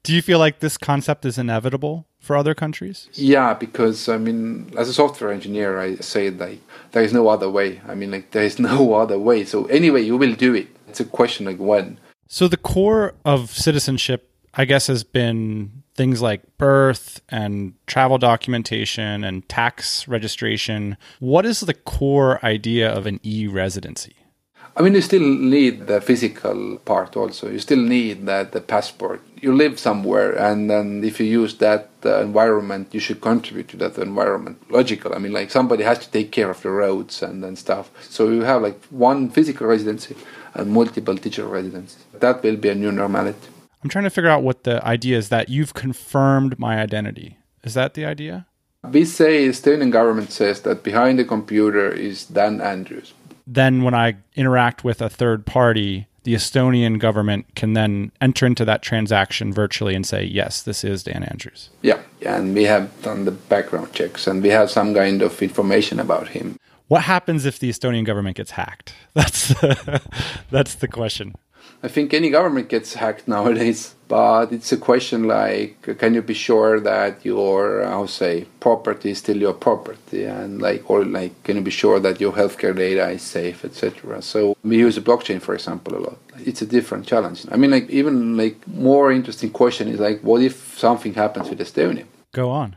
Do 0.02 0.12
you 0.12 0.20
feel 0.20 0.40
like 0.40 0.58
this 0.58 0.76
concept 0.76 1.24
is 1.24 1.38
inevitable 1.38 2.06
for 2.18 2.36
other 2.36 2.54
countries? 2.54 3.08
Yeah, 3.12 3.54
because, 3.54 4.08
I 4.08 4.18
mean, 4.18 4.72
as 4.76 4.88
a 4.88 4.92
software 4.92 5.30
engineer, 5.30 5.78
I 5.78 5.94
say 5.96 6.30
like, 6.30 6.58
there 6.90 7.04
is 7.04 7.12
no 7.12 7.28
other 7.28 7.48
way. 7.48 7.80
I 7.86 7.94
mean, 7.94 8.10
like, 8.10 8.32
there 8.32 8.42
is 8.42 8.58
no 8.58 8.94
other 9.02 9.18
way. 9.18 9.44
So, 9.44 9.66
anyway, 9.66 10.02
you 10.02 10.16
will 10.16 10.34
do 10.34 10.54
it. 10.54 10.66
It's 10.88 10.98
a 10.98 11.04
question 11.04 11.46
like 11.46 11.58
when. 11.58 11.98
So, 12.26 12.48
the 12.48 12.56
core 12.56 13.14
of 13.24 13.50
citizenship, 13.50 14.28
I 14.54 14.64
guess, 14.64 14.86
has 14.88 15.02
been 15.02 15.82
things 15.94 16.20
like 16.20 16.42
birth 16.58 17.20
and 17.28 17.74
travel 17.86 18.18
documentation 18.18 19.24
and 19.24 19.48
tax 19.48 20.06
registration. 20.08 20.96
What 21.20 21.46
is 21.46 21.60
the 21.60 21.74
core 21.74 22.44
idea 22.44 22.90
of 22.90 23.06
an 23.06 23.20
e 23.22 23.46
residency? 23.46 24.16
I 24.74 24.80
mean, 24.80 24.94
you 24.94 25.02
still 25.02 25.20
need 25.20 25.86
the 25.86 26.00
physical 26.00 26.78
part 26.78 27.14
also. 27.14 27.50
You 27.50 27.58
still 27.58 27.78
need 27.78 28.24
that 28.24 28.52
the 28.52 28.60
passport. 28.60 29.20
You 29.40 29.54
live 29.54 29.78
somewhere, 29.78 30.32
and 30.32 30.70
then 30.70 31.04
if 31.04 31.20
you 31.20 31.26
use 31.26 31.56
that 31.56 31.90
uh, 32.06 32.22
environment, 32.22 32.94
you 32.94 33.00
should 33.00 33.20
contribute 33.20 33.68
to 33.68 33.76
that 33.78 33.98
environment. 33.98 34.62
Logical. 34.70 35.14
I 35.14 35.18
mean, 35.18 35.32
like 35.32 35.50
somebody 35.50 35.82
has 35.84 35.98
to 35.98 36.10
take 36.10 36.32
care 36.32 36.48
of 36.48 36.62
the 36.62 36.70
roads 36.70 37.22
and, 37.22 37.44
and 37.44 37.58
stuff. 37.58 37.90
So 38.08 38.30
you 38.30 38.42
have 38.42 38.62
like 38.62 38.82
one 38.86 39.28
physical 39.28 39.66
residency 39.66 40.16
and 40.54 40.70
multiple 40.70 41.14
digital 41.14 41.50
residencies. 41.50 42.04
That 42.14 42.42
will 42.42 42.56
be 42.56 42.70
a 42.70 42.74
new 42.74 42.92
normality. 42.92 43.48
I'm 43.82 43.90
trying 43.90 44.04
to 44.04 44.10
figure 44.10 44.30
out 44.30 44.42
what 44.42 44.64
the 44.64 44.84
idea 44.86 45.18
is 45.18 45.28
that 45.30 45.48
you've 45.48 45.74
confirmed 45.74 46.58
my 46.58 46.80
identity. 46.80 47.38
Is 47.64 47.74
that 47.74 47.94
the 47.94 48.04
idea? 48.04 48.46
We 48.90 49.04
say 49.04 49.46
Estonian 49.46 49.90
government 49.90 50.32
says 50.32 50.62
that 50.62 50.82
behind 50.82 51.18
the 51.18 51.24
computer 51.24 51.90
is 51.90 52.26
Dan 52.26 52.60
Andrews. 52.60 53.12
Then 53.46 53.82
when 53.82 53.94
I 53.94 54.16
interact 54.34 54.84
with 54.84 55.02
a 55.02 55.08
third 55.08 55.46
party, 55.46 56.06
the 56.24 56.34
Estonian 56.34 56.98
government 56.98 57.46
can 57.56 57.72
then 57.72 58.12
enter 58.20 58.46
into 58.46 58.64
that 58.64 58.82
transaction 58.82 59.52
virtually 59.52 59.94
and 59.94 60.06
say, 60.06 60.24
yes, 60.24 60.62
this 60.62 60.84
is 60.84 61.02
Dan 61.02 61.24
Andrews. 61.24 61.70
Yeah, 61.82 62.00
and 62.24 62.54
we 62.54 62.64
have 62.64 62.90
done 63.02 63.24
the 63.24 63.32
background 63.32 63.92
checks 63.92 64.26
and 64.26 64.42
we 64.42 64.50
have 64.50 64.70
some 64.70 64.94
kind 64.94 65.22
of 65.22 65.42
information 65.42 65.98
about 65.98 66.28
him. 66.28 66.56
What 66.88 67.02
happens 67.02 67.44
if 67.44 67.58
the 67.58 67.70
Estonian 67.70 68.04
government 68.04 68.36
gets 68.36 68.52
hacked? 68.52 68.94
That's 69.14 69.48
the, 69.48 70.02
that's 70.50 70.74
the 70.76 70.88
question. 70.88 71.34
I 71.84 71.88
think 71.88 72.14
any 72.14 72.30
government 72.30 72.68
gets 72.68 72.94
hacked 72.94 73.26
nowadays, 73.36 73.94
but 74.06 74.52
it's 74.52 74.70
a 74.70 74.76
question 74.76 75.26
like, 75.26 75.98
can 75.98 76.14
you 76.14 76.22
be 76.22 76.34
sure 76.34 76.78
that 76.78 77.24
your, 77.24 77.84
how 77.84 78.06
say, 78.06 78.46
property 78.60 79.10
is 79.10 79.18
still 79.18 79.36
your 79.36 79.54
property, 79.54 80.24
and 80.24 80.62
like, 80.62 80.88
or 80.88 81.04
like, 81.04 81.42
can 81.42 81.56
you 81.56 81.62
be 81.62 81.72
sure 81.72 81.98
that 81.98 82.20
your 82.20 82.32
healthcare 82.32 82.76
data 82.76 83.08
is 83.10 83.22
safe, 83.22 83.64
etc. 83.64 84.22
So 84.22 84.56
we 84.62 84.78
use 84.78 84.98
blockchain, 84.98 85.40
for 85.40 85.54
example, 85.54 85.96
a 85.96 86.00
lot. 86.06 86.18
It's 86.44 86.62
a 86.62 86.66
different 86.66 87.06
challenge. 87.06 87.46
I 87.50 87.56
mean, 87.56 87.72
like, 87.72 87.90
even 87.90 88.36
like 88.36 88.56
more 88.68 89.10
interesting 89.10 89.50
question 89.50 89.88
is 89.88 89.98
like, 89.98 90.20
what 90.20 90.40
if 90.40 90.78
something 90.78 91.14
happens 91.14 91.50
with 91.50 91.58
Estonia? 91.58 92.04
Go 92.32 92.50
on. 92.50 92.76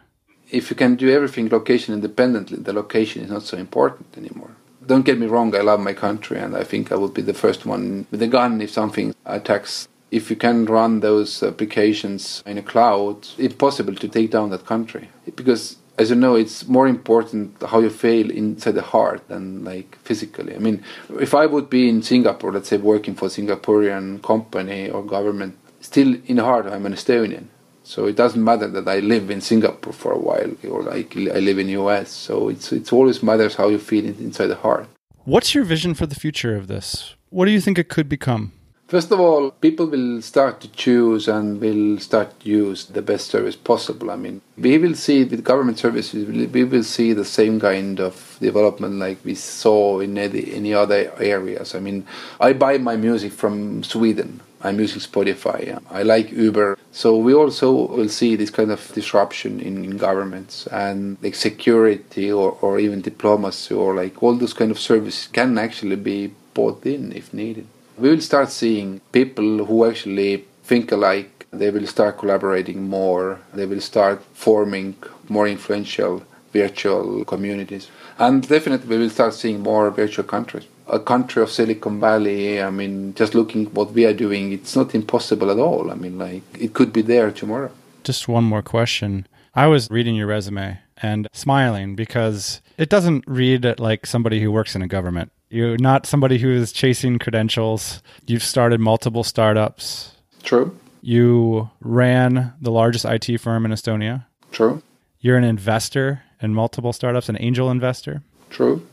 If 0.49 0.69
you 0.69 0.75
can 0.75 0.95
do 0.95 1.09
everything 1.11 1.49
location 1.49 1.93
independently, 1.93 2.57
the 2.57 2.73
location 2.73 3.23
is 3.23 3.29
not 3.29 3.43
so 3.43 3.57
important 3.57 4.17
anymore 4.17 4.51
don't 4.87 5.05
get 5.05 5.19
me 5.19 5.27
wrong, 5.27 5.55
I 5.55 5.61
love 5.61 5.79
my 5.79 5.93
country, 5.93 6.37
and 6.37 6.55
I 6.55 6.63
think 6.63 6.91
I 6.91 6.95
would 6.95 7.13
be 7.13 7.21
the 7.21 7.33
first 7.33 7.65
one 7.65 8.05
with 8.11 8.21
a 8.21 8.27
gun 8.27 8.61
if 8.61 8.71
something 8.71 9.15
attacks 9.25 9.87
if 10.11 10.29
you 10.29 10.35
can 10.35 10.65
run 10.65 11.01
those 11.01 11.43
applications 11.43 12.43
in 12.45 12.57
a 12.57 12.61
cloud, 12.61 13.27
it's 13.37 13.55
possible 13.55 13.95
to 13.95 14.07
take 14.07 14.31
down 14.31 14.49
that 14.49 14.65
country 14.65 15.09
because 15.35 15.77
as 15.97 16.09
you 16.09 16.15
know, 16.15 16.35
it's 16.35 16.67
more 16.67 16.87
important 16.87 17.61
how 17.63 17.79
you 17.79 17.89
feel 17.89 18.29
inside 18.29 18.73
the 18.73 18.81
heart 18.81 19.27
than 19.27 19.63
like 19.63 19.97
physically. 20.03 20.53
I 20.53 20.59
mean, 20.59 20.83
if 21.19 21.33
I 21.33 21.45
would 21.45 21.69
be 21.69 21.87
in 21.87 22.01
Singapore, 22.01 22.51
let's 22.51 22.69
say 22.69 22.77
working 22.77 23.15
for 23.15 23.25
a 23.25 23.29
Singaporean 23.29 24.21
company 24.21 24.89
or 24.89 25.03
government, 25.03 25.57
still 25.79 26.15
in 26.25 26.35
the 26.35 26.43
heart 26.43 26.65
I'm 26.65 26.85
an 26.85 26.93
Estonian. 26.93 27.45
So 27.85 28.07
it 28.07 28.15
doesn't 28.15 28.43
matter 28.43 28.67
that 28.67 28.87
I 28.87 28.99
live 28.99 29.29
in 29.29 29.41
Singapore 29.41 29.93
for 29.93 30.11
a 30.11 30.17
while 30.17 30.51
or 30.67 30.81
like 30.81 31.15
I 31.15 31.39
live 31.39 31.59
in 31.59 31.67
the 31.67 31.77
US. 31.83 32.09
So 32.09 32.49
it's 32.49 32.71
it's 32.71 32.91
always 32.91 33.21
matters 33.21 33.55
how 33.55 33.69
you 33.69 33.77
feel 33.77 34.05
inside 34.05 34.47
the 34.47 34.55
heart. 34.55 34.87
What's 35.23 35.53
your 35.55 35.63
vision 35.63 35.93
for 35.93 36.07
the 36.07 36.15
future 36.15 36.55
of 36.55 36.67
this? 36.67 37.15
What 37.29 37.45
do 37.45 37.51
you 37.51 37.61
think 37.61 37.77
it 37.77 37.89
could 37.89 38.09
become? 38.09 38.51
First 38.87 39.11
of 39.11 39.19
all, 39.19 39.49
people 39.49 39.87
will 39.87 40.21
start 40.21 40.61
to 40.61 40.67
choose 40.67 41.27
and 41.27 41.59
will 41.59 41.97
start 41.97 42.39
to 42.39 42.49
use 42.49 42.85
the 42.85 43.01
best 43.01 43.31
service 43.31 43.55
possible. 43.55 44.11
I 44.11 44.15
mean, 44.15 44.41
we 44.57 44.77
will 44.77 44.93
see 44.93 45.23
with 45.23 45.43
government 45.43 45.79
services, 45.79 46.27
we 46.27 46.63
will 46.63 46.83
see 46.83 47.13
the 47.13 47.25
same 47.25 47.59
kind 47.59 47.99
of 47.99 48.37
development 48.39 48.99
like 48.99 49.17
we 49.25 49.33
saw 49.33 50.01
in 50.01 50.19
any, 50.19 50.53
any 50.53 50.73
other 50.75 51.11
areas. 51.19 51.73
I 51.73 51.79
mean, 51.79 52.05
I 52.39 52.53
buy 52.53 52.77
my 52.77 52.95
music 52.95 53.33
from 53.33 53.81
Sweden. 53.83 54.41
I'm 54.65 54.79
using 54.79 55.01
Spotify. 55.01 55.81
I 55.89 56.03
like 56.03 56.31
Uber. 56.31 56.77
So 56.91 57.17
we 57.17 57.33
also 57.33 57.87
will 57.87 58.09
see 58.09 58.35
this 58.35 58.49
kind 58.49 58.71
of 58.71 58.93
disruption 58.93 59.59
in, 59.59 59.85
in 59.85 59.97
governments 59.97 60.67
and 60.67 61.17
like 61.21 61.35
security 61.35 62.31
or, 62.31 62.57
or 62.61 62.79
even 62.79 63.01
diplomacy 63.01 63.73
or 63.73 63.95
like 63.95 64.21
all 64.23 64.35
those 64.35 64.53
kind 64.53 64.71
of 64.71 64.79
services 64.79 65.27
can 65.27 65.57
actually 65.57 65.97
be 65.97 66.33
bought 66.53 66.85
in 66.85 67.11
if 67.11 67.33
needed 67.33 67.67
we 67.97 68.09
will 68.09 68.21
start 68.21 68.51
seeing 68.51 69.01
people 69.11 69.65
who 69.65 69.85
actually 69.85 70.45
think 70.63 70.91
alike. 70.91 71.47
They 71.51 71.69
will 71.69 71.87
start 71.87 72.17
collaborating 72.17 72.89
more. 72.89 73.39
They 73.53 73.65
will 73.65 73.81
start 73.81 74.21
forming 74.33 74.95
more 75.29 75.47
influential 75.47 76.23
virtual 76.51 77.23
communities. 77.25 77.89
And 78.17 78.47
definitely 78.47 78.87
we 78.87 79.03
will 79.03 79.09
start 79.09 79.33
seeing 79.33 79.61
more 79.61 79.89
virtual 79.91 80.25
countries. 80.25 80.67
A 80.87 80.99
country 80.99 81.41
of 81.41 81.49
Silicon 81.49 81.99
Valley, 81.99 82.61
I 82.61 82.69
mean, 82.69 83.13
just 83.15 83.33
looking 83.33 83.65
what 83.73 83.91
we 83.91 84.05
are 84.05 84.13
doing, 84.13 84.51
it's 84.51 84.75
not 84.75 84.93
impossible 84.93 85.49
at 85.49 85.57
all. 85.57 85.89
I 85.91 85.95
mean, 85.95 86.17
like, 86.19 86.43
it 86.59 86.73
could 86.73 86.93
be 86.93 87.01
there 87.01 87.31
tomorrow. 87.31 87.71
Just 88.03 88.27
one 88.27 88.43
more 88.43 88.61
question. 88.61 89.27
I 89.55 89.67
was 89.67 89.89
reading 89.89 90.15
your 90.15 90.27
resume 90.27 90.79
and 91.01 91.27
smiling 91.33 91.95
because 91.95 92.61
it 92.77 92.89
doesn't 92.89 93.23
read 93.27 93.79
like 93.79 94.05
somebody 94.05 94.41
who 94.41 94.51
works 94.51 94.75
in 94.75 94.81
a 94.81 94.87
government. 94.87 95.31
You're 95.49 95.77
not 95.77 96.05
somebody 96.05 96.37
who 96.37 96.49
is 96.51 96.71
chasing 96.71 97.19
credentials. 97.19 98.03
You've 98.27 98.43
started 98.43 98.79
multiple 98.79 99.23
startups. 99.23 100.11
True. 100.43 100.77
You 101.01 101.69
ran 101.81 102.53
the 102.59 102.71
largest 102.71 103.05
IT 103.05 103.39
firm 103.39 103.65
in 103.65 103.71
Estonia. 103.71 104.25
True. 104.51 104.81
You're 105.19 105.37
an 105.37 105.43
investor 105.43 106.23
in 106.41 106.53
multiple 106.53 106.93
startups, 106.93 107.29
an 107.29 107.37
angel 107.39 107.71
investor. 107.71 108.23
True. 108.49 108.85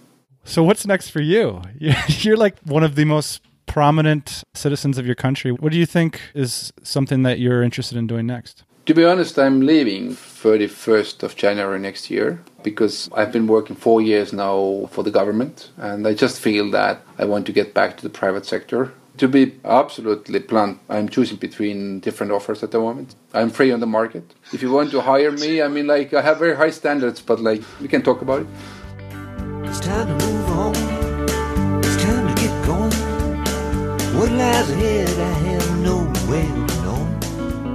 So, 0.44 0.62
what's 0.62 0.86
next 0.86 1.10
for 1.10 1.20
you? 1.20 1.62
You're 1.78 2.36
like 2.36 2.58
one 2.60 2.82
of 2.82 2.94
the 2.94 3.04
most 3.04 3.42
prominent 3.66 4.42
citizens 4.54 4.98
of 4.98 5.06
your 5.06 5.14
country. 5.14 5.50
What 5.50 5.72
do 5.72 5.78
you 5.78 5.86
think 5.86 6.20
is 6.34 6.72
something 6.82 7.22
that 7.22 7.38
you're 7.38 7.62
interested 7.62 7.96
in 7.96 8.06
doing 8.06 8.26
next? 8.26 8.64
To 8.86 8.94
be 8.94 9.04
honest, 9.04 9.38
I'm 9.38 9.60
leaving 9.60 10.10
31st 10.10 11.22
of 11.22 11.36
January 11.36 11.78
next 11.78 12.10
year 12.10 12.42
because 12.62 13.08
I've 13.14 13.32
been 13.32 13.46
working 13.46 13.76
four 13.76 14.02
years 14.02 14.32
now 14.32 14.88
for 14.90 15.02
the 15.04 15.10
government 15.10 15.70
and 15.78 16.06
I 16.06 16.12
just 16.12 16.40
feel 16.40 16.70
that 16.72 17.00
I 17.16 17.24
want 17.24 17.46
to 17.46 17.52
get 17.52 17.72
back 17.72 17.96
to 17.96 18.02
the 18.02 18.10
private 18.10 18.44
sector. 18.44 18.92
To 19.18 19.28
be 19.28 19.54
absolutely 19.64 20.40
blunt, 20.40 20.78
I'm 20.88 21.08
choosing 21.08 21.36
between 21.36 22.00
different 22.00 22.32
offers 22.32 22.62
at 22.62 22.72
the 22.72 22.80
moment. 22.80 23.14
I'm 23.32 23.50
free 23.50 23.70
on 23.70 23.80
the 23.80 23.86
market. 23.86 24.34
If 24.52 24.62
you 24.62 24.70
want 24.72 24.90
to 24.90 25.00
hire 25.00 25.30
me, 25.30 25.62
I 25.62 25.68
mean, 25.68 25.86
like, 25.86 26.12
I 26.12 26.20
have 26.22 26.38
very 26.38 26.56
high 26.56 26.70
standards, 26.70 27.22
but 27.22 27.38
like, 27.40 27.62
we 27.80 27.88
can 27.88 28.02
talk 28.02 28.20
about 28.20 28.42
it. 28.42 28.46
It's 29.64 29.80
time 29.80 30.06
to 30.06 30.26
move 30.26 30.48
on. 30.50 30.74
It's 31.84 32.02
time 32.02 32.34
to 32.34 32.42
get 32.42 32.66
going. 32.66 32.92
What 34.16 34.30
lies 34.32 34.70
ahead, 34.70 35.08
I 35.08 35.32
have 35.48 35.80
no 35.80 36.12
way 36.30 36.62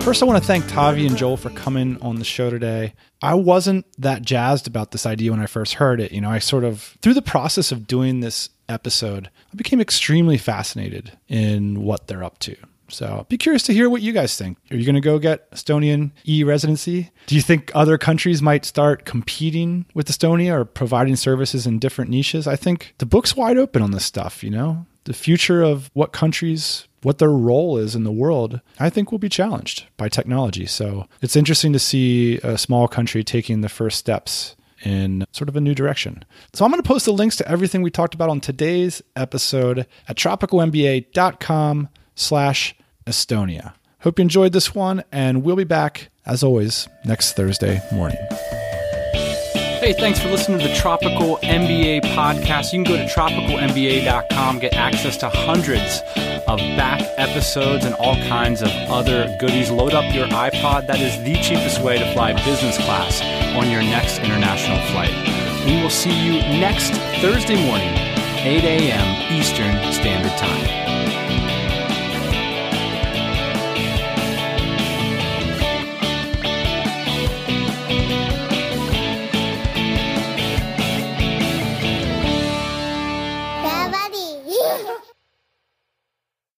First, 0.07 0.23
I 0.23 0.25
want 0.25 0.41
to 0.41 0.47
thank 0.47 0.63
Taavi 0.67 1.05
and 1.05 1.17
Joel 1.17 1.35
for 1.35 1.49
coming 1.49 2.01
on 2.01 2.15
the 2.15 2.23
show 2.23 2.49
today. 2.49 2.93
I 3.21 3.33
wasn't 3.33 3.85
that 3.97 4.21
jazzed 4.21 4.65
about 4.65 4.91
this 4.91 5.05
idea 5.05 5.31
when 5.31 5.41
I 5.41 5.47
first 5.47 5.73
heard 5.73 5.99
it. 5.99 6.13
You 6.13 6.21
know, 6.21 6.29
I 6.29 6.39
sort 6.39 6.63
of, 6.63 6.97
through 7.01 7.15
the 7.15 7.21
process 7.21 7.73
of 7.73 7.88
doing 7.88 8.21
this 8.21 8.49
episode, 8.69 9.29
I 9.51 9.55
became 9.57 9.81
extremely 9.81 10.38
fascinated 10.38 11.17
in 11.27 11.83
what 11.83 12.07
they're 12.07 12.23
up 12.23 12.39
to. 12.39 12.55
So 12.89 13.25
be 13.29 13.38
curious 13.38 13.63
to 13.63 13.73
hear 13.73 13.89
what 13.89 14.01
you 14.01 14.13
guys 14.13 14.38
think. 14.38 14.57
Are 14.71 14.75
you 14.75 14.85
going 14.85 14.95
to 14.95 15.01
go 15.01 15.19
get 15.19 15.49
Estonian 15.51 16.11
e 16.25 16.43
residency? 16.43 17.11
Do 17.27 17.35
you 17.35 17.41
think 17.41 17.71
other 17.75 17.97
countries 17.97 18.41
might 18.41 18.65
start 18.65 19.05
competing 19.05 19.85
with 19.93 20.07
Estonia 20.07 20.53
or 20.53 20.65
providing 20.65 21.15
services 21.15 21.67
in 21.67 21.79
different 21.79 22.11
niches? 22.11 22.47
I 22.47 22.55
think 22.55 22.95
the 22.97 23.05
book's 23.05 23.35
wide 23.35 23.57
open 23.57 23.81
on 23.81 23.91
this 23.91 24.05
stuff, 24.05 24.43
you 24.43 24.49
know? 24.49 24.85
The 25.03 25.13
future 25.13 25.63
of 25.63 25.89
what 25.93 26.11
countries 26.11 26.88
what 27.03 27.19
their 27.19 27.31
role 27.31 27.77
is 27.77 27.95
in 27.95 28.03
the 28.03 28.11
world, 28.11 28.59
I 28.79 28.89
think 28.89 29.11
will 29.11 29.19
be 29.19 29.29
challenged 29.29 29.85
by 29.97 30.09
technology. 30.09 30.65
So 30.65 31.07
it's 31.21 31.35
interesting 31.35 31.71
to 31.73 31.79
see 31.79 32.38
a 32.39 32.57
small 32.57 32.88
country 32.88 33.23
taking 33.23 33.61
the 33.61 33.69
first 33.69 33.97
steps 33.97 34.55
in 34.83 35.25
sort 35.31 35.49
of 35.49 35.55
a 35.55 35.61
new 35.61 35.73
direction. 35.73 36.25
So 36.53 36.65
I'm 36.65 36.71
going 36.71 36.81
to 36.81 36.88
post 36.88 37.05
the 37.05 37.13
links 37.13 37.35
to 37.38 37.47
everything 37.47 37.81
we 37.81 37.91
talked 37.91 38.13
about 38.13 38.29
on 38.29 38.39
today's 38.39 39.01
episode 39.15 39.88
at 40.07 40.17
tropicalmba.com 40.17 41.89
slash 42.18 42.76
Estonia. 43.05 43.74
Hope 44.01 44.20
you 44.20 44.24
enjoyed 44.24 44.51
this 44.51 44.76
one, 44.76 45.03
and 45.11 45.43
we'll 45.43 45.55
be 45.55 45.63
back, 45.63 46.09
as 46.26 46.43
always, 46.43 46.88
next 47.05 47.34
Thursday 47.34 47.82
morning. 47.93 48.18
Hey, 49.80 49.93
thanks 49.93 50.20
for 50.20 50.30
listening 50.30 50.59
to 50.59 50.68
the 50.68 50.76
Tropical 50.76 51.38
MBA 51.43 52.01
podcast. 52.15 52.74
You 52.74 52.84
can 52.84 52.91
go 52.91 52.97
to 52.97 53.05
tropicalmba.com, 53.05 54.59
get 54.59 54.74
access 54.74 55.18
to 55.18 55.30
hundreds 55.30 56.01
of 56.47 56.57
back 56.76 57.01
episodes 57.18 57.86
and 57.86 57.93
all 57.95 58.15
kinds 58.28 58.61
of 58.63 58.70
other 58.89 59.36
goodies. 59.39 59.70
Load 59.70 59.93
up 59.93 60.13
your 60.15 60.28
iPod. 60.28 60.88
That 60.88 60.99
is 60.99 61.22
the 61.24 61.36
cheapest 61.41 61.82
way 61.84 61.99
to 61.99 62.13
fly 62.13 62.34
business 62.43 62.78
class 62.78 63.22
on 63.55 63.70
your 63.70 63.82
next 63.82 64.20
international 64.20 64.80
flight. 64.88 65.13
We 65.65 65.82
will 65.82 65.89
see 65.89 66.26
you 66.26 66.39
next 66.59 66.91
Thursday 67.22 67.55
morning, 67.68 67.93
8 68.45 68.63
a.m. 68.63 69.32
Eastern 69.32 69.93
Standard 69.93 70.36
Time. 70.38 71.26